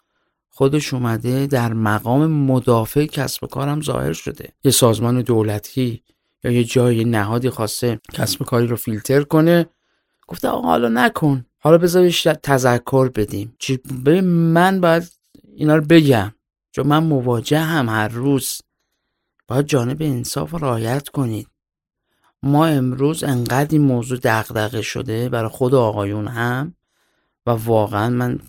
خودش 0.62 0.94
اومده 0.94 1.48
در 1.48 1.74
مقام 1.74 2.32
مدافع 2.32 3.06
کسب 3.06 3.44
و 3.44 3.48
کارم 3.48 3.82
ظاهر 3.82 4.14
شده. 4.14 4.54
یه 4.64 4.72
سازمان 4.72 5.22
دولتی 5.22 6.04
یا 6.44 6.52
یه 6.52 6.64
جای 6.64 7.06
نهادی 7.06 7.50
خواسته 7.50 8.00
کسب 8.14 8.42
و 8.42 8.46
کاری 8.46 8.68
رو 8.68 8.76
فیلتر 8.76 9.24
کنه. 9.24 9.66
گفته 10.28 10.48
آقا 10.48 10.68
حالا 10.68 10.90
نکن. 10.90 11.46
حالا 11.60 11.78
بذارش 11.78 12.28
تذکر 12.44 13.10
بدیم. 13.10 13.56
چی؟ 13.60 13.80
من 14.24 14.82
باید 14.82 15.12
اینا 15.56 15.76
رو 15.76 15.86
بگم. 15.86 16.34
چون 16.72 16.88
من 16.88 17.04
مواجه 17.04 17.60
هم 17.60 17.90
هر 17.90 18.08
روز. 18.08 18.62
باید 19.48 19.66
جانب 19.66 19.98
انصاف 20.02 20.54
رعایت 20.54 21.10
کنید. 21.10 21.48
ما 22.44 22.66
امروز 22.66 23.24
انقدر 23.24 23.70
این 23.72 23.82
موضوع 23.82 24.20
دغدغه 24.24 24.82
شده 24.82 25.30
برای 25.30 25.50
خود 25.50 25.76
آقایون 25.76 26.28
هم 26.28 26.76
و 27.46 27.52
واقعا 27.52 28.10
من 28.10 28.40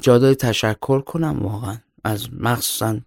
جا 0.00 0.34
تشکر 0.34 1.00
کنم 1.00 1.38
واقعا. 1.42 1.76
از 2.04 2.34
مخصوصا 2.34 3.00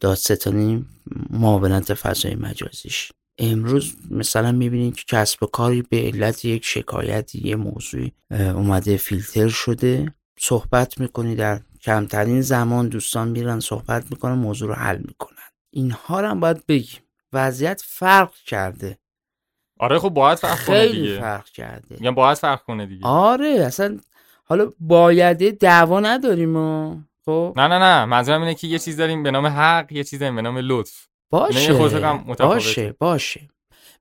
دادستانی 0.00 0.86
معاونت 1.30 1.94
فضای 1.94 2.34
مجازیش. 2.34 3.12
امروز 3.38 3.94
مثلا 4.10 4.52
می‌بینید 4.52 4.96
که 4.96 5.02
کسب 5.08 5.42
و 5.42 5.46
کاری 5.46 5.82
به 5.82 5.96
علت 5.96 6.44
یک 6.44 6.64
شکایتی 6.64 7.48
یه 7.48 7.56
موضوعی 7.56 8.12
اومده 8.30 8.96
فیلتر 8.96 9.48
شده. 9.48 10.14
صحبت 10.38 11.00
می‌کنی 11.00 11.34
در 11.34 11.60
کمترین 11.80 12.40
زمان 12.40 12.88
دوستان 12.88 13.28
میرن 13.28 13.60
صحبت 13.60 14.04
می‌کنن 14.10 14.34
موضوع 14.34 14.68
رو 14.68 14.74
حل 14.74 14.98
می‌کنن. 14.98 15.36
اینها 15.70 16.20
رو 16.20 16.28
هم 16.28 16.40
باید 16.40 16.66
بگیم. 16.66 17.00
وضعیت 17.32 17.82
فرق 17.86 18.34
کرده. 18.34 18.98
آره 19.78 19.98
خب 19.98 20.08
باید 20.08 20.38
فرق 20.38 20.64
کنه 20.64 20.88
دیگه. 20.88 21.02
خیلی 21.02 21.18
فرق 21.18 21.44
کرده. 21.44 21.96
میگم 22.00 22.14
باید 22.14 22.38
فرق 22.38 22.62
کنه 22.62 22.86
دیگه. 22.86 23.06
آره 23.06 23.48
اصلا 23.48 23.98
حالا 24.44 24.72
باید 24.80 25.58
دعوا 25.58 26.00
نداریم 26.00 26.56
و 26.56 26.96
خب؟ 27.24 27.54
نه 27.56 27.68
نه 27.68 27.78
نه. 27.78 28.04
منظورم 28.04 28.40
اینه 28.40 28.54
که 28.54 28.66
یه 28.66 28.78
چیز 28.78 28.96
داریم 28.96 29.22
به 29.22 29.30
نام 29.30 29.46
حق 29.46 29.92
یه 29.92 30.04
چیز 30.04 30.18
داریم 30.18 30.36
به 30.36 30.42
نام 30.42 30.58
لطف. 30.58 31.06
باشه. 31.30 31.72
باشه 32.38 32.94
باشه. 32.98 33.48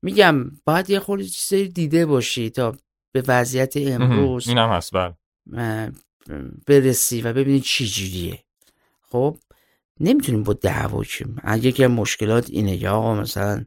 میگم 0.01 0.51
باید 0.65 0.89
یه 0.89 0.99
خورده 0.99 1.23
چیزی 1.23 1.67
دیده 1.67 2.05
باشی 2.05 2.49
تا 2.49 2.75
به 3.11 3.23
وضعیت 3.27 3.73
امروز 3.77 4.47
اینم 4.47 4.69
هست 4.69 4.91
بله. 4.93 5.91
برسی 6.67 7.21
و 7.21 7.33
ببینی 7.33 7.59
چی 7.59 7.87
جوریه. 7.87 8.39
خب؟ 9.01 9.37
نمی‌تونیم 9.99 10.43
با 10.43 10.53
دعوا 10.53 11.03
کنیم 11.03 11.35
اگه 11.43 11.71
که 11.71 11.87
مشکلات 11.87 12.49
اینه 12.49 12.75
یا 12.75 12.93
آقا 12.93 13.15
مثلا 13.15 13.65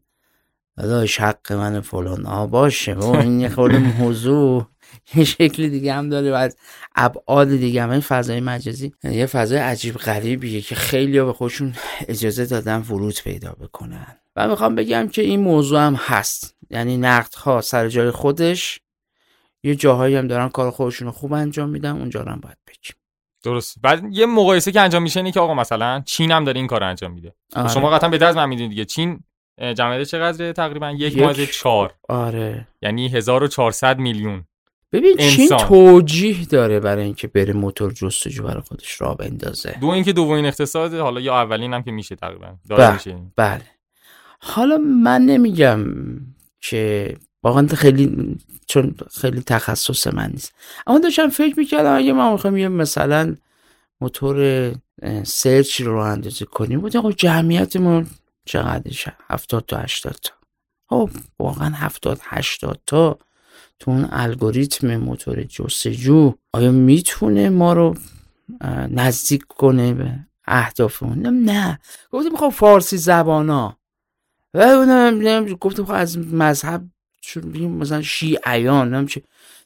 داداش 0.77 1.21
حق 1.21 1.53
من 1.53 1.81
فلان. 1.81 2.27
آ 2.27 2.47
باشه. 2.47 2.95
و 2.95 3.05
این 3.05 3.41
یه 3.41 3.49
خورده 3.49 3.79
موضوع. 4.01 4.67
یه 5.15 5.25
شکل 5.25 5.69
دیگه 5.69 5.95
هم 5.95 6.09
داره 6.09 6.33
و 6.33 6.35
از 6.35 6.57
ابعاد 6.97 7.49
دیگه 7.49 7.83
هم. 7.83 7.91
این 7.91 8.01
فضای 8.01 8.41
مجازی 8.41 8.93
یه 9.05 9.27
فضای 9.27 9.59
عجیب 9.59 9.95
غریبیه 9.97 10.61
که 10.61 10.75
خیلی 10.75 11.21
به 11.21 11.33
خودشون 11.33 11.75
اجازه 12.09 12.47
دادن 12.47 12.79
ورود 12.79 13.23
پیدا 13.25 13.53
بکنن. 13.53 14.17
و 14.37 14.49
می‌خوام 14.49 14.75
بگم 14.75 15.09
که 15.09 15.23
این 15.23 15.41
موضوع 15.41 15.81
هم 15.81 15.95
هست. 15.95 16.57
یعنی 16.71 16.97
نقد 16.97 17.35
ها 17.35 17.61
سر 17.61 17.89
جای 17.89 18.11
خودش. 18.11 18.81
یه 19.63 19.75
جاهایی 19.75 20.17
هم 20.17 20.27
دارن 20.27 20.49
کار 20.49 20.71
خودشون 20.71 21.07
رو 21.07 21.13
خوب 21.13 21.33
انجام 21.33 21.69
میدن 21.69 21.91
اونجا 21.91 22.23
هم 22.23 22.41
باید 22.41 22.57
بگیم. 22.67 22.97
درست. 23.43 23.77
بعد 23.83 24.03
یه 24.11 24.27
مقایسه 24.27 24.73
که 24.73 24.81
انجام 24.81 25.03
میشه 25.03 25.21
اینه 25.21 25.33
که 25.33 25.41
آقا 25.41 25.55
مثلا 25.55 26.03
چین 26.07 26.31
هم 26.31 26.45
داره 26.45 26.59
این 26.59 26.67
کار 26.67 26.85
انجام 26.85 27.13
میده. 27.13 27.35
آره. 27.57 27.69
شما 27.69 27.91
قطعا 27.91 28.11
به 28.11 28.27
از 28.27 28.37
من 28.37 28.49
می‌دونید 28.49 28.71
دیگه. 28.71 28.85
چین 28.85 29.21
جمعیت 29.77 30.03
چقدره 30.09 30.53
تقریبا؟ 30.53 30.91
یک, 30.91 31.17
یک... 31.17 31.51
چهار. 31.51 31.95
آره. 32.09 32.69
یعنی 32.83 33.09
1400 33.09 33.99
میلیون. 33.99 34.45
ببین 34.97 35.17
چین 35.17 35.49
توجیه 35.49 36.45
داره 36.45 36.81
برای 36.81 37.05
اینکه 37.05 37.29
بره 37.29 37.53
موتور 37.53 37.93
جستجو 37.93 38.43
برای 38.43 38.63
خودش 38.63 39.01
را 39.01 39.15
بندازه. 39.15 39.79
دو 39.81 39.87
اینکه 39.87 40.13
دومین 40.13 40.47
اقتصاد 40.47 40.95
حالا 40.95 41.21
یا 41.21 41.35
اولین 41.35 41.75
هم 41.75 41.83
که 41.83 41.91
میشه 41.91 42.17
تقریبا. 42.17 42.47
بله 42.69 42.99
بله. 43.37 43.63
حالا 44.41 44.79
من 44.79 45.23
نمیگم 45.23 45.85
که 46.61 47.17
واقعا 47.43 47.67
خیلی 47.67 48.37
چون 48.67 48.95
خیلی 49.21 49.41
تخصص 49.41 50.07
من 50.07 50.31
نیست. 50.31 50.55
اما 50.87 50.99
داشتم 50.99 51.29
فکر 51.29 51.59
می‌کردم 51.59 51.97
اگه 51.97 52.13
ما 52.13 52.33
می‌خوایم 52.33 52.57
یه 52.57 52.69
مثلا 52.69 53.37
موتور 54.01 54.73
سرچ 55.23 55.81
رو 55.81 55.97
اندازه 55.97 56.45
کنیم 56.45 56.81
بود 56.81 57.01
خب 57.01 57.11
جمعیتمون 57.11 58.07
چقدرش 58.45 59.09
هفتاد 59.31 59.65
تا 59.67 59.77
هشتاد 59.77 60.17
تا. 60.23 60.33
خب 60.89 61.11
واقعا 61.39 61.69
هفتاد 61.75 62.21
هشتاد 62.23 62.81
تا. 62.87 63.19
تو 63.79 63.91
اون 63.91 64.09
الگوریتم 64.11 64.97
موتور 64.97 65.43
جستجو 65.43 66.35
آیا 66.53 66.71
می‌تونه 66.71 67.49
ما 67.49 67.73
رو 67.73 67.95
نزدیک 68.91 69.45
کنه 69.47 69.95
به 69.95 70.19
اهدافمون؟ 70.45 71.27
نه 71.27 71.79
گفتم 72.11 72.33
می‌خوام 72.33 72.51
فارسی 72.51 72.97
زبانا. 72.97 73.77
و 74.55 75.57
گفتم 75.61 75.85
خب 75.85 75.93
از 75.93 76.19
مذهب 76.19 76.85
مثلا 77.57 78.03
شیعیان 78.03 79.09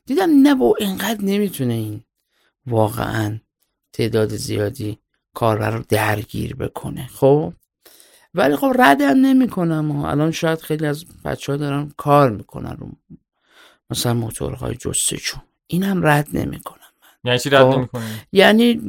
دیدم 0.07 0.43
نه 0.43 0.55
با 0.55 0.75
اینقدر 0.79 1.25
نمی‌تونه 1.25 1.75
این 1.75 2.01
واقعا 2.67 3.39
تعداد 3.93 4.37
زیادی 4.37 4.99
کاربر 5.35 5.71
رو 5.71 5.85
درگیر 5.89 6.55
بکنه. 6.55 7.07
خب؟ 7.07 7.53
ولی 8.35 8.57
خب 8.57 8.73
رد 8.79 9.01
هم 9.01 9.17
نمی‌کنم 9.17 9.91
الان 9.91 10.31
شاید 10.31 10.61
خیلی 10.61 10.87
از 10.87 11.05
بچه 11.25 11.53
ها 11.53 11.57
دارن 11.59 11.93
کار 11.97 12.31
می‌کنن 12.31 12.77
رو 12.77 12.91
مثلا 13.91 14.15
موتورهای 14.15 14.75
جستجو 14.75 15.37
این 15.67 15.83
هم 15.83 16.07
رد 16.07 16.29
نمی‌کنم 16.33 16.79
من. 17.03 17.09
یعنی 17.25 17.39
چی 17.39 17.51
رد 17.51 17.71
خب، 17.71 17.89
یعنی 18.33 18.81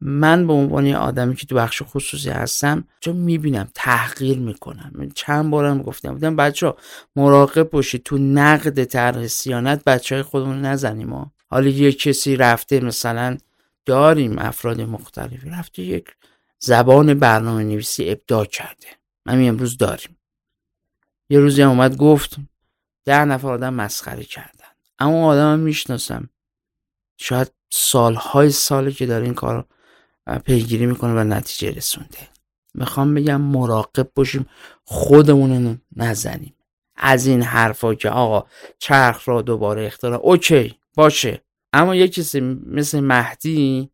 من 0.00 0.46
به 0.46 0.52
عنوان 0.52 0.86
یه 0.86 0.96
آدمی 0.96 1.36
که 1.36 1.46
تو 1.46 1.54
بخش 1.54 1.82
خصوصی 1.82 2.30
هستم 2.30 2.84
چون 3.00 3.16
می‌بینم 3.16 3.68
تحقیر 3.74 4.38
می‌کنم. 4.38 5.10
چند 5.14 5.50
بارم 5.50 5.82
گفتم 5.82 6.12
بودم 6.12 6.36
بچه 6.36 6.66
ها 6.66 6.76
مراقب 7.16 7.70
باشید. 7.70 8.02
تو 8.02 8.18
نقد 8.18 8.84
طرح 8.84 9.26
سیانت 9.26 9.84
بچه 9.84 10.14
های 10.14 10.22
خودمون 10.22 10.60
نزنیم 10.60 11.12
ها. 11.12 11.32
حالا 11.50 11.68
یه 11.68 11.92
کسی 11.92 12.36
رفته 12.36 12.80
مثلا 12.80 13.38
داریم 13.86 14.38
افراد 14.38 14.80
مختلفی 14.80 15.50
رفته 15.50 15.82
یک 15.82 16.04
زبان 16.58 17.14
برنامه 17.14 17.64
نویسی 17.64 18.10
ابداع 18.10 18.44
کرده. 18.44 18.86
همین 19.26 19.48
امروز 19.48 19.78
داریم. 19.78 20.16
یه 21.30 21.38
روزی 21.38 21.62
هم 21.62 21.68
اومد 21.68 21.96
گفت 21.96 22.36
ده 23.08 23.24
نفر 23.24 23.52
آدم 23.52 23.74
مسخره 23.74 24.24
کردن. 24.24 24.68
اما 24.98 25.26
آدم 25.26 25.52
هم 25.52 25.58
می‌شناسم. 25.58 26.28
شاید 27.16 27.52
سالهای 27.70 28.50
ساله 28.50 28.92
که 28.92 29.06
داره 29.06 29.24
این 29.24 29.34
کار 29.34 29.64
پیگیری 30.44 30.86
می‌کنه 30.86 31.12
و 31.12 31.24
نتیجه 31.24 31.70
رسونده. 31.70 32.18
می‌خوام 32.74 33.14
بگم 33.14 33.40
مراقب 33.40 34.10
باشیم 34.14 34.46
خودمون 34.84 35.80
نزنیم. 35.96 36.54
از 36.96 37.26
این 37.26 37.42
حرفا 37.42 37.94
که 37.94 38.10
آقا 38.10 38.48
چرخ 38.78 39.28
را 39.28 39.42
دوباره 39.42 39.86
اختراع 39.86 40.20
اوکی 40.20 40.78
باشه. 40.94 41.42
اما 41.72 41.94
یک 41.94 42.14
کسی 42.14 42.40
مثل 42.66 43.00
مهدی 43.00 43.90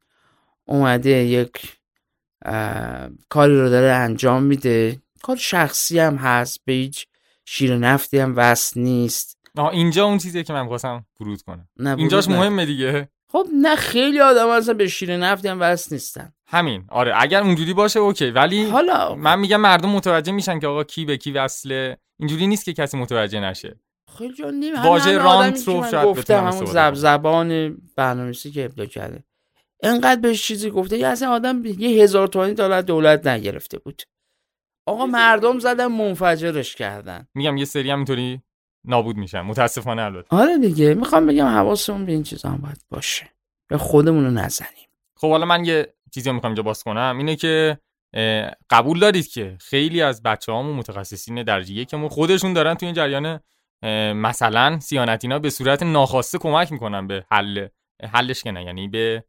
اومده 0.64 1.10
یک 1.10 1.76
کاری 3.28 3.60
رو 3.60 3.68
داره 3.68 3.92
انجام 3.92 4.42
میده. 4.42 5.02
کار 5.22 5.36
شخصی 5.36 5.98
هم 5.98 6.16
هست 6.16 6.60
به 6.64 6.72
هیچ 6.72 7.06
شیر 7.44 7.76
نفتی 7.76 8.18
هم 8.18 8.32
وصل 8.36 8.80
نیست. 8.80 9.38
آه 9.56 9.68
اینجا 9.68 10.04
اون 10.04 10.18
چیزیه 10.18 10.42
که 10.42 10.52
من 10.52 10.66
خواستم 10.66 11.06
فرود 11.18 11.42
کنم. 11.42 11.68
اینجاش 11.98 12.28
مهمه 12.28 12.66
دیگه. 12.66 13.08
خب 13.32 13.46
نه 13.62 13.76
خیلی 13.76 14.20
آدم 14.20 14.48
اصلا 14.48 14.74
به 14.74 14.88
شیر 14.88 15.16
نفتی 15.16 15.48
هم 15.48 15.60
وصل 15.60 15.94
نیستن. 15.94 16.32
همین. 16.46 16.84
آره 16.88 17.12
اگر 17.16 17.42
اونجوری 17.42 17.74
باشه 17.74 18.00
اوکی. 18.00 18.30
ولی 18.30 18.70
حالا 18.70 19.14
من 19.14 19.38
میگم 19.38 19.60
مردم 19.60 19.88
متوجه 19.88 20.32
میشن 20.32 20.58
که 20.58 20.66
آقا 20.66 20.84
کی 20.84 21.04
به 21.04 21.16
کی 21.16 21.32
وصله. 21.32 21.96
اینجوری 22.18 22.46
نیست 22.46 22.64
که 22.64 22.72
کسی 22.72 22.96
متوجه 22.96 23.40
نشه. 23.40 23.80
خیلی 24.18 24.34
جان 24.34 24.54
نیم. 24.54 24.82
واژه 24.82 25.18
رانت 25.18 25.68
رو 25.68 25.84
شاید 25.90 26.06
گفتم 26.06 26.46
همون 26.46 26.64
زب 26.64 26.94
زبان 26.94 27.76
برنامه‌نویسی 27.96 28.50
که 28.50 28.64
ابدا 28.64 28.86
کرده. 28.86 29.24
انقدر 29.82 30.20
بهش 30.20 30.46
چیزی 30.46 30.70
گفته 30.70 30.98
که 30.98 31.06
اصلا 31.06 31.30
آدم 31.30 31.64
یه 31.64 32.02
هزار 32.02 32.26
تومانی 32.26 32.54
دولت 32.82 33.26
نگرفته 33.26 33.78
بود. 33.78 34.02
آقا 34.86 35.06
مردم 35.06 35.58
زدن 35.58 35.86
منفجرش 35.86 36.76
کردن. 36.76 37.28
میگم 37.34 37.56
یه 37.56 37.64
سری 37.64 37.90
هم 37.90 37.98
اینطوری 37.98 38.42
نابود 38.84 39.16
میشن. 39.16 39.40
متاسفانه 39.40 40.02
البته. 40.02 40.36
آره 40.36 40.58
دیگه 40.58 40.94
می‌خوام 40.94 41.26
بگم 41.26 41.46
حواسمون 41.46 42.06
به 42.06 42.12
این 42.12 42.22
چیزا 42.22 42.48
هم 42.48 42.56
باید 42.56 42.84
باشه. 42.90 43.30
به 43.68 43.78
خودمون 43.78 44.24
رو 44.24 44.30
نزنیم. 44.30 44.88
خب 45.16 45.30
حالا 45.30 45.46
من 45.46 45.64
یه 45.64 45.94
چیزی 46.14 46.32
می‌خوام 46.32 46.50
اینجا 46.50 46.62
باز 46.62 46.82
کنم. 46.82 47.14
اینه 47.18 47.36
که 47.36 47.78
قبول 48.70 49.00
دارید 49.00 49.28
که 49.28 49.56
خیلی 49.60 50.02
از 50.02 50.22
بچه 50.22 50.52
هامون 50.52 50.76
متخصصین 50.76 51.42
درجه 51.42 51.84
که 51.84 52.08
خودشون 52.08 52.52
دارن 52.52 52.74
تو 52.74 52.86
این 52.86 52.94
جریان 52.94 53.40
مثلا 54.14 54.80
سیانتینا 54.80 55.38
به 55.38 55.50
صورت 55.50 55.82
ناخواسته 55.82 56.38
کمک 56.38 56.72
می‌کنن 56.72 57.06
به 57.06 57.24
حل 57.30 57.68
حلش 58.12 58.42
که 58.42 58.50
نه 58.50 58.64
یعنی 58.64 58.88
به 58.88 59.24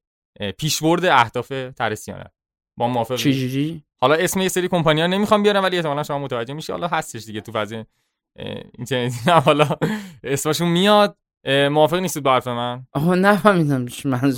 پیشبرد 0.58 1.06
اهداف 1.06 1.52
طرح 1.52 1.96
سیانت. 1.96 2.32
با 2.78 2.88
موافق 2.88 3.16
چجوری 3.16 3.84
حالا 4.02 4.16
اسم 4.16 4.42
یه 4.42 4.48
سری 4.48 4.68
کمپانی 4.68 5.02
ها 5.02 5.08
نمی‌خوام 5.08 5.44
بیارم 5.44 5.64
ولی 5.64 5.78
احتمالاً 5.78 6.04
شما 6.04 6.20
متوجه 6.20 6.54
میشی. 6.54 6.72
حالا 6.72 6.88
هستش 6.88 7.26
دیگه 7.26 7.42
تو 7.42 7.52
فاز 7.52 7.74
اینترنتی 8.78 9.16
نه 9.28 9.34
حالا 9.34 9.68
اسمشون 10.24 10.68
میاد. 10.68 11.18
موافق 11.48 11.98
نیستید 11.98 12.24
با 12.24 12.34
حرف 12.34 12.48
من؟ 12.48 12.88
آها 12.94 13.16
نفهمیدم 13.16 13.86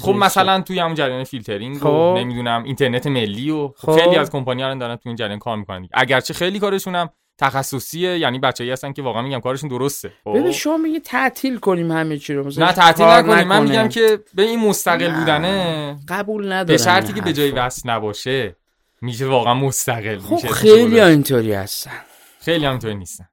خب 0.01 0.11
مثلا 0.13 0.61
توی 0.61 0.79
همون 0.79 0.95
جریان 0.95 1.23
فیلترینگ 1.23 1.77
خب. 1.77 2.15
نمی‌دونم 2.17 2.63
اینترنت 2.63 3.07
ملی 3.07 3.49
و 3.49 3.67
خب. 3.67 3.99
خیلی 3.99 4.15
از 4.15 4.31
کمپانی 4.31 4.63
ها 4.63 4.73
دارن 4.75 4.95
تو 4.95 5.09
این 5.09 5.15
جریان 5.15 5.39
کار 5.39 5.57
می‌کنن 5.57 5.87
اگرچه 5.93 6.33
خیلی 6.33 6.59
کارشون 6.59 7.09
هم 7.41 7.49
تخصصیه 7.49 8.17
یعنی 8.17 8.39
بچه‌ای 8.39 8.71
هستن 8.71 8.93
که 8.93 9.01
واقعا 9.01 9.21
میگم 9.21 9.39
کارشون 9.39 9.69
درسته. 9.69 10.11
خب. 10.23 10.37
ببین 10.37 10.51
شما 10.51 10.77
میگی 10.77 10.99
تعطیل 10.99 11.57
کنیم 11.57 11.91
همه 11.91 12.17
چی 12.17 12.33
رو 12.33 12.51
نه 12.57 12.73
تعطیل 12.73 13.05
نکنیم. 13.05 13.47
من 13.47 13.63
میگم 13.63 13.89
که 13.89 14.19
به 14.33 14.43
این 14.43 14.59
مستقل 14.59 15.19
بودنه 15.19 15.95
قبول 16.07 16.45
ندارم 16.45 16.65
به 16.65 16.77
شرطی 16.77 17.13
که 17.13 17.21
به 17.21 17.33
جای 17.33 17.51
وصل 17.51 17.89
نباشه 17.89 18.55
میشه 19.01 19.25
واقعا 19.25 19.53
مستقل 19.53 20.19
خب 20.19 20.47
خیلی 20.47 20.99
اینطوری 20.99 21.53
هستن. 21.53 21.91
خیلی 22.39 22.65
هم 22.65 22.71
اینطوری 22.71 22.95
نیستن. 22.95 23.25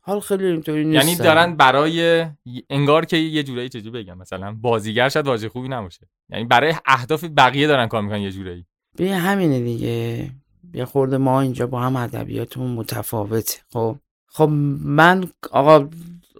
حال 0.00 0.20
خیلی 0.20 0.46
اینطوری 0.46 0.84
نیستن. 0.84 1.08
یعنی 1.08 1.16
دارن 1.16 1.56
برای 1.56 2.26
انگار 2.70 3.04
که 3.04 3.16
یه 3.16 3.42
جورایی 3.42 3.68
چجوری 3.68 4.02
بگم 4.02 4.18
مثلا 4.18 4.56
بازیگر 4.60 5.08
شاید 5.08 5.26
واژه 5.26 5.48
خوبی 5.48 5.68
نباشه. 5.68 6.08
یعنی 6.30 6.44
برای 6.44 6.74
اهداف 6.86 7.24
بقیه 7.36 7.66
دارن 7.66 7.86
کار 7.86 8.02
می‌کنن 8.02 8.20
یه 8.20 8.30
جورایی. 8.30 8.66
به 8.96 9.14
همینه 9.14 9.60
دیگه. 9.60 10.30
یه 10.76 10.84
خورده 10.84 11.16
ما 11.16 11.40
اینجا 11.40 11.66
با 11.66 11.80
هم 11.80 11.96
ادبیاتمون 11.96 12.70
متفاوته. 12.70 13.58
خب؟ 13.72 13.96
خب 14.26 14.48
من 14.84 15.24
آقا 15.50 15.88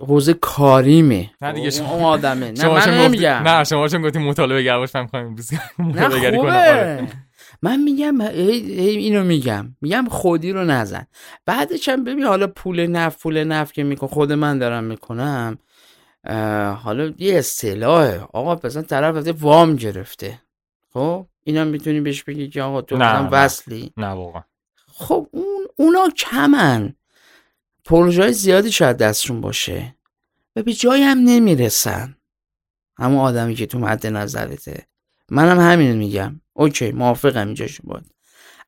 حوزه 0.00 0.34
کاریمه. 0.34 1.30
نه 1.42 1.52
دیگه 1.52 1.70
شما 1.70 1.90
اون 1.90 2.02
آدمه. 2.02 2.52
نه 2.52 2.68
من 2.68 2.98
نمیگم. 3.04 3.30
نه 3.30 3.64
شما 3.64 3.88
چون 3.88 4.02
گفتی 4.02 4.18
مطالبه 4.18 4.62
گر 4.62 4.78
باش 4.78 4.94
من 4.94 5.08
مطالعه 5.78 6.36
کنم. 6.36 6.46
آره. 6.46 7.08
من 7.62 7.82
میگم 7.82 8.20
اینو 8.20 9.24
میگم. 9.24 9.76
میگم 9.80 10.04
خودی 10.10 10.52
رو 10.52 10.64
نزن. 10.64 11.06
بعدش 11.46 11.88
هم 11.88 12.04
ببین 12.04 12.24
حالا 12.24 12.46
پول 12.46 12.86
نف 12.86 13.22
پول 13.22 13.44
نف 13.44 13.72
که 13.72 13.84
میکن 13.84 14.06
خود 14.06 14.32
من 14.32 14.58
دارم 14.58 14.84
می‌کنم 14.84 15.58
حالا 16.82 17.12
یه 17.18 17.38
اصطلاحه. 17.38 18.20
آقا 18.32 18.60
مثلا 18.64 18.82
طرف 18.82 19.42
وام 19.42 19.76
گرفته. 19.76 20.38
خب؟ 20.92 21.26
اینا 21.46 21.64
می‌تونی 21.64 22.00
بهش 22.00 22.22
بگی 22.22 22.48
که 22.48 22.62
آقا 22.62 22.82
تو 22.82 22.96
نه 22.96 23.28
وصلی. 23.28 23.92
نه 23.96 24.06
واقعا. 24.06 24.42
خب 24.86 25.28
اون 25.32 25.66
اونا 25.76 26.08
کمن. 26.16 26.94
پروژه 27.84 28.32
زیادی 28.32 28.72
شاید 28.72 28.96
دستشون 28.96 29.40
باشه. 29.40 29.96
و 30.56 30.62
به 30.62 30.72
جایی 30.72 31.02
هم 31.02 31.18
نمی‌رسن. 31.18 32.16
همون 32.98 33.18
آدمی 33.18 33.54
که 33.54 33.66
تو 33.66 33.78
مد 33.78 34.06
نظرته. 34.06 34.86
منم 35.30 35.60
همین 35.60 35.92
میگم. 35.92 36.40
اوکی 36.52 36.92
موافقم 36.92 37.46
اینجا 37.46 37.66
باید 37.84 38.10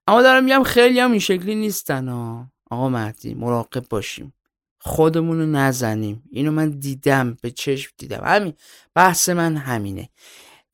اما 0.07 0.23
دارم 0.23 0.45
میگم 0.45 0.63
خیلی 0.63 1.01
هم 1.01 1.11
این 1.11 1.21
شکلی 1.21 1.55
نیستن 1.55 2.09
ها 2.09 2.53
آقا 2.71 2.89
مهدی 2.89 3.35
مراقب 3.35 3.89
باشیم. 3.89 4.35
خودمون 4.81 5.39
رو 5.41 5.47
نزنیم. 5.47 6.23
اینو 6.33 6.51
من 6.51 6.71
دیدم 6.71 7.37
به 7.43 7.51
چشم 7.51 7.93
دیدم. 7.97 8.23
همین 8.25 8.53
بحث 8.95 9.29
من 9.29 9.57
همینه. 9.57 10.09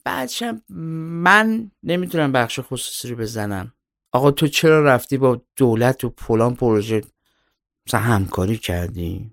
بعدشم 0.04 0.62
من 0.68 1.70
نمی‌تونم 1.82 2.32
بخش 2.32 2.60
خصوصی 2.62 3.08
رو 3.08 3.16
بزنم. 3.16 3.72
آقا 4.12 4.30
تو 4.30 4.46
چرا 4.46 4.84
رفتی 4.84 5.18
با 5.18 5.42
دولت 5.56 6.04
و 6.04 6.08
پلان 6.08 6.54
پروژه 6.54 7.02
مثلا 7.86 8.00
همکاری 8.00 8.56
کردی؟ 8.56 9.30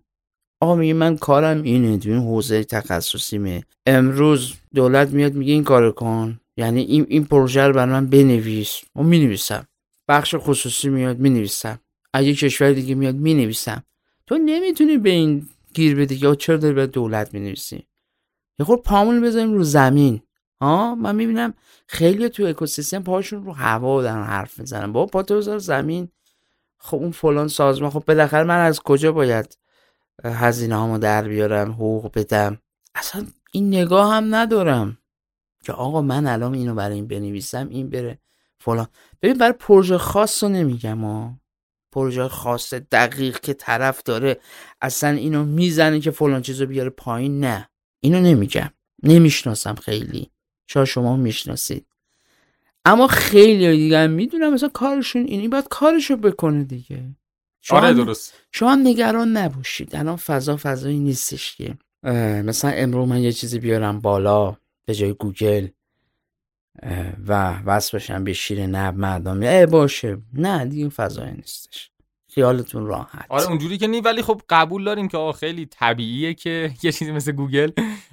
آقا 0.62 0.76
میگه 0.76 0.94
من 0.94 1.18
کارم 1.18 1.64
اینه 1.64 1.98
تو 1.98 2.10
این 2.10 2.20
حوزه 2.20 2.64
تخصصیمه. 2.64 3.64
امروز 3.86 4.54
دولت 4.76 5.10
میاد 5.10 5.34
میگه 5.34 5.54
این 5.54 5.64
کار 5.64 5.92
کن. 5.92 6.40
یعنی 6.58 6.82
این, 6.82 7.06
این 7.10 7.26
پروژه 7.26 7.62
رو 7.62 7.74
برای 7.74 7.92
من 7.92 8.08
بنویس. 8.08 8.82
و 8.96 9.04
می‌نویسم. 9.04 9.68
بخش 10.08 10.36
خصوصی 10.38 10.90
میاد 10.90 11.20
می‌نویسم. 11.20 11.80
اگه 12.14 12.34
کشور 12.34 12.72
دیگه 12.74 12.96
میاد 12.96 13.16
می‌نویسم. 13.16 13.84
تو 14.28 14.38
نمی‌تونی 14.38 14.98
به 14.98 15.10
این 15.10 15.48
گیر 15.74 15.96
بدی 15.96 16.18
که 16.18 16.36
چرا 16.36 16.58
داری 16.58 16.74
به 16.74 16.88
دولت 16.88 17.34
می‌نویسی؟ 17.34 17.88
یه 18.60 18.66
خور 18.66 18.78
پامون 18.78 19.22
بذاریم 19.22 19.54
رو 19.54 19.64
زمین. 19.64 20.22
ها؟ 20.62 20.96
من 20.96 21.16
می‌بینم 21.16 21.54
خیلی 21.88 22.30
تو 22.30 22.44
اکوسیستم 22.44 23.04
پاشون 23.04 23.44
رو 23.46 23.54
هوا 23.54 24.02
دارن 24.02 24.24
حرف 24.24 24.60
می‌زنن. 24.60 24.92
با 24.92 25.06
پا 25.06 25.24
تو 25.24 25.60
زمین. 25.60 26.10
خب 26.78 26.98
اون 26.98 27.12
فلان 27.12 27.48
سازمان 27.48 27.92
خب 27.92 28.04
بالاخره 28.08 28.44
من 28.44 28.60
از 28.60 28.80
کجا 28.80 29.12
باید 29.12 29.58
هزینه 30.26 30.76
هامو 30.76 30.98
در 30.98 31.28
بیارم 31.28 31.72
حقوق 31.72 32.12
بدم؟ 32.14 32.58
اصلا 32.96 33.28
این 33.52 33.68
نگاه 33.68 34.14
هم 34.14 34.36
ندارم. 34.36 34.98
که 35.64 35.74
آقا 35.74 36.02
من 36.02 36.28
الان 36.28 36.54
اینو 36.54 36.76
برای 36.76 36.96
این 36.96 37.08
بنویسم 37.08 37.68
این 37.70 37.90
بره 37.90 38.20
فلان. 38.60 38.88
ببین 39.22 39.38
برای 39.38 39.54
پروژه 39.54 39.98
خاص 39.98 40.44
رو 40.44 40.50
نمیگم 40.50 41.02
ها. 41.02 41.40
پروژه 41.92 42.28
خاص 42.28 42.74
دقیق 42.74 43.40
که 43.40 43.54
طرف 43.54 44.04
داره 44.04 44.40
اصلا 44.82 45.10
اینو 45.10 45.46
می‌زنه 45.46 46.00
که 46.00 46.12
فلان 46.12 46.42
چیزو 46.42 46.66
بیاره 46.66 46.90
پایین 46.90 47.40
نه. 47.40 47.70
اینو 48.00 48.20
نمیگم. 48.20 48.70
نمی‌شناسم 49.04 49.76
خیلی. 49.76 50.32
شاید 50.74 50.86
شما 50.86 51.16
می‌شناسید. 51.16 51.86
اما 52.86 53.08
خیلی 53.08 53.78
دیگه 53.78 54.08
می‌دونم 54.08 54.54
مثلا 54.54 54.70
کارشون 54.70 55.26
اینی 55.26 55.48
باید 55.48 55.68
کارشو 55.70 56.16
بکنه 56.18 56.64
دیگه. 56.64 57.04
شما 57.62 57.78
آره 57.78 57.94
درست. 57.94 58.34
شما 58.52 58.76
نگران 58.76 59.38
نباشید. 59.38 59.96
الان 59.96 60.16
فضا 60.16 60.58
فضایی 60.58 61.00
نیستش 61.00 61.56
که. 61.56 61.78
مثلا 62.44 62.72
امرو 62.72 63.06
من 63.06 63.22
یه 63.22 63.32
چیزی 63.32 63.60
بیارم 63.60 64.00
بالا 64.00 64.58
به 64.86 64.96
جای 64.96 65.14
گوگل. 65.14 65.68
و 67.28 67.60
وصل 67.66 67.98
بشم 67.98 68.24
به 68.24 68.34
شیر 68.34 68.66
نب 68.66 68.98
مردم. 68.98 69.42
ای 69.42 69.66
باشه. 69.66 70.18
نه 70.34 70.66
دیگه 70.66 70.90
فضایی 70.90 71.32
نیستش. 71.32 71.92
خیالتون 72.30 72.86
راحت. 72.86 73.26
آره 73.30 73.48
اونجوری 73.48 73.78
که 73.78 73.88
نی 73.88 74.02
ولی 74.02 74.22
خب 74.22 74.42
قبول 74.50 74.84
داریم 74.84 75.08
که 75.08 75.18
آقا 75.18 75.32
خیلی 75.32 75.66
طبیعیه 75.66 76.34
که 76.34 76.72
یه 76.84 76.92
چیزی 76.92 77.12
مثل 77.12 77.32
گوگل 77.32 77.72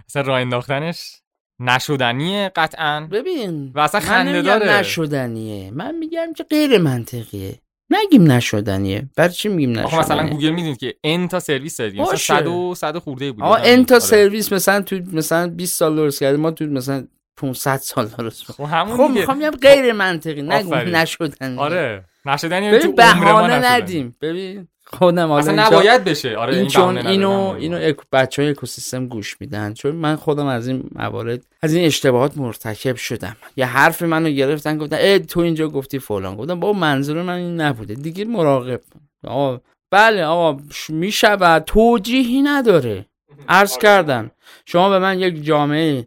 مثلا 0.09 0.22
راه 0.22 0.40
انداختنش 0.40 1.22
نشدنیه 1.61 2.50
قطعا؟ 2.56 3.09
ببین 3.12 3.72
و 3.74 3.80
اصلا 3.80 4.00
خنده 4.00 4.42
داره. 4.42 4.78
نشدنیه. 4.78 5.70
من 5.70 5.94
میگم 5.94 6.32
که 6.36 6.44
غیر 6.44 6.78
منطقیه. 6.78 7.59
نگیم 7.90 8.32
نشدنیه. 8.32 9.09
برای 9.16 9.32
چی 9.32 9.48
میگیم 9.48 9.78
نشدنیه 9.78 9.98
مثلا 10.00 10.28
گوگل 10.28 10.50
می‌دونید 10.50 10.78
که 10.78 10.94
ان 11.04 11.28
تا 11.28 11.40
سرویس 11.40 11.76
داریم 11.76 12.02
مثلا 12.02 12.16
100 12.16 12.46
و 12.46 12.74
100 12.74 12.98
خورده 12.98 13.32
بود 13.32 13.44
آقا 13.44 13.54
ان 13.54 13.84
تا 13.84 13.94
آره. 13.94 14.04
سرویس 14.04 14.52
مثلا 14.52 14.82
تو 14.82 15.00
مثلا 15.12 15.48
20 15.48 15.78
سال 15.78 15.96
درست 15.96 16.20
کردیم 16.20 16.40
ما 16.40 16.50
تو 16.50 16.64
مثلا 16.66 17.06
500 17.36 17.76
سال 17.76 18.06
درست 18.06 18.52
خب 18.52 18.64
همون 18.64 18.96
خب 18.96 19.12
می‌خوام 19.14 19.38
بگم 19.38 19.50
غیر 19.50 19.92
منطقی. 19.92 20.42
نگیم 20.42 20.74
نشدنیه. 20.74 21.61
آره. 21.61 22.04
نشدنی 22.26 22.70
ببین 22.70 22.94
بهانه 22.94 23.72
ندیم. 23.72 24.16
ببین 24.20 24.68
خودم 24.93 25.30
اصلا 25.30 25.66
نباید 25.66 26.05
بشه. 26.05 26.36
آره 26.36 26.53
این 26.53 26.61
این 26.61 26.68
چون 26.68 27.07
اینو. 27.07 27.30
اینو. 27.59 27.93
بچه 28.12 28.43
های 28.43 28.51
اکوسیستم 28.51 29.07
گوش 29.07 29.36
میدن. 29.41 29.74
چون 29.74 29.93
من 29.93 30.16
خودم 30.16 30.47
از 30.47 30.68
این 30.68 30.91
موارد 30.95 31.47
از 31.62 31.74
این 31.74 31.86
اشتباهات 31.86 32.39
مرتکب 32.39 32.97
شدم. 32.97 33.36
یه 33.57 33.66
حرف 33.66 34.03
منو 34.03 34.30
گرفتن 34.30 34.78
گفتن 34.78 34.97
اه 35.01 35.18
تو 35.18 35.41
اینجا 35.41 35.68
گفتی 35.68 35.99
فلان. 35.99 36.36
گفتم 36.36 36.61
بابا 36.61 36.78
منظور 36.78 37.22
من 37.22 37.34
این 37.34 37.61
نبوده. 37.61 37.95
دیگه 37.95 38.24
مراقب 38.24 38.80
آقا 39.24 39.61
بله 39.91 40.24
آقا 40.24 40.62
می‌شود. 40.89 41.64
توجیهی 41.64 42.43
نداره. 42.43 43.07
عرض 43.49 43.78
کردم. 43.78 44.30
شما 44.66 44.91
به 44.91 44.99
من 44.99 45.18
یک 45.20 45.45
جامعه 45.45 46.07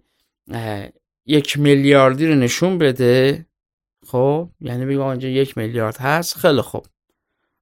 یک 1.26 1.60
میلیاردی 1.60 2.28
رو 2.28 2.36
نشون 2.36 2.78
بده. 2.78 3.46
خب 4.08 4.50
یعنی 4.62 4.86
بگو 4.86 5.02
اینجا 5.02 5.30
یک 5.30 5.58
میلیارد 5.58 5.98
هست. 5.98 6.38
خیلی 6.38 6.62
خوب. 6.62 6.86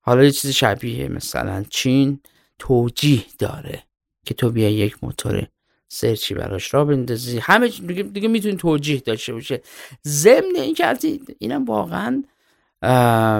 حالا 0.02 0.24
یه 0.24 0.32
چیز 0.32 0.52
شبیه 0.52 1.08
مثلا 1.08 1.64
چین 1.70 2.20
توجیه 2.60 3.24
داره 3.39 3.84
که 4.26 4.34
تو 4.34 4.52
بیا 4.52 4.70
یک 4.70 5.04
موتور 5.04 5.47
سرچی 5.88 6.34
براش 6.34 6.74
را 6.74 6.86
بندازی. 6.86 7.39
همه 7.39 7.68
دیگه, 7.68 8.04
دیگه 8.04 8.28
می‌تونی 8.28 8.56
توجیه 8.56 9.00
داشته 9.00 9.34
باشه. 9.34 9.62
ضمن 10.08 10.56
این 10.56 10.74
که 10.74 10.95
اینم 11.39 11.66
واقعا 11.66 12.24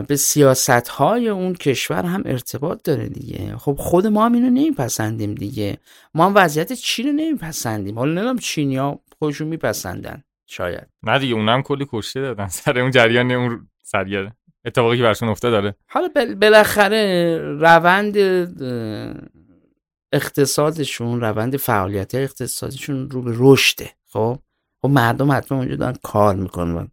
به 0.08 0.16
سیاست 0.16 0.70
های 0.70 1.30
اون 1.30 1.54
کشور 1.54 2.06
هم 2.06 2.24
ارتباط 2.26 2.84
داره 2.84 3.10
دیگه. 3.10 3.58
خب 3.58 3.76
خود 3.80 4.08
ما 4.08 4.26
هم 4.26 4.34
اینو 4.34 4.50
نمیپسندیم 4.50 5.36
دیگه. 5.36 5.78
ما 6.14 6.26
هم 6.26 6.32
وضعیت 6.36 6.74
چین 6.74 7.08
رو 7.08 7.12
نمیپسندیم. 7.12 8.00
حالا 8.00 8.12
نمی‌دونم 8.12 8.38
چینیا 8.38 9.00
خودشون 9.20 9.48
میپسندن 9.48 10.24
شاید. 10.46 10.88
نه 11.04 11.20
دیگه 11.20 11.34
اونم 11.34 11.62
کلی 11.62 11.88
کشته 11.92 12.22
دادن. 12.22 12.48
سر 12.60 12.80
اون 12.80 12.92
جریان 12.92 13.32
اون 13.32 13.68
سریع 13.84 14.30
اتفاقی 14.66 14.98
که 14.98 15.04
برشون 15.04 15.30
افتاد 15.30 15.52
داره. 15.52 15.76
حالا 15.88 16.10
بالاخره 16.42 17.38
روند 17.38 18.18
اقتصادشون 20.14 21.22
روند 21.22 21.58
فعالیت 21.58 22.16
اقتصادشون 22.16 23.10
رو 23.10 23.22
به 23.22 23.34
رشده. 23.38 23.90
خب؟ 24.08 24.40
خب 24.82 24.90
مردم 24.90 25.32
حتما 25.32 25.58
اونجا 25.58 25.76
دارن 25.76 25.96
کار 26.04 26.36
می‌کنن 26.36 26.88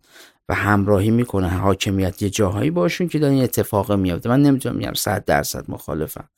و 0.48 0.54
همراهی 0.54 1.10
می‌کنن. 1.10 1.48
حاکمیت 1.48 2.22
یه 2.22 2.30
جاهایی 2.30 2.70
باشون 2.70 3.08
که 3.08 3.18
دارن 3.18 3.38
اتفاق 3.38 3.92
میافته. 3.92 4.28
من 4.28 4.42
نمی‌تونم 4.42 4.76
میگم 4.76 4.94
صد 4.94 5.24
درصد 5.24 5.64
مخالفم. 5.68 6.28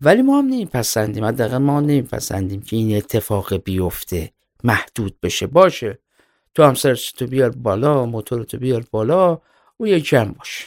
ولی 0.00 0.22
ما 0.22 0.38
هم 0.38 0.46
نمیپسندیم. 0.46 1.24
حداقل 1.24 1.58
ما 1.58 1.80
نمیپسندیم 1.80 2.62
که 2.62 2.76
این 2.76 2.96
اتفاق 2.96 3.56
بیفته 3.56 4.32
محدود 4.64 5.20
بشه. 5.22 5.46
باشه. 5.46 5.98
تو 6.54 6.62
هم 6.62 6.74
سرچ 6.74 7.12
تو 7.12 7.26
بیار 7.26 7.50
بالا 7.50 8.06
موتور 8.06 8.44
تو 8.44 8.58
بیار 8.58 8.84
بالا. 8.90 9.38
او 9.80 9.86
یکی 9.86 10.16
هم 10.16 10.32
باشه. 10.32 10.64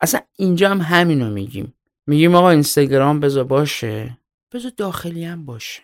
اصلا 0.00 0.20
اینجا 0.36 0.70
هم 0.70 0.80
همینو 0.80 1.30
میگیم. 1.30 1.74
میگیم 2.06 2.34
آقا 2.34 2.50
اینستاگرام 2.50 3.20
بذار 3.20 3.44
باشه. 3.44 4.18
بذار 4.52 4.72
داخلی 4.76 5.24
هم 5.24 5.44
باشه. 5.44 5.82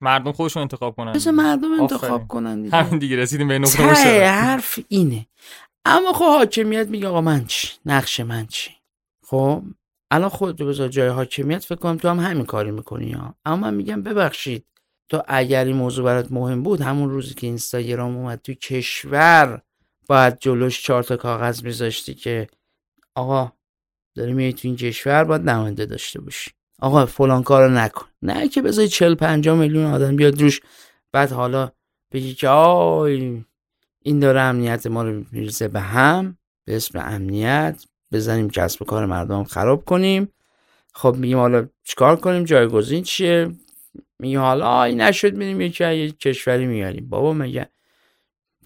مردم 0.00 0.32
خودشون 0.32 0.62
انتخاب 0.62 0.96
کنن 0.96 1.12
بذار 1.12 1.32
مردم. 1.32 1.80
انتخاب 1.80 2.28
کنن 2.28 2.62
دیگه. 2.62 2.76
همین 2.76 2.98
دیگه 2.98 3.16
رسیدیم 3.16 3.48
به 3.48 3.58
نقطه 3.58 3.82
حرف 4.26 4.78
اینه. 4.88 5.26
اما 5.84 6.12
خب 6.12 6.24
حاکمیت 6.24 6.88
میگه 6.88 7.08
آقا 7.08 7.20
من 7.20 7.44
چی؟ 7.44 7.68
نقش 7.86 8.20
من 8.20 8.46
چی؟ 8.46 8.70
خب 9.26 9.62
الان 10.10 10.28
خودتو 10.28 10.66
بذار 10.66 10.88
جای 10.88 11.08
حاکمیت 11.08 11.64
فکر 11.64 11.78
کنم 11.78 11.96
تو 11.96 12.08
هم 12.08 12.20
همین 12.20 12.44
کاری 12.46 12.70
می‌کنی 12.70 13.12
ها. 13.12 13.34
اما 13.44 13.56
من 13.56 13.74
میگم 13.74 14.02
ببخشید 14.02 14.64
تو 15.08 15.22
اگر 15.28 15.64
این 15.64 15.76
موضوع 15.76 16.04
برات 16.04 16.32
مهم 16.32 16.62
بود 16.62 16.80
همون 16.80 17.10
روزی 17.10 17.34
که 17.34 17.46
اینستاگرام 17.46 18.16
اومد 18.16 18.40
تو 18.42 18.54
کشور 18.54 19.62
باید 20.08 20.38
جلوش 20.40 20.82
چهار 20.82 21.02
تا 21.02 21.16
کاغذ 21.16 21.64
میذاشتی 21.64 22.14
که 22.14 22.46
آقا 23.14 23.52
داری 24.14 24.32
میای 24.32 24.52
تو 24.52 24.68
این 24.68 24.76
کشور 24.76 25.24
باید 25.24 25.50
نماینده 25.50 25.86
داشته 25.86 26.20
باشی. 26.20 26.50
آقا 26.78 27.06
فلان 27.06 27.42
کارو 27.42 27.70
نکن. 27.70 28.06
نه 28.22 28.48
که 28.48 28.62
بذاری 28.62 28.88
40 28.88 29.14
50 29.14 29.56
میلیون 29.58 29.84
آدم 29.84 30.16
بیاد 30.16 30.42
روش. 30.42 30.60
بعد 31.12 31.32
حالا 31.32 31.72
بگی 32.12 32.34
که 32.34 32.48
آی 32.48 33.44
این 34.02 34.18
داره 34.18 34.40
امنیت 34.40 34.86
ما 34.86 35.02
رو 35.02 35.24
می‌رسه 35.32 35.68
به 35.68 35.80
هم 35.80 36.38
به 36.64 36.76
اسم 36.76 36.98
امنیت. 36.98 37.84
بزنیم 38.12 38.50
کسب 38.50 38.82
و 38.82 38.84
کار 38.84 39.06
مردم 39.06 39.44
خراب 39.44 39.84
کنیم. 39.84 40.32
خب 40.94 41.16
میگیم 41.18 41.38
حالا 41.38 41.68
چیکار 41.84 42.16
کنیم؟ 42.16 42.44
جایگزین 42.44 43.02
چیه؟ 43.02 43.50
میگیم 44.18 44.40
حالا 44.40 44.82
این 44.82 45.00
نشد 45.00 45.34
میریم 45.34 45.60
یکی 45.60 46.12
کشوری 46.12 46.66
میاریم 46.66 47.08
بابا 47.08 47.32
مگه؟ 47.32 47.68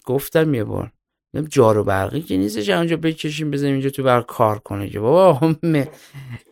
گفتم 0.04 0.54
یه 0.54 0.64
بار. 0.64 0.92
جارو 1.40 1.84
برقی 1.84 2.20
که 2.22 2.36
نیستش 2.36 2.68
اونجا 2.68 2.96
بکشیم 2.96 3.50
بزنیم 3.50 3.72
اینجا 3.72 3.90
تو 3.90 4.02
بر 4.02 4.20
کار 4.20 4.58
کنه 4.58 4.90
که 4.90 5.00
بابا. 5.00 5.54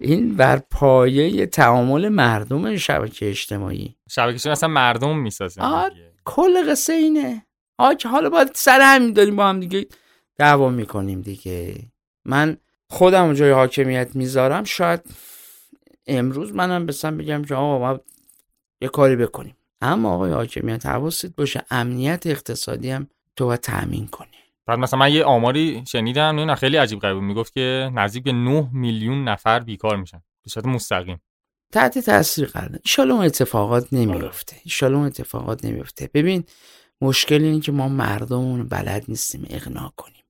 این 0.01 0.37
بر 0.37 0.57
پایه 0.57 1.47
تعامل 1.47 2.09
مردم 2.09 2.76
شبکه 2.76 3.28
اجتماعی. 3.28 3.97
شبکه 4.11 4.51
اصلا 4.51 4.68
مردم 4.68 5.16
می‌سازن 5.16 5.62
آره. 5.62 6.12
کل 6.24 6.70
قصه 6.70 6.93
اینه. 6.93 7.47
آه 7.78 7.95
که 7.95 8.09
حالا 8.09 8.31
باید 8.31 8.51
سر 8.55 8.81
همین 8.83 9.12
داریم 9.12 9.37
با 9.37 9.49
هم 9.49 9.61
دیگه 9.61 9.87
دعوا 10.39 10.68
می‌کنیم 10.68 11.20
دیگه. 11.20 11.74
من 12.24 12.57
خودم 12.91 13.35
جای 13.35 13.51
حاکمیت 13.51 14.11
می‌ذارم. 14.14 14.64
شاید 14.64 15.01
امروز 16.07 16.55
منم 16.55 16.87
بسم 16.87 17.16
بگم 17.16 17.45
که 17.45 17.55
آقا 17.55 17.78
ما 17.78 18.01
یه 18.81 18.89
کاری 18.89 19.16
بکنیم. 19.16 19.57
اما 19.81 20.14
آقای 20.14 20.33
حاکمیت 20.33 20.87
حواست 20.87 21.37
باشه 21.37 21.62
امنیت 21.70 22.26
اقتصادی 22.26 22.91
هم 22.91 23.07
تو 23.37 23.47
باید 23.47 23.61
تأمین 23.61 24.07
کنی 24.07 24.30
بعد 24.71 24.79
مثلا 24.79 24.99
من 24.99 25.12
یه 25.12 25.25
آماری 25.25 25.85
شنیدم 25.89 26.41
نه 26.41 26.55
خیلی 26.55 26.77
عجیب 26.77 26.99
غریب. 27.01 27.16
می‌گفت 27.16 27.53
که 27.55 27.91
نزدیک 27.95 28.25
به 28.25 28.33
9 28.33 28.71
میلیون 28.73 29.25
نفر 29.25 29.61
بیکار 29.61 29.97
میشن. 29.97 30.23
به 30.45 30.51
صورت 30.51 30.66
مستقیم. 30.66 31.23
تحت 31.73 31.99
تاثیر 31.99 32.47
قرار. 32.49 32.79
ایشالا 32.85 33.14
اون 33.14 33.25
اتفاقات 33.25 33.93
نمیفته 33.93 34.57
ایشالا 34.64 34.97
اون 34.97 35.07
اتفاقات 35.07 35.64
نمیفته 35.64 36.11
ببین 36.14 36.45
مشکل 37.01 37.43
اینه 37.45 37.61
که 37.61 37.73
ما 37.73 37.89
مردممون 37.89 38.61
رو 38.61 38.66
بلد 38.66 39.05
نیستیم 39.09 39.47
اقناع 39.51 39.93
کنیم. 39.97 40.25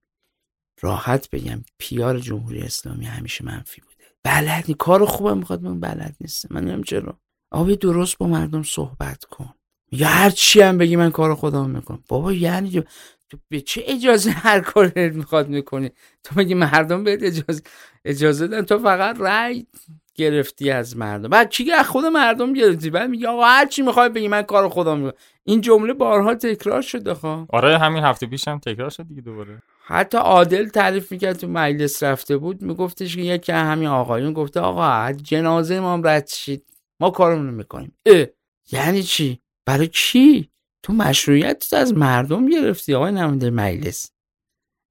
راحت 0.80 1.30
بگم 1.30 1.62
پیار 1.78 2.18
جمهوری 2.18 2.60
اسلامی 2.62 3.04
همیشه 3.06 3.44
منفی 3.44 3.80
بوده. 3.80 4.04
بلد 4.24 4.64
نی- 4.68 4.74
کار 4.74 5.04
خوبم 5.04 5.38
می‌خواد 5.38 5.62
من 5.62 5.80
بلد 5.80 6.16
نیستم. 6.20 6.48
من 6.54 6.60
نمی‌دونم 6.60 6.82
چرا. 6.82 7.20
آبی 7.50 7.76
درست 7.76 8.18
با 8.18 8.26
مردم 8.26 8.62
صحبت 8.62 9.24
کن. 9.24 9.54
یا 9.92 10.08
هر 10.08 10.30
چی 10.30 10.60
هم 10.60 10.78
بگی 10.78 10.96
من 10.96 11.10
کار 11.10 11.34
خودم 11.34 11.70
می‌کنم. 11.70 12.04
بابا 12.08 12.32
یعنی 12.32 12.82
تو 13.30 13.38
به 13.48 13.60
چه 13.60 13.82
اجازه 13.86 14.30
هر 14.30 14.60
کار 14.60 14.92
می‌خواد 14.96 15.48
می‌کنی؟ 15.48 15.90
تو 16.24 16.34
میگی 16.36 16.54
مردم 16.54 17.04
بهت 17.04 17.22
اجازه 17.22 17.62
اجازه 18.04 18.46
دادن؟ 18.46 18.64
تو 18.64 18.78
فقط 18.78 19.16
رأی 19.20 19.66
گرفتی 20.14 20.70
از 20.70 20.96
مردم. 20.96 21.28
بعد 21.28 21.50
کی 21.50 21.72
از 21.72 21.88
خود 21.88 22.04
مردم 22.04 22.52
گرفتی؟ 22.52 22.90
بعد 22.90 23.10
میگه 23.10 23.28
آقا 23.28 23.44
هر 23.44 23.66
چی 23.66 23.82
می‌خوای 23.82 24.08
بگی 24.08 24.28
من 24.28 24.42
کار 24.42 24.68
خودم 24.68 24.98
می‌کنم. 24.98 25.18
این 25.44 25.60
جمله 25.60 25.92
بارها 25.92 26.34
تکرار 26.34 26.82
شده 26.82 27.14
خب. 27.14 27.46
آره 27.48 27.78
همین 27.78 28.04
هفته 28.04 28.26
پیش 28.26 28.48
هم 28.48 28.58
تکرار 28.58 28.90
شد 28.90 29.08
دیگه 29.08 29.20
دوباره. 29.20 29.62
حتی 29.84 30.18
عادل 30.18 30.68
تعریف 30.68 31.12
می‌کرد 31.12 31.36
تو 31.36 31.48
مجلس 31.48 32.02
رفته 32.02 32.36
بود 32.36 32.62
میگفتش 32.62 33.16
که 33.16 33.22
یکی 33.22 33.52
از 33.52 33.66
همین 33.66 33.88
آقایون 33.88 34.32
گفته 34.32 34.60
آقا 34.60 34.84
از 34.84 35.22
جنازه 35.22 35.80
ما 35.80 35.92
هم 35.92 36.06
رد 36.06 36.26
شید. 36.28 36.64
ما 37.00 37.10
کارمون 37.10 37.46
رو 37.46 37.52
می‌کنیم. 37.52 37.92
اه 38.06 38.26
یعنی 38.72 39.02
چی؟ 39.02 39.40
برای 39.66 39.86
کی 39.86 40.49
تو 40.82 40.92
مشروعیت 40.92 41.66
تو 41.70 41.76
از 41.76 41.94
مردم 41.94 42.46
گرفتی 42.48 42.94
آقای 42.94 43.12
نماینده 43.12 43.50
مجلس. 43.50 44.10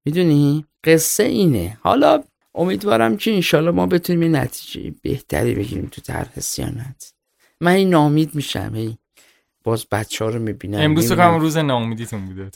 می‌دونی؟ 0.05 0.65
قصه 0.83 1.23
اینه. 1.23 1.77
حالا 1.81 2.23
امیدوارم 2.55 3.17
که 3.17 3.33
انشالله 3.33 3.71
ما 3.71 3.85
بتونیم 3.85 4.21
یه 4.23 4.29
نتیجه 4.41 4.95
بهتری 5.01 5.55
بگیریم 5.55 5.85
تو 5.91 6.01
طرح 6.01 6.39
سیانت. 6.39 7.13
من 7.61 7.71
این 7.71 7.89
نامید 7.89 8.35
میشم 8.35 8.71
هی. 8.75 8.97
باز 9.63 9.85
بچه 9.91 10.25
ها 10.25 10.31
رو 10.31 10.39
می‌بینم 10.39 10.79
امروز 10.79 11.05
فکر 11.05 11.15
کنم 11.15 11.39
روز 11.39 11.57
ناامیدیتون 11.57 12.25
بوده. 12.25 12.51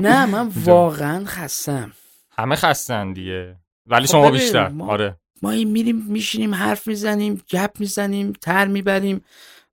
نه 0.00 0.26
من 0.26 0.48
واقعا 0.64 1.24
خستم 1.24 1.92
همه 2.30 2.56
خستن 2.56 3.12
دیگه. 3.12 3.56
ولی 3.86 4.06
خب 4.06 4.12
شما 4.12 4.30
بیشتر. 4.30 4.68
ما- 4.68 4.86
آره. 4.86 5.16
ما 5.42 5.50
این 5.50 5.70
میریم 5.70 5.96
میشینیم 6.08 6.54
حرف 6.54 6.88
می‌زنیم 6.88 7.42
گپ 7.50 7.70
می‌زنیم 7.80 8.32
تر 8.32 8.66
می‌بریم. 8.66 9.20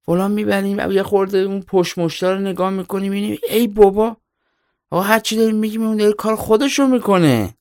فلان 0.06 0.32
می‌بریم 0.32 0.92
یه 0.92 1.04
خورده 1.04 1.38
اون 1.38 1.62
پشت 1.62 1.98
مشتا 1.98 2.34
رو 2.34 2.40
نگاه 2.40 2.70
می‌کنیم 2.70 3.12
اینیم 3.12 3.38
ای 3.50 3.68
بابا 3.68 4.18
آقا 4.90 5.04
هر 5.04 5.20
چی 5.20 5.36
داریم 5.36 5.56
میگیم 5.56 5.84
اون 5.84 5.98
داره 5.98 6.14
کار 6.14 6.36
خودشو 6.36 6.88
می‌کنه. 6.88 7.56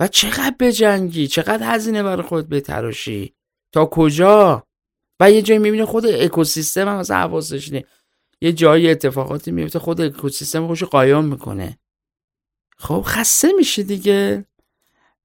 و 0.00 0.08
چقدر 0.08 0.54
بجنگی 0.60 1.26
چقدر 1.26 1.74
هزینه 1.74 2.02
برای 2.02 2.22
خود 2.22 2.48
بتراشی 2.48 3.34
تا 3.72 3.86
کجا؟ 3.86 4.66
و 5.20 5.30
یه 5.30 5.42
جایی 5.42 5.58
می‌بینه 5.60 5.84
خود 5.84 6.06
اکوسیستم 6.06 6.88
هم 6.88 6.96
مثلا 6.96 7.16
حواسش 7.16 7.72
نیست. 7.72 7.86
یه 8.40 8.52
جایی 8.52 8.90
اتفاقاتی 8.90 9.50
میفته 9.50 9.78
خود 9.78 10.00
اکوسیستم 10.00 10.66
خوش 10.66 10.82
قایام 10.84 11.24
می‌کنه. 11.24 11.78
خب 12.76 13.02
خسته 13.06 13.52
میشه 13.52 13.82
دیگه. 13.82 14.44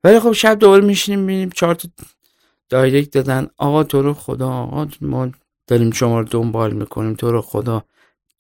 ولی 0.04 0.20
خب 0.20 0.32
شب 0.32 0.60
دوباره 0.60 0.86
میشینیم 0.86 1.20
می‌بینیم 1.20 1.50
چهار 1.50 1.76
تا 1.76 1.90
دایرکت 2.70 3.12
دادن. 3.12 3.48
آقا 3.58 3.84
تو 3.84 4.02
رو 4.02 4.14
خدا 4.14 4.50
آقا 4.50 4.88
ما 5.02 5.32
داریم 5.68 5.92
شما 5.92 6.20
رو 6.20 6.26
دنبال 6.26 6.74
می‌کنیم 6.74 7.14
تو 7.14 7.32
رو 7.32 7.42
خدا 7.42 7.84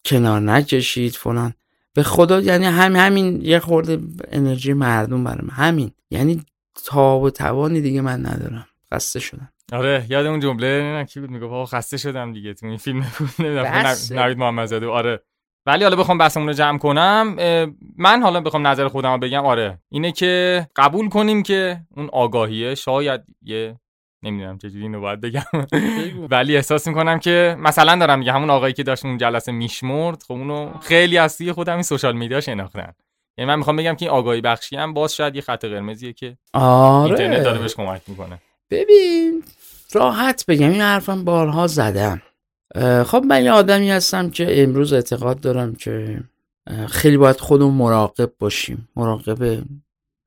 کنار 0.06 0.40
نکشید 0.40 1.16
فلان. 1.16 1.54
به 1.94 2.04
خدا 2.04 2.42
یعنی 2.42 2.66
هم 2.66 2.96
همین 2.96 3.42
یه 3.42 3.60
خورده 3.60 4.00
انرژی 4.32 4.74
مردم 4.74 5.24
برام. 5.24 5.50
همین. 5.52 5.92
یعنی 6.10 6.44
تاب 6.86 7.24
و 7.24 7.30
توانی 7.30 7.82
دیگه 7.82 8.02
من 8.02 8.26
ندارم. 8.26 8.68
خسته 8.94 9.20
شدم. 9.20 9.50
آره 9.74 10.06
یاد 10.10 10.26
اون 10.26 10.40
جمله 10.40 10.82
نه 10.82 11.06
کی 11.06 11.20
بود 11.20 11.30
می‌گفت 11.30 11.74
خسته 11.74 11.98
شدم 11.98 12.34
دیگه. 12.34 12.54
تو 12.54 12.66
این 12.66 12.78
فیلم 12.78 13.06
بود 13.20 13.46
نوید 14.12 14.38
محمدزاده. 14.38 14.88
آره. 14.88 15.20
ولی 15.66 15.84
حالا 15.84 15.96
بخوام 15.96 16.18
بحثمون 16.18 16.48
رو 16.48 16.54
جمع 16.54 16.78
کنم 16.78 17.36
من 17.98 18.22
حالا 18.22 18.42
بخوام 18.42 18.68
نظر 18.68 18.88
خودم 18.88 19.12
رو 19.12 19.18
بگم. 19.18 19.46
آره. 19.46 19.80
اینه 19.90 20.12
که 20.12 20.68
قبول 20.76 21.10
کنیم 21.10 21.44
که 21.44 21.82
اون 21.98 22.10
آگاهیه. 22.14 22.76
شاید 22.76 23.22
یه 23.42 23.80
نمی‌دونم 24.26 24.58
چجوری 24.58 24.82
اینو 24.82 25.02
باید 25.02 25.22
بگم. 25.22 25.44
ولی 26.32 26.56
احساس 26.56 26.88
می‌کنم 26.88 27.20
که 27.20 27.56
مثلا 27.60 27.96
دارم 27.96 28.20
میگم 28.20 28.34
همون 28.34 28.50
آقایی 28.50 28.74
که 28.74 28.84
داشت 28.84 29.06
اون 29.06 29.18
جلسه 29.18 29.52
میشمرد 29.52 30.24
خب 30.24 30.32
اونو 30.32 30.72
خیلی 30.82 31.18
از 31.18 31.38
توی 31.38 31.52
خودم 31.52 31.74
این 31.74 31.84
سوشال 31.84 32.16
میدیا 32.18 32.42
شناختن. 32.42 32.94
یعنی 33.38 33.48
من 33.48 33.56
می‌خوام 33.56 33.76
بگم 33.76 33.96
که 33.96 34.06
این 34.06 34.12
آگاهی 34.12 34.42
بخشی 34.42 34.76
هم 34.76 34.94
باز 34.94 35.16
شاید 35.16 35.36
یه 35.36 35.42
خط 35.42 35.66
قرمزیه 35.66 36.14
که 36.14 36.38
آره. 36.54 37.10
اینترنت 37.10 37.44
داره 37.44 37.60
بهش 37.60 37.76
کمک 37.76 38.02
می‌کنه. 38.08 38.42
ببین 38.70 39.44
راحت 39.94 40.46
بگم 40.48 40.70
این 40.70 40.82
حرفم 40.82 41.26
بارها 41.26 41.68
زدم. 41.68 42.22
خب 43.06 43.24
من 43.28 43.44
یه 43.44 43.52
آدمی 43.52 43.92
هستم 43.92 44.30
که 44.30 44.64
امروز 44.64 44.94
اعتقاد 44.94 45.40
دارم 45.40 45.76
که 45.76 46.20
خیلی 46.88 47.18
باید 47.18 47.40
خودمون 47.40 47.74
مراقب 47.74 48.32
باشیم 48.40 48.90
مراقب 48.96 49.64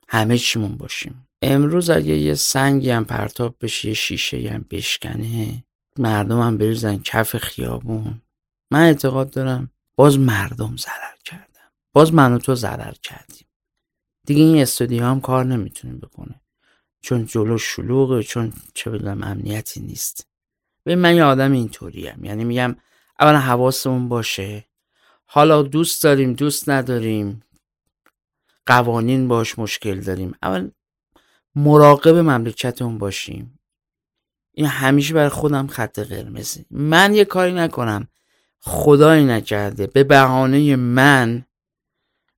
همه 0.08 0.38
چیمون 0.38 0.76
باشیم. 0.76 1.27
امروز 1.42 1.90
اگه 1.90 2.16
یه 2.16 2.34
سنگی 2.34 2.90
هم 2.90 3.04
پرتاب 3.04 3.56
بشه 3.60 3.88
یه 3.88 3.94
شیشه 3.94 4.50
هم 4.50 4.64
بشکنه 4.70 5.64
مردم 5.98 6.40
هم 6.40 6.58
بریزن 6.58 6.98
کف 6.98 7.36
خیابون. 7.36 8.22
من 8.70 8.82
اعتقاد 8.82 9.30
دارم 9.30 9.70
باز 9.96 10.18
مردم 10.18 10.76
ضرر 10.76 11.16
کردم 11.24 11.72
باز 11.92 12.14
من 12.14 12.32
و 12.32 12.38
تو 12.38 12.54
ضرر 12.54 12.94
کردیم. 13.02 13.46
دیگه 14.26 14.42
این 14.42 14.62
استودیو 14.62 15.04
هم 15.04 15.20
کار 15.20 15.44
نمی‌تونه 15.44 15.94
بکنه. 15.94 16.40
چون 17.00 17.26
جلو 17.26 17.58
شلوغه 17.58 18.22
چون 18.22 18.52
چه 18.74 18.90
بدونم 18.90 19.22
امنیتی 19.22 19.80
نیست. 19.80 20.26
به 20.84 20.96
من 20.96 21.16
یه 21.16 21.24
آدم 21.24 21.52
اینطوریم 21.52 22.24
یعنی 22.24 22.44
میگم 22.44 22.76
اولا 23.20 23.38
حواسمون 23.38 24.08
باشه. 24.08 24.64
حالا 25.26 25.62
دوست 25.62 26.02
داریم 26.02 26.32
دوست 26.32 26.68
نداریم. 26.68 27.42
قوانین 28.66 29.28
باش 29.28 29.58
مشکل 29.58 30.00
داریم. 30.00 30.34
اول 30.42 30.70
مراقب 31.54 32.14
مملکتمون 32.14 32.98
باشیم. 32.98 33.58
این 34.52 34.66
همیشه 34.66 35.14
برای 35.14 35.28
خودم 35.28 35.66
خط 35.66 35.98
قرمزی 35.98 36.66
من 36.70 37.14
یه 37.14 37.24
کاری 37.24 37.52
نکنم. 37.52 38.08
خدایی 38.60 39.24
نکرده. 39.24 39.86
به 39.86 40.04
بهانه 40.04 40.76
من 40.76 41.44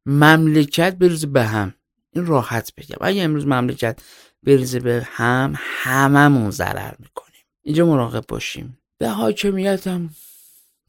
مملکت 0.07 0.97
بریزه 0.97 1.27
به 1.27 1.45
هم. 1.45 1.75
این 2.13 2.27
راحت 2.27 2.73
بگم. 2.75 2.97
اگه 3.01 3.23
امروز 3.23 3.47
مملکت 3.47 4.01
بریزه 4.43 4.81
به 4.81 5.03
هم 5.07 5.55
هممون 5.59 6.51
ضرر 6.51 6.95
می‌کنیم. 6.99 7.41
اینجا 7.63 7.87
مراقب 7.87 8.25
باشیم. 8.29 8.79
به 8.99 9.09
حاکمیت 9.09 9.87
هم 9.87 10.11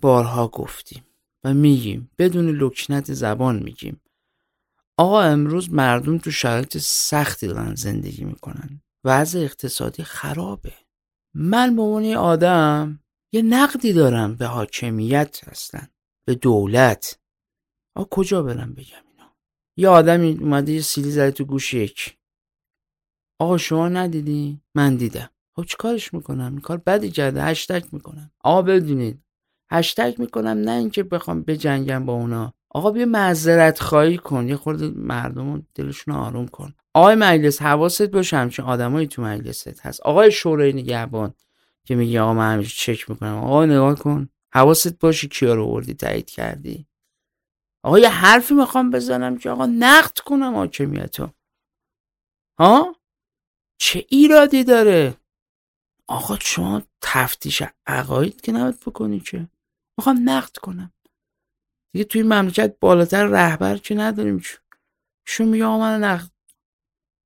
بارها 0.02 0.48
گفتیم 0.48 1.04
و 1.44 1.54
میگیم. 1.54 2.12
بدون 2.18 2.50
لکنت 2.50 3.14
زبان 3.14 3.64
میگیم. 3.64 4.02
آقا 5.02 5.22
امروز 5.22 5.74
مردم 5.74 6.18
تو 6.18 6.32
شرایط 6.32 6.78
سختی 6.78 7.48
دارن 7.48 7.76
زندگی 7.76 8.24
می‌کنن. 8.24 8.82
وضع 9.06 9.40
اقتصادی 9.40 10.04
خرابه. 10.04 10.74
من 11.36 11.76
به 11.76 11.82
عنوان 11.82 12.14
آدم 12.14 13.00
یه 13.34 13.42
نقدی 13.42 13.94
دارم 13.94 14.36
به 14.36 14.46
حاکمیت 14.46 15.42
هستن 15.48 15.88
به 16.28 16.36
دولت. 16.36 17.20
آقا 17.96 18.08
کجا 18.12 18.44
برم 18.44 18.74
بگم 18.74 19.04
اینا 19.12 19.36
یه 19.78 19.90
آدمی 19.90 20.38
اومده 20.42 20.72
یه 20.72 20.82
سیلی 20.82 21.12
زده 21.12 21.32
تو 21.32 21.46
گوش 21.46 21.74
یک. 21.74 22.18
آقا 23.40 23.58
شما 23.58 23.90
ندیدی؟ 23.90 24.62
من 24.76 24.96
دیدم. 24.96 25.30
خب 25.56 25.66
کارش 25.80 26.14
می‌کنم؟ 26.14 26.52
این 26.52 26.62
کار 26.62 26.78
بدی 26.78 27.12
کرده. 27.12 27.44
هشتگ 27.44 27.84
می‌کنم. 27.92 28.32
آقا 28.40 28.62
بدونید. 28.62 29.24
هشتگ 29.72 30.16
می‌کنم 30.18 30.58
نه 30.58 30.72
اینکه 30.72 31.04
بخوام 31.04 31.42
بجنگم 31.42 32.06
با 32.06 32.14
اونا. 32.14 32.54
آقا 32.74 32.92
بیا 32.92 33.06
معذرت 33.06 33.80
خواهی 33.80 34.18
کن 34.18 34.50
یه 34.50 34.56
خورده 34.56 34.88
مردم 34.88 35.68
دلشون 35.76 36.16
آروم 36.16 36.48
کن. 36.48 36.74
آقای 36.94 37.16
مجلس 37.16 37.62
حواست 37.62 38.02
باشه 38.02 38.38
همچین 38.38 38.66
آدمایی 38.66 39.08
تو 39.08 39.22
مجلست 39.22 39.86
هست. 39.86 40.02
آقای 40.02 40.32
شورای 40.32 40.74
نگهبان 40.74 41.34
که 41.84 41.96
میگی 41.96 42.18
آقا 42.18 42.34
من 42.34 42.54
همیشه 42.54 42.96
چک 42.96 43.10
می‌کنم. 43.10 43.38
آقا 43.38 43.66
نگاه 43.66 43.96
کن. 43.96 44.30
حواست 44.54 45.00
باشه 45.00 45.28
کیا 45.28 45.54
رو 45.54 45.66
وردی 45.66 45.94
تایید 45.94 46.30
کردی. 46.30 46.88
آقا 47.84 48.00
یه 48.00 48.10
حرفی 48.10 48.54
می‌خوام 48.54 48.90
بزنم 48.92 49.38
که 49.38 49.50
آقا 49.50 49.66
نقد 49.66 50.20
کنم 50.20 50.56
حاکمیتو. 50.56 51.30
ها؟ 52.60 52.96
چه 53.78 54.06
ایرادی 54.10 54.64
داره؟ 54.64 55.18
آقا 56.08 56.38
شما 56.42 56.82
تفتیش 57.02 57.64
عقاید 57.88 58.42
که 58.42 58.52
نباید 58.52 58.80
بکنی 58.80 59.20
که. 59.20 59.48
می‌خوام 59.98 60.30
نقد 60.30 60.58
کنم. 60.58 60.94
دیگه 61.94 62.06
توی 62.06 62.24
مملکت 62.24 62.76
بالاتر 62.80 63.26
رهبر 63.26 63.78
که 63.78 63.96
نداریم؟ 63.96 64.44
شو 65.26 65.46
میگه 65.46 65.66
آقا 65.66 65.80
من 65.80 66.04
نقد 66.04 66.30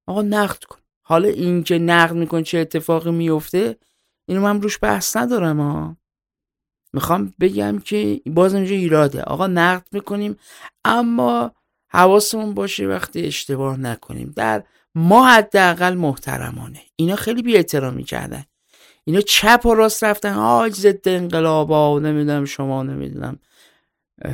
آقا 0.08 0.22
نقد 0.22 0.64
کن. 0.64 0.80
حالا 1.02 1.28
این 1.28 1.64
که 1.64 1.80
نقد 1.80 2.16
میکن 2.16 2.44
چه 2.44 2.58
اتفاقی 2.58 3.12
میفته 3.12 3.78
اینو 4.28 4.42
من 4.42 4.62
روش 4.62 4.80
بحث 4.82 5.18
ندارم 5.18 5.60
ها 5.60 5.98
می‌خوام 6.94 7.34
بگم 7.40 7.80
که 7.80 8.22
باز 8.26 8.54
اینجا 8.54 8.76
ایراده. 8.76 9.22
آقا 9.22 9.48
نقد 9.48 9.88
می‌کنیم 9.92 10.40
اما 10.86 11.52
حواسمون 11.90 12.54
باشه 12.54 12.88
وقتی 12.88 13.26
اشتباه 13.26 13.78
نکنیم. 13.80 14.34
در 14.36 14.64
ما 14.96 15.28
حداقل 15.28 15.94
محترمانه. 15.94 16.82
اینا 16.96 17.16
خیلی 17.16 17.42
بی 17.42 17.56
احترامی 17.58 18.04
کردن. 18.04 18.46
اینا 19.04 19.22
چپ 19.22 19.62
و 19.66 19.74
راست 19.74 20.04
رفتن. 20.04 20.34
آج 20.34 20.74
ضد 20.74 21.08
انقلاب 21.08 21.72
ها 21.72 22.00
نمی‌دونم 22.00 22.46
شما 22.46 22.84
نمی‌دونم. 22.84 23.40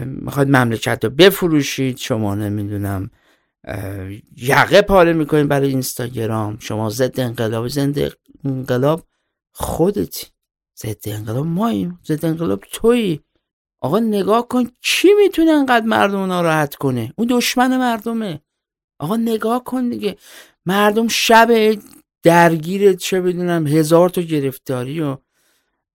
می‌خواد 0.05 0.47
مملکت 0.47 0.99
رو 1.03 1.09
بفروشید 1.09 1.97
شما 1.97 2.35
نمی‌دونم 2.35 3.09
یقه 4.37 4.81
پاره 4.81 5.13
می‌کنید 5.13 5.47
برای 5.47 5.69
اینستاگرام. 5.69 6.57
شما 6.59 6.89
ضد 6.89 7.19
انقلاب 7.19 7.67
زنده 7.67 8.11
انقلاب 8.45 9.07
خودتی. 9.51 10.27
ضد 10.77 11.01
انقلاب 11.05 11.45
ماییم 11.45 11.99
ضد 12.05 12.25
انقلاب 12.25 12.63
تویی. 12.71 13.21
آقا 13.81 13.99
نگاه 13.99 14.47
کن 14.47 14.63
کی 14.81 15.07
می‌تونه 15.23 15.51
انقدر 15.51 15.85
مردم 15.85 16.19
ناراحت 16.19 16.75
کنه؟ 16.75 17.13
اون 17.15 17.27
دشمن 17.31 17.77
مردمه. 17.77 18.41
آقا 18.99 19.17
نگاه 19.17 19.63
کن 19.63 19.89
دیگه. 19.89 20.17
مردم 20.65 21.07
شب 21.07 21.77
درگیر 22.23 22.93
چه 22.93 23.21
بدونم 23.21 23.67
هزار 23.67 24.09
تا 24.09 24.21
گرفتاری 24.21 25.01
و 25.01 25.17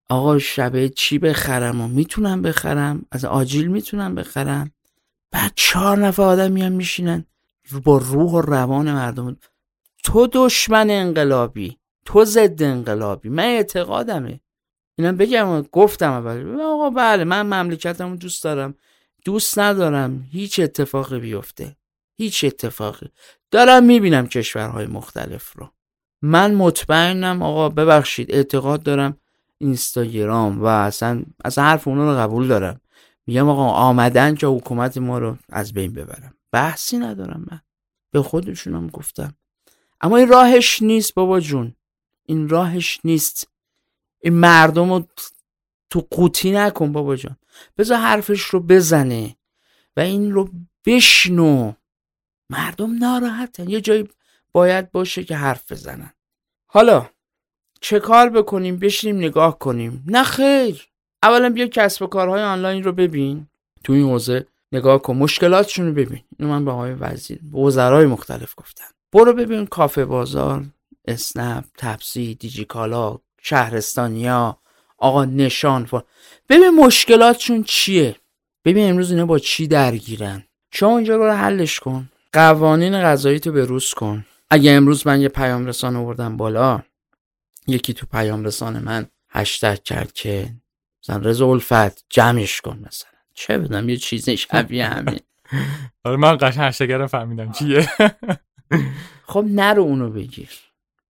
آقا 0.09 0.39
شبه 0.39 0.89
چی 0.89 1.19
بخرم 1.19 1.81
و 1.81 1.87
می‌تونم 1.87 2.41
بخرم؟ 2.41 3.05
از 3.11 3.25
آجیل 3.25 3.67
می‌تونم 3.67 4.15
بخرم؟ 4.15 4.71
بعد 5.31 5.51
چهار 5.55 5.97
نفر 5.97 6.23
آدم 6.23 6.51
میان 6.51 6.71
میشینن. 6.71 7.25
با 7.83 7.97
روح 7.97 8.31
و 8.31 8.41
روان 8.41 8.91
مردم. 8.91 9.37
تو 10.03 10.27
دشمن 10.33 10.89
انقلابی. 10.89 11.77
تو 12.05 12.25
ضد 12.25 12.63
انقلابی. 12.63 13.29
من 13.29 13.43
اعتقادمه. 13.43 14.39
اینا 14.97 15.11
بگم 15.11 15.61
گفتم 15.61 16.11
اول. 16.11 16.61
آقا 16.61 16.89
بله 16.89 17.23
من 17.23 17.41
مملکتمو 17.41 18.15
دوست 18.15 18.43
دارم. 18.43 18.75
دوست 19.25 19.59
ندارم. 19.59 20.27
هیچ 20.31 20.59
اتفاقی 20.59 21.19
بیفته. 21.19 21.75
هیچ 22.17 22.43
اتفاقی. 22.43 23.09
دارم 23.51 23.83
می‌بینم 23.83 24.27
کشورهای 24.27 24.85
مختلف 24.85 25.53
رو. 25.57 25.69
من 26.21 26.55
مطمئنم 26.55 27.41
آقا 27.41 27.69
ببخشید 27.69 28.31
اعتقاد 28.31 28.83
دارم 28.83 29.17
اینستاگرام 29.57 30.61
و 30.61 30.65
اصلا 30.65 31.23
از 31.45 31.59
حرف 31.59 31.87
اونا 31.87 32.11
رو 32.11 32.17
قبول 32.19 32.47
دارم. 32.47 32.81
میگم 33.27 33.49
آقا 33.49 33.63
آمدن 33.63 34.35
که 34.35 34.47
حکومت 34.47 34.97
ما 34.97 35.17
رو 35.17 35.37
از 35.49 35.73
بین 35.73 35.93
ببرم. 35.93 36.33
بحثی 36.51 36.97
ندارم 36.97 37.45
من. 37.51 37.61
به 38.11 38.21
خودشونم 38.21 38.87
گفتم. 38.87 39.33
اما 40.01 40.17
این 40.17 40.27
راهش 40.27 40.81
نیست 40.81 41.13
بابا 41.13 41.39
جون. 41.39 41.75
این 42.25 42.49
راهش 42.49 42.99
نیست. 43.03 43.47
این 44.19 44.33
مردم 44.33 44.93
رو 44.93 45.07
تو 45.89 46.07
قوطی 46.11 46.51
نکن 46.51 46.91
بابا 46.91 47.15
جان. 47.15 47.37
بذار 47.77 47.97
حرفش 47.97 48.41
رو 48.41 48.59
بزنه 48.59 49.35
و 49.97 49.99
این 49.99 50.31
رو 50.31 50.49
بشنو. 50.85 51.73
مردم 52.49 52.97
ناراحتن. 52.97 53.69
یه 53.69 53.81
جایی 53.81 54.09
باید 54.51 54.91
باشه 54.91 55.23
که 55.23 55.35
حرف 55.35 55.71
بزنن. 55.71 56.13
حالا 56.67 57.09
چه 57.81 57.99
کار 57.99 58.29
بکنیم؟ 58.29 58.77
بشینیم 58.77 59.17
نگاه 59.17 59.59
کنیم. 59.59 60.03
نه 60.07 60.23
خیر. 60.23 60.87
اولا 61.23 61.49
بیا 61.49 61.67
کسب 61.67 62.01
و 62.01 62.07
کارهای 62.07 62.43
آنلاین 62.43 62.83
رو 62.83 62.91
ببین. 62.91 63.47
تو 63.83 63.93
این 63.93 64.09
حوزه 64.09 64.45
نگاه 64.71 65.01
کن. 65.01 65.15
مشکلاتشون 65.15 65.85
رو 65.85 65.93
ببین. 65.93 66.19
اینو 66.39 66.51
من 66.51 66.65
به 66.65 66.71
آقای 66.71 66.93
وزیر 66.93 67.39
به 67.51 67.59
وزرای 67.59 68.05
مختلف 68.05 68.53
گفتم. 68.57 68.85
برو 69.13 69.33
ببین 69.33 69.65
کافه 69.65 70.05
بازار 70.05 70.65
اسنپ 71.07 71.63
تپسی 71.77 72.35
دیجیکالا 72.35 73.17
شهرستانیا 73.41 74.57
آقا 74.97 75.25
نشان 75.25 75.85
فر. 75.85 76.01
ببین 76.49 76.69
مشکلاتشون 76.69 77.63
چیه؟ 77.63 78.15
ببین 78.65 78.89
امروز 78.89 79.11
اینا 79.11 79.25
با 79.25 79.39
چی 79.39 79.67
درگیرن؟ 79.67 80.43
شما 80.71 80.97
اینجا 80.97 81.15
رو 81.15 81.31
حلش 81.31 81.79
کن. 81.79 82.09
قوانین 82.33 83.01
غذایی 83.01 83.39
تو 83.39 83.51
به 83.51 83.65
روز 83.65 83.93
کن. 83.93 84.25
اگه 84.49 84.71
امروز 84.71 85.07
من 85.07 85.21
یه 85.21 85.29
پیام 85.29 85.65
رسان 85.65 85.95
آوردم 85.95 86.37
بالا 86.37 86.81
یکی 87.67 87.93
تو 87.93 88.05
پیام 88.05 88.43
رسان 88.43 88.79
من 88.79 89.07
هشتگ 89.29 89.83
کرد 89.83 90.11
که 90.11 90.55
مثلا 91.03 91.17
رضا 91.17 91.47
الفت 91.47 92.05
جمعش 92.09 92.61
کن 92.61 92.79
مثلا. 92.87 93.09
چه 93.33 93.57
بدم 93.57 93.89
یه 93.89 93.97
چیزی 93.97 94.37
شبیه 94.37 94.87
همین. 94.87 95.19
آره 96.05 96.17
من 96.17 96.37
قشنگ 96.41 96.67
هشتگ 96.67 97.07
فهمیدم. 97.07 97.51
چیه؟ 97.51 97.89
خب 99.31 99.45
نرو 99.47 99.83
اونو 99.83 100.09
بگیر. 100.09 100.49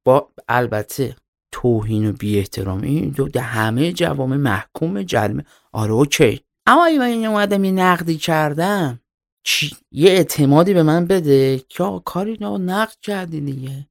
با 0.04 0.30
البته 0.48 1.16
توهین 1.52 2.10
و 2.10 2.14
بی 2.14 2.38
احترام 2.38 2.82
این 2.82 3.10
دو 3.10 3.40
همه 3.40 3.94
جوامع 3.94 4.36
محکوم 4.36 5.04
جرمه 5.04 5.44
آره 5.72 5.92
اوکی. 5.92 6.42
اما 6.66 6.86
اگه 6.86 7.00
من 7.00 7.26
اومدم 7.26 7.64
یه 7.64 7.72
نقدی 7.72 8.18
کردم 8.18 9.00
چی؟ 9.44 9.76
یه 9.92 10.12
اعتمادی 10.12 10.74
به 10.74 10.84
من 10.84 11.06
بده؟ 11.06 11.60
که 11.70 12.02
کاری 12.06 12.38
نقد 12.42 12.96
کردی 13.02 13.42
دیگه؟ 13.42 13.88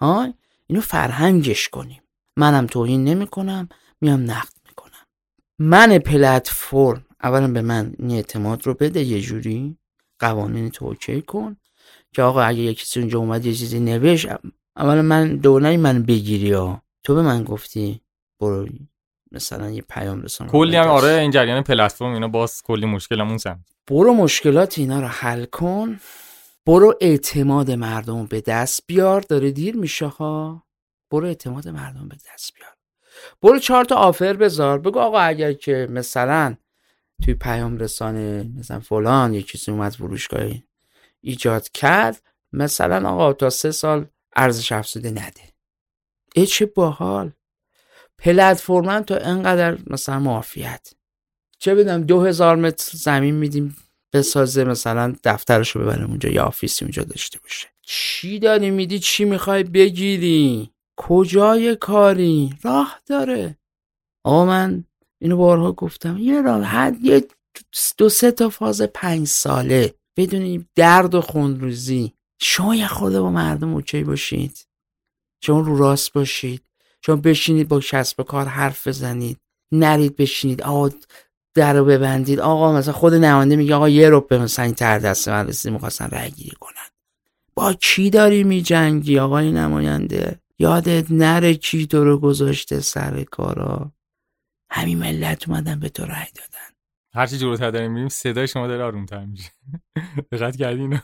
ها 0.00 0.34
اینو 0.70 0.80
فرهنگش 0.82 1.68
کنیم. 1.68 2.02
منم 2.36 2.66
توهین 2.66 3.04
نمی 3.04 3.26
کنم 3.26 3.68
میام 4.00 4.30
نقد 4.30 4.52
می‌کنم. 4.68 5.06
من 5.58 5.98
پلتفرم 5.98 7.04
اولا 7.22 7.48
به 7.48 7.62
من 7.62 7.94
این 7.98 8.10
اعتماد 8.10 8.66
رو 8.66 8.74
بده 8.74 9.02
یه 9.02 9.20
جوری. 9.20 9.76
قوانین 10.20 10.70
تو 10.70 10.84
اوکی 10.84 11.22
کن 11.22 11.56
که 12.14 12.22
آقا 12.22 12.42
اگه 12.42 12.58
یه 12.60 12.74
کسی 12.74 13.00
اونجا 13.00 13.18
اومد 13.18 13.46
یه 13.46 13.54
چیزی 13.54 13.80
نوشت 13.80 14.26
اولا 14.76 15.02
من 15.02 15.36
دونه 15.36 15.76
من 15.76 16.02
بگیری 16.02 16.52
ها. 16.52 16.82
تو 17.04 17.14
به 17.14 17.22
من 17.22 17.44
گفتی 17.44 18.00
برو 18.40 18.68
مثلا 19.32 19.70
یه 19.70 19.82
پیام 19.82 20.22
رسان 20.22 20.48
کلی 20.48 20.76
هم 20.76 20.86
آره 20.88 21.08
این 21.08 21.30
جریان 21.30 21.62
پلتفرم 21.62 22.12
اینا 22.12 22.28
باز 22.28 22.62
کلی 22.62 22.86
مشکلمون 22.86 23.38
سم 23.38 23.64
برو 23.90 24.14
مشکلات 24.14 24.78
اینا 24.78 25.00
رو 25.00 25.06
حل 25.06 25.44
کن. 25.44 26.00
برو 26.68 26.94
اعتماد 27.00 27.70
مردم 27.70 28.26
به 28.26 28.40
دست 28.40 28.86
بیار. 28.86 29.20
داره 29.20 29.50
دیر 29.50 29.76
میشه 29.76 30.06
ها. 30.06 30.66
برو 31.10 31.26
اعتماد 31.26 31.68
مردم 31.68 32.08
به 32.08 32.16
دست 32.16 32.54
بیار. 32.54 32.70
برو 33.42 33.58
چهار 33.58 33.84
تا 33.84 33.94
آفر 33.94 34.32
بذار. 34.32 34.78
بگو 34.78 34.98
آقا 34.98 35.18
اگر 35.18 35.52
که 35.52 35.88
مثلا 35.90 36.56
توی 37.24 37.34
پیام 37.34 37.78
رسانه 37.78 38.50
مثلا 38.58 38.80
فلان 38.80 39.34
یه 39.34 39.42
کسی 39.42 39.70
اومد 39.70 39.92
فروشگاهی 39.92 40.64
ایجاد 41.20 41.68
کرد 41.68 42.22
مثلا 42.52 43.10
آقا 43.10 43.32
تا 43.32 43.50
سه 43.50 43.70
سال 43.70 44.06
ارزش 44.36 44.72
افزوده 44.72 45.10
نده. 45.10 45.52
ای 46.34 46.46
چه 46.46 46.66
باحال. 46.66 47.32
پلتفرمن 48.18 49.04
تا 49.04 49.16
انقدر 49.16 49.78
مثلا 49.86 50.18
معافیت. 50.18 50.90
چه 51.58 51.74
بدم 51.74 52.02
دو 52.02 52.24
هزار 52.24 52.56
متر 52.56 52.96
زمین 52.96 53.34
میدیم. 53.34 53.76
بسازه 54.12 54.64
مثلا 54.64 55.14
دفترشو 55.24 55.80
ببره 55.80 56.04
اونجا 56.04 56.28
یا 56.30 56.44
office 56.44 56.78
ی 56.78 56.84
اونجا 56.84 57.02
داشته 57.02 57.38
باشه. 57.38 57.68
چی 57.82 58.38
داری 58.38 58.70
میدی 58.70 58.98
چی 58.98 59.24
می‌خوای 59.24 59.62
بگیری؟ 59.62 60.70
کجای 60.96 61.76
کاری؟ 61.76 62.54
راه 62.62 63.00
داره. 63.06 63.58
آقا 64.24 64.44
من 64.44 64.84
اینو 65.20 65.36
بارها 65.36 65.72
گفتم. 65.72 66.18
یه 66.18 66.42
راه 66.42 66.62
حل 66.62 67.04
یه 67.04 67.24
دو 67.98 68.08
سه 68.08 68.30
تا 68.30 68.48
فاز 68.48 68.82
پنج 68.82 69.26
ساله. 69.26 69.94
بدونی 70.16 70.66
درد 70.74 71.14
و 71.14 71.20
خونریزی 71.20 72.12
شما 72.40 72.74
یه 72.74 72.88
خورده 72.88 73.20
با 73.20 73.30
مردم 73.30 73.74
اوکی 73.74 74.04
باشید. 74.04 74.66
شما 75.44 75.60
رو 75.60 75.78
راست 75.78 76.12
باشید. 76.12 76.62
شما 77.02 77.16
بشینید 77.16 77.68
با 77.68 77.80
کسب 77.80 78.22
کار 78.22 78.46
حرف 78.46 78.88
بزنید. 78.88 79.38
نرید 79.72 80.16
بشینید. 80.16 80.62
آقا 80.62 80.90
در 81.58 81.72
رو 81.72 81.84
ببندید. 81.84 82.40
آقا 82.40 82.72
مثلا 82.72 82.92
خود 82.92 83.14
نماینده 83.14 83.56
میگه 83.56 83.74
آقا 83.74 83.88
یه 83.88 84.08
رو 84.08 84.20
به 84.20 84.38
مثلا 84.38 84.64
این 84.64 84.74
تر 84.74 84.98
دست 84.98 85.28
من 85.28 85.46
رسید 85.46 85.72
می‌خواستن 85.72 86.08
رای 86.10 86.30
گیری 86.30 86.56
کنن. 86.60 86.88
با 87.54 87.72
کی 87.72 88.10
داری 88.10 88.44
میجنگی 88.44 89.18
آقای 89.18 89.52
نماینده؟ 89.52 90.40
یادت 90.58 91.10
نره 91.10 91.54
کی 91.54 91.86
تو 91.86 92.04
رو 92.04 92.18
گذاشته 92.18 92.80
سر 92.80 93.24
کارا. 93.24 93.92
همین 94.70 94.98
ملت 94.98 95.48
اومدن 95.48 95.80
به 95.80 95.88
تو 95.88 96.02
رای 96.02 96.26
دادن. 96.34 96.68
هرچی 97.14 97.38
جلوتر 97.38 97.70
داریم 97.70 97.92
میریم 97.92 98.08
صدای 98.08 98.48
شما 98.48 98.66
داره 98.66 98.84
آرومتر 98.84 99.24
میشه. 99.24 99.50
دقت 100.32 100.56
کردین؟ 100.56 101.00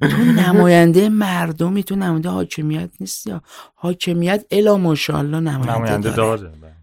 تو 0.00 0.24
نماینده 0.36 1.08
مردمی 1.08 1.82
تو 1.84 1.96
نماینده 1.96 2.28
حاکمیت 2.28 2.90
نیستی. 3.00 3.40
حاکمیت 3.74 4.44
الا 4.50 4.76
ماشاءالله 4.76 5.40
نماینده, 5.40 5.72
نماینده 5.72 6.10
داره, 6.10 6.40
داره. 6.40 6.76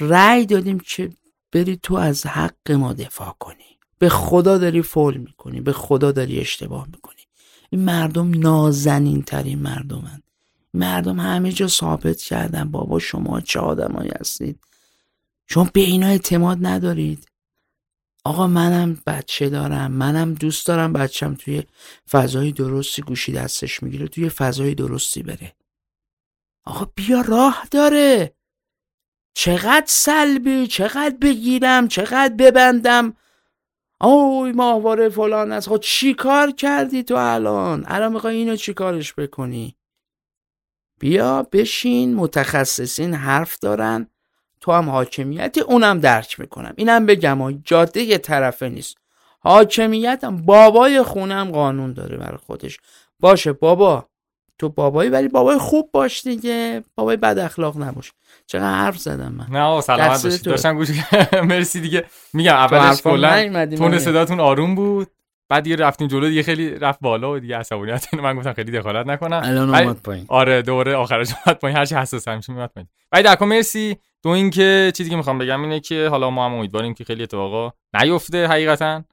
رأی 0.00 0.46
دادیم 0.46 0.80
که 0.80 1.10
بری 1.52 1.76
تو 1.76 1.94
از 1.94 2.26
حق 2.26 2.72
ما 2.72 2.92
دفاع 2.92 3.36
کنی. 3.38 3.78
به 3.98 4.08
خدا 4.08 4.58
داری 4.58 4.82
فول 4.82 5.16
می‌کنی 5.16 5.60
به 5.60 5.72
خدا 5.72 6.12
داری 6.12 6.40
اشتباه 6.40 6.86
می‌کنی. 6.92 7.22
این 7.70 7.84
مردم 7.84 8.40
نازنین 8.40 9.22
ترین 9.22 9.58
مردمن. 9.58 10.22
مردم 10.74 11.20
همه 11.20 11.52
جا 11.52 11.68
ثابت 11.68 12.22
کردن. 12.22 12.70
بابا 12.70 12.98
شما 12.98 13.40
چه 13.40 13.60
آدمایی 13.60 14.10
هستید؟ 14.20 14.60
شما 15.46 15.70
به 15.72 15.80
اینا 15.80 16.06
اعتماد 16.06 16.58
ندارید. 16.60 17.28
آقا 18.24 18.46
منم 18.46 19.02
بچه 19.06 19.48
دارم. 19.48 19.92
منم 19.92 20.34
دوست 20.34 20.66
دارم 20.66 20.92
بچم 20.92 21.34
توی 21.34 21.62
فضای 22.10 22.52
درستی 22.52 23.02
گوشی 23.02 23.32
دستش 23.32 23.82
می‌گیره 23.82 24.08
توی 24.08 24.28
فضای 24.28 24.74
درستی 24.74 25.22
بره. 25.22 25.52
آقا 26.64 26.84
بیا 26.94 27.20
راه 27.20 27.64
داره. 27.70 28.34
چقدر 29.34 29.86
سلبی 29.86 30.66
چقدر 30.66 31.16
بگیرم 31.20 31.88
چقدر 31.88 32.34
ببندم. 32.34 33.16
اوی 34.00 34.52
ماهواره 34.52 35.08
فلان 35.08 35.52
است. 35.52 35.68
خب 35.68 35.76
چی 35.76 36.14
کار 36.14 36.50
کردی 36.50 37.02
تو 37.02 37.14
الان؟ 37.14 37.84
الان 37.86 38.12
می‌خوای 38.12 38.36
اینو 38.36 38.56
چی 38.56 38.74
کارش 38.74 39.14
بکنی؟ 39.14 39.76
بیا 40.98 41.42
بشین 41.52 42.14
متخصصین 42.14 43.14
حرف 43.14 43.58
دارن. 43.58 44.06
تو 44.60 44.72
هم 44.72 44.90
حاکمیتی 44.90 45.60
اونم 45.60 46.00
درک 46.00 46.40
می‌کنم. 46.40 46.74
اینم 46.76 47.06
بگم 47.06 47.52
جاده 47.52 48.02
یه 48.02 48.18
طرفه 48.18 48.68
نیست. 48.68 48.96
حاکمیتم 49.40 50.36
بابای 50.36 51.02
خونم 51.02 51.50
قانون 51.50 51.92
داره 51.92 52.16
برای 52.16 52.36
خودش. 52.36 52.78
باشه 53.20 53.52
بابا. 53.52 54.08
تو 54.62 54.68
بابایی 54.68 55.10
ولی 55.10 55.28
بابای 55.28 55.58
خوب 55.58 55.90
باش 55.92 56.22
دیگه. 56.22 56.84
بابای 56.94 57.16
بد 57.16 57.38
اخلاق 57.38 57.82
نباش. 57.82 58.12
چقدر 58.46 58.74
حرف 58.74 58.98
زدم 58.98 59.32
من. 59.32 59.46
نه 59.58 59.80
سلامت 59.80 60.22
باشید 60.24 60.42
داشتم 60.42 60.76
گوش 60.76 60.88
مرسی 61.48 61.80
دیگه. 61.80 62.04
میگم 62.32 62.54
اولش 62.54 63.02
کلا 63.02 63.66
تون 63.66 63.98
صداتون 63.98 64.40
آروم 64.40 64.74
بود. 64.74 65.08
بعد 65.48 65.62
دیگه 65.62 65.76
رفتیم 65.76 66.08
جلو 66.08 66.28
دیگه 66.28 66.42
خیلی 66.42 66.70
رفت 66.70 67.00
بالا 67.00 67.32
و 67.32 67.38
دیگه 67.38 67.56
عصبانیت 67.56 68.14
من 68.14 68.36
گفتم 68.36 68.52
خیلی 68.52 68.72
دخالت 68.72 69.06
نکنم. 69.06 69.40
الان 69.44 69.74
اومد 69.74 69.96
پایین. 70.02 70.24
آره 70.28 70.62
دوره 70.62 70.94
آخرش 70.94 71.28
اومد 71.46 71.58
پایین. 71.58 71.76
هر 71.78 71.84
چی 71.84 71.94
حساس 71.94 72.28
میشه 72.28 72.52
میاد 72.52 72.70
پایین. 72.74 72.88
ولی 73.12 73.22
در 73.22 73.44
مرسی. 73.44 73.96
دو 74.22 74.28
اینکه 74.30 74.92
چیزی 74.96 75.10
که 75.10 75.16
می‌خوام 75.16 75.38
بگم 75.38 75.62
اینه 75.62 75.80
که 75.80 76.08
حالا 76.08 76.30
ما 76.30 76.44
هم 76.46 76.54
امیدواریم 76.54 76.94
که 76.94 77.04
خیلی 77.04 77.22
اتفاقا 77.22 77.70
نیفته 78.02 78.46
حقیقتا. 78.46 79.04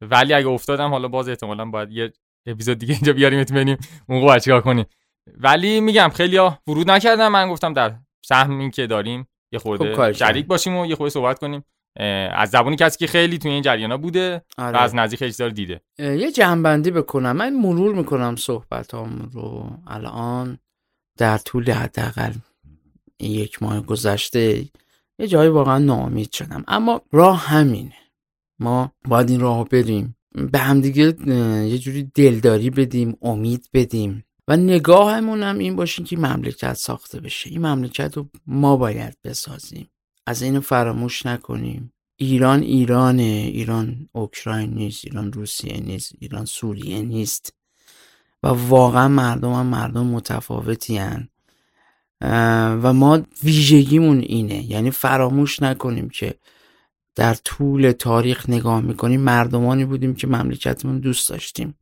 ولی 0.00 0.34
اگه 0.34 0.48
افتادم 0.48 0.90
حالا 0.90 1.08
باز 1.08 1.28
احتمالا 1.28 1.64
باید 1.64 1.92
یه 1.92 2.12
اپیزود 2.46 2.78
دیگه 2.78 2.94
اینجا 2.94 3.12
بیاریم 3.12 3.44
ببینیم 3.44 3.76
اون 4.08 4.24
وقت 4.24 4.44
چیکار 4.44 4.60
کنیم. 4.60 4.86
ولی 5.36 5.80
میگم 5.80 6.08
خیلی‌ها 6.14 6.58
ورود 6.66 6.90
نکردم 6.90 7.28
من 7.28 7.50
گفتم 7.50 7.72
در 7.72 7.94
سهم 8.26 8.58
این 8.58 8.70
که 8.70 8.86
داریم 8.86 9.28
یه 9.52 9.58
خورده 9.58 9.96
خب، 9.96 10.12
شریک 10.12 10.46
باشیم 10.46 10.76
و 10.76 10.86
یه 10.86 10.94
خورده 10.94 11.10
صحبت 11.10 11.38
کنیم. 11.38 11.64
از 12.32 12.50
زبونی 12.50 12.76
کسی 12.76 12.98
که 12.98 13.06
خیلی 13.06 13.38
توی 13.38 13.50
این 13.50 13.62
جریانا 13.62 13.96
بوده 13.96 14.42
آره. 14.58 14.78
و 14.78 14.80
از 14.80 14.94
نزدیک 14.94 15.18
خیلی 15.18 15.52
دیده. 15.52 15.80
یه 15.98 16.32
جنبندی 16.32 16.90
بکنم. 16.90 17.32
من 17.32 17.54
مرور 17.54 17.94
می‌کنم 17.94 18.36
صحبتام 18.36 19.30
رو 19.32 19.70
الان. 19.86 20.58
در 21.18 21.38
طول 21.38 21.70
حداقل 21.70 22.32
یک 23.20 23.62
ماه 23.62 23.80
گذشته 23.80 24.64
یه 25.18 25.26
جایی 25.26 25.50
واقعا 25.50 25.78
ناامید 25.78 26.32
شدم. 26.32 26.64
اما 26.68 27.02
راه 27.12 27.46
همینه. 27.46 27.96
ما 28.60 28.92
باید 29.08 29.30
این 29.30 29.40
راه 29.40 29.64
بریم. 29.64 30.16
به 30.36 30.58
همدیگه 30.58 31.14
یه 31.66 31.78
جوری 31.78 32.10
دلداری 32.14 32.70
بدیم 32.70 33.16
امید 33.22 33.68
بدیم. 33.74 34.24
و 34.48 34.56
نگاهمون 34.56 35.42
هم 35.42 35.58
این 35.58 35.76
باشیم 35.76 36.04
که 36.04 36.16
مملکت 36.16 36.74
ساخته 36.74 37.20
بشه. 37.20 37.50
این 37.50 37.66
مملکت 37.66 38.16
رو 38.16 38.28
ما 38.46 38.76
باید 38.76 39.16
بسازیم. 39.24 39.90
از 40.26 40.42
اینو 40.42 40.60
فراموش 40.60 41.26
نکنیم. 41.26 41.92
ایران 42.16 42.62
ایرانه. 42.62 43.22
ایران 43.22 44.08
اوکراین 44.12 44.74
نیست 44.74 45.04
ایران 45.04 45.32
روسیه 45.32 45.80
نیست 45.80 46.12
ایران 46.18 46.44
سوریه 46.44 47.02
نیست. 47.02 47.54
و 48.42 48.48
واقعا 48.48 49.08
مردم 49.08 49.52
هم 49.52 49.66
مردم 49.66 50.06
متفاوتی 50.06 50.96
هن. 50.96 51.28
و 52.82 52.92
ما 52.92 53.22
ویژگیمون 53.44 54.20
اینه. 54.20 54.70
یعنی 54.70 54.90
فراموش 54.90 55.62
نکنیم 55.62 56.08
که 56.08 56.34
در 57.16 57.34
طول 57.34 57.92
تاریخ 57.92 58.48
نگاه 58.48 58.80
می‌کنیم 58.80 59.20
مردمانی 59.20 59.84
بودیم 59.84 60.14
که 60.14 60.26
مملکتمون 60.26 60.98
دوست 60.98 61.28
داشتیم. 61.28 61.74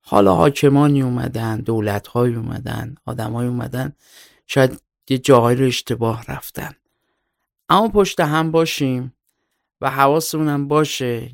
حالا 0.00 0.34
حاکمانی 0.34 1.02
اومدن 1.02 1.60
دولتهایی 1.60 2.34
اومدن 2.34 2.94
آدمهایی 3.04 3.48
اومدن 3.48 3.92
شاید 4.46 4.80
یه 5.08 5.18
جاهایی 5.18 5.58
رو 5.58 5.66
اشتباه 5.66 6.24
رفتن. 6.28 6.70
اما 7.68 7.88
پشت 7.88 8.20
هم 8.20 8.50
باشیم 8.50 9.14
و 9.80 9.90
حواسمون 9.90 10.48
هم 10.48 10.68
باشه 10.68 11.30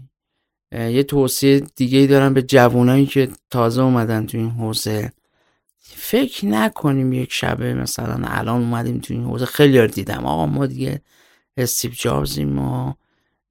یه 0.72 1.02
توصیه 1.02 1.60
دیگه 1.60 2.06
دارم 2.06 2.34
به 2.34 2.42
جوانایی 2.42 3.06
که 3.06 3.28
تازه 3.50 3.82
اومدن 3.82 4.26
تو 4.26 4.38
این 4.38 4.50
حوزه. 4.50 5.12
فکر 5.78 6.46
نکنیم 6.46 7.12
یک 7.12 7.32
شبه 7.32 7.74
مثلا 7.74 8.20
الان 8.24 8.60
اومدیم 8.60 8.98
تو 8.98 9.14
این 9.14 9.24
حوزه. 9.24 9.46
خیلی 9.46 9.86
دیدم. 9.86 10.26
آقا 10.26 10.46
ما 10.46 10.66
دیگه 10.66 11.00
استیو 11.56 11.90
جابزیم 11.94 12.58
و 12.58 12.92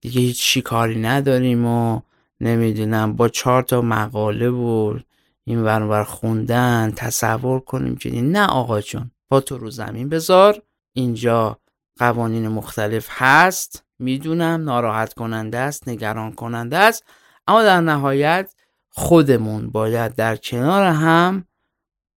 دیگه 0.01 0.21
هیچ 0.21 0.57
کاری 0.57 0.99
نداریم 1.01 1.65
و 1.65 2.01
نمی‌دونم 2.41 3.15
با 3.15 3.29
چهار 3.29 3.63
تا 3.63 3.81
مقاله 3.81 4.49
و 4.49 4.99
این 5.43 5.63
ورور 5.63 6.03
خوندن 6.03 6.93
تصور 6.95 7.59
کنیم 7.59 7.95
که 7.95 8.21
نه 8.21 8.47
آقا 8.47 8.81
جون. 8.81 9.11
با 9.29 9.41
تو 9.41 9.57
رو 9.57 9.69
زمین 9.69 10.09
بذار. 10.09 10.61
اینجا 10.93 11.59
قوانین 11.97 12.47
مختلف 12.47 13.07
هست. 13.09 13.83
می‌دونم 13.99 14.63
ناراحت 14.63 15.13
کننده 15.13 15.57
است 15.57 15.87
نگران 15.87 16.31
کننده 16.31 16.77
است. 16.77 17.03
اما 17.47 17.63
در 17.63 17.81
نهایت 17.81 18.53
خودمون 18.89 19.69
باید 19.69 20.15
در 20.15 20.35
کنار 20.35 20.83
هم 20.83 21.45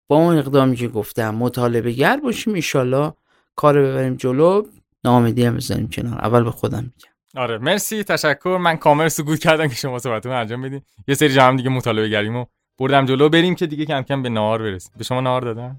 با 0.09 0.17
اون 0.17 0.39
اقدامی 0.39 0.77
که 0.77 0.89
گفتم 0.89 1.35
مطالبه 1.35 1.93
گر 1.93 2.17
باشیم. 2.17 2.55
ایشالله 2.55 3.13
کار 3.57 3.83
ببریم 3.83 4.15
جلو. 4.15 4.63
نامیدی 5.05 5.45
هم 5.45 5.57
بزنیم 5.57 5.89
کنار. 5.89 6.19
اول 6.19 6.43
به 6.43 6.51
خودم 6.51 6.83
میگم. 6.83 7.12
آره 7.37 7.59
مرسی 7.59 8.05
تشکر. 8.05 8.59
من 8.61 8.77
کامل 8.77 9.09
سکوت 9.09 9.39
کردم 9.39 9.69
که 9.69 9.75
شما 9.75 9.99
صحبتتون 9.99 10.33
انجام 10.33 10.63
بدین. 10.63 10.83
یه 11.09 11.15
سری 11.15 11.29
جمع 11.29 11.57
دیگه 11.57 11.71
مطالبه 11.71 12.09
گریمو 12.09 12.45
بردم 12.79 13.07
جلو. 13.07 13.29
بریم 13.29 13.55
که 13.55 13.67
دیگه 13.67 13.85
کم 13.85 14.03
کم 14.03 14.23
به 14.23 14.29
نهار 14.29 14.63
برسیم. 14.63 14.93
به 14.99 15.05
شما 15.05 15.21
نهار 15.21 15.41
دادن 15.41 15.77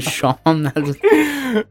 شام 0.00 0.38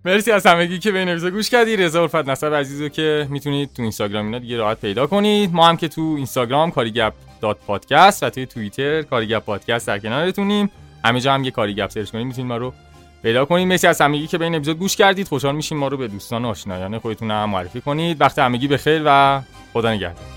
مرسی 0.05 0.31
از 0.31 0.45
همگی 0.45 0.79
که 0.79 0.91
به 0.91 0.99
این 0.99 1.09
اپیزود 1.09 1.33
گوش 1.33 1.49
کردی. 1.49 1.75
رضا 1.75 2.01
الفت 2.01 2.15
نصب 2.15 2.53
عزیزو 2.53 2.89
که 2.89 3.27
می‌تونید 3.29 3.73
تو 3.73 3.81
اینستاگرام 3.81 4.25
اینا 4.25 4.39
دیگه 4.39 4.57
راحت 4.57 4.81
پیدا 4.81 5.07
کنید. 5.07 5.53
ما 5.53 5.67
هم 5.67 5.77
که 5.77 5.87
تو 5.87 6.01
اینستاگرام 6.01 6.71
کاریگپ 6.71 7.13
دات 7.41 7.57
پادکست 7.67 8.23
و 8.23 8.29
توی 8.29 8.45
توییتر 8.45 9.01
کاریگپ 9.01 9.43
پادکست 9.43 9.87
در 9.87 9.99
کنارتونیم. 9.99 10.71
همه 11.05 11.21
جا 11.21 11.33
هم 11.33 11.43
یه 11.43 11.51
کاریگپ 11.51 11.89
سرچ 11.89 12.11
کنید 12.11 12.27
می‌تونید 12.27 12.49
ما 12.49 12.57
رو 12.57 12.73
پیدا 13.23 13.45
کنید. 13.45 13.67
مرسی 13.67 13.87
از 13.87 14.01
همگی 14.01 14.27
که 14.27 14.37
به 14.37 14.45
این 14.45 14.55
اپیزود 14.55 14.79
گوش 14.79 14.95
کردید. 14.95 15.27
خوشحال 15.27 15.55
میشیم 15.55 15.77
ما 15.77 15.87
رو 15.87 15.97
به 15.97 16.07
دوستان 16.07 16.45
و 16.45 16.47
آشنایان 16.47 16.99
خودتون 16.99 17.31
هم 17.31 17.49
معرفی 17.49 17.81
کنید. 17.81 18.21
وقت 18.21 18.39
همگی 18.39 18.67
بخیر 18.67 19.01
و 19.05 19.41
خدا 19.73 19.93
نگهدار. 19.93 20.36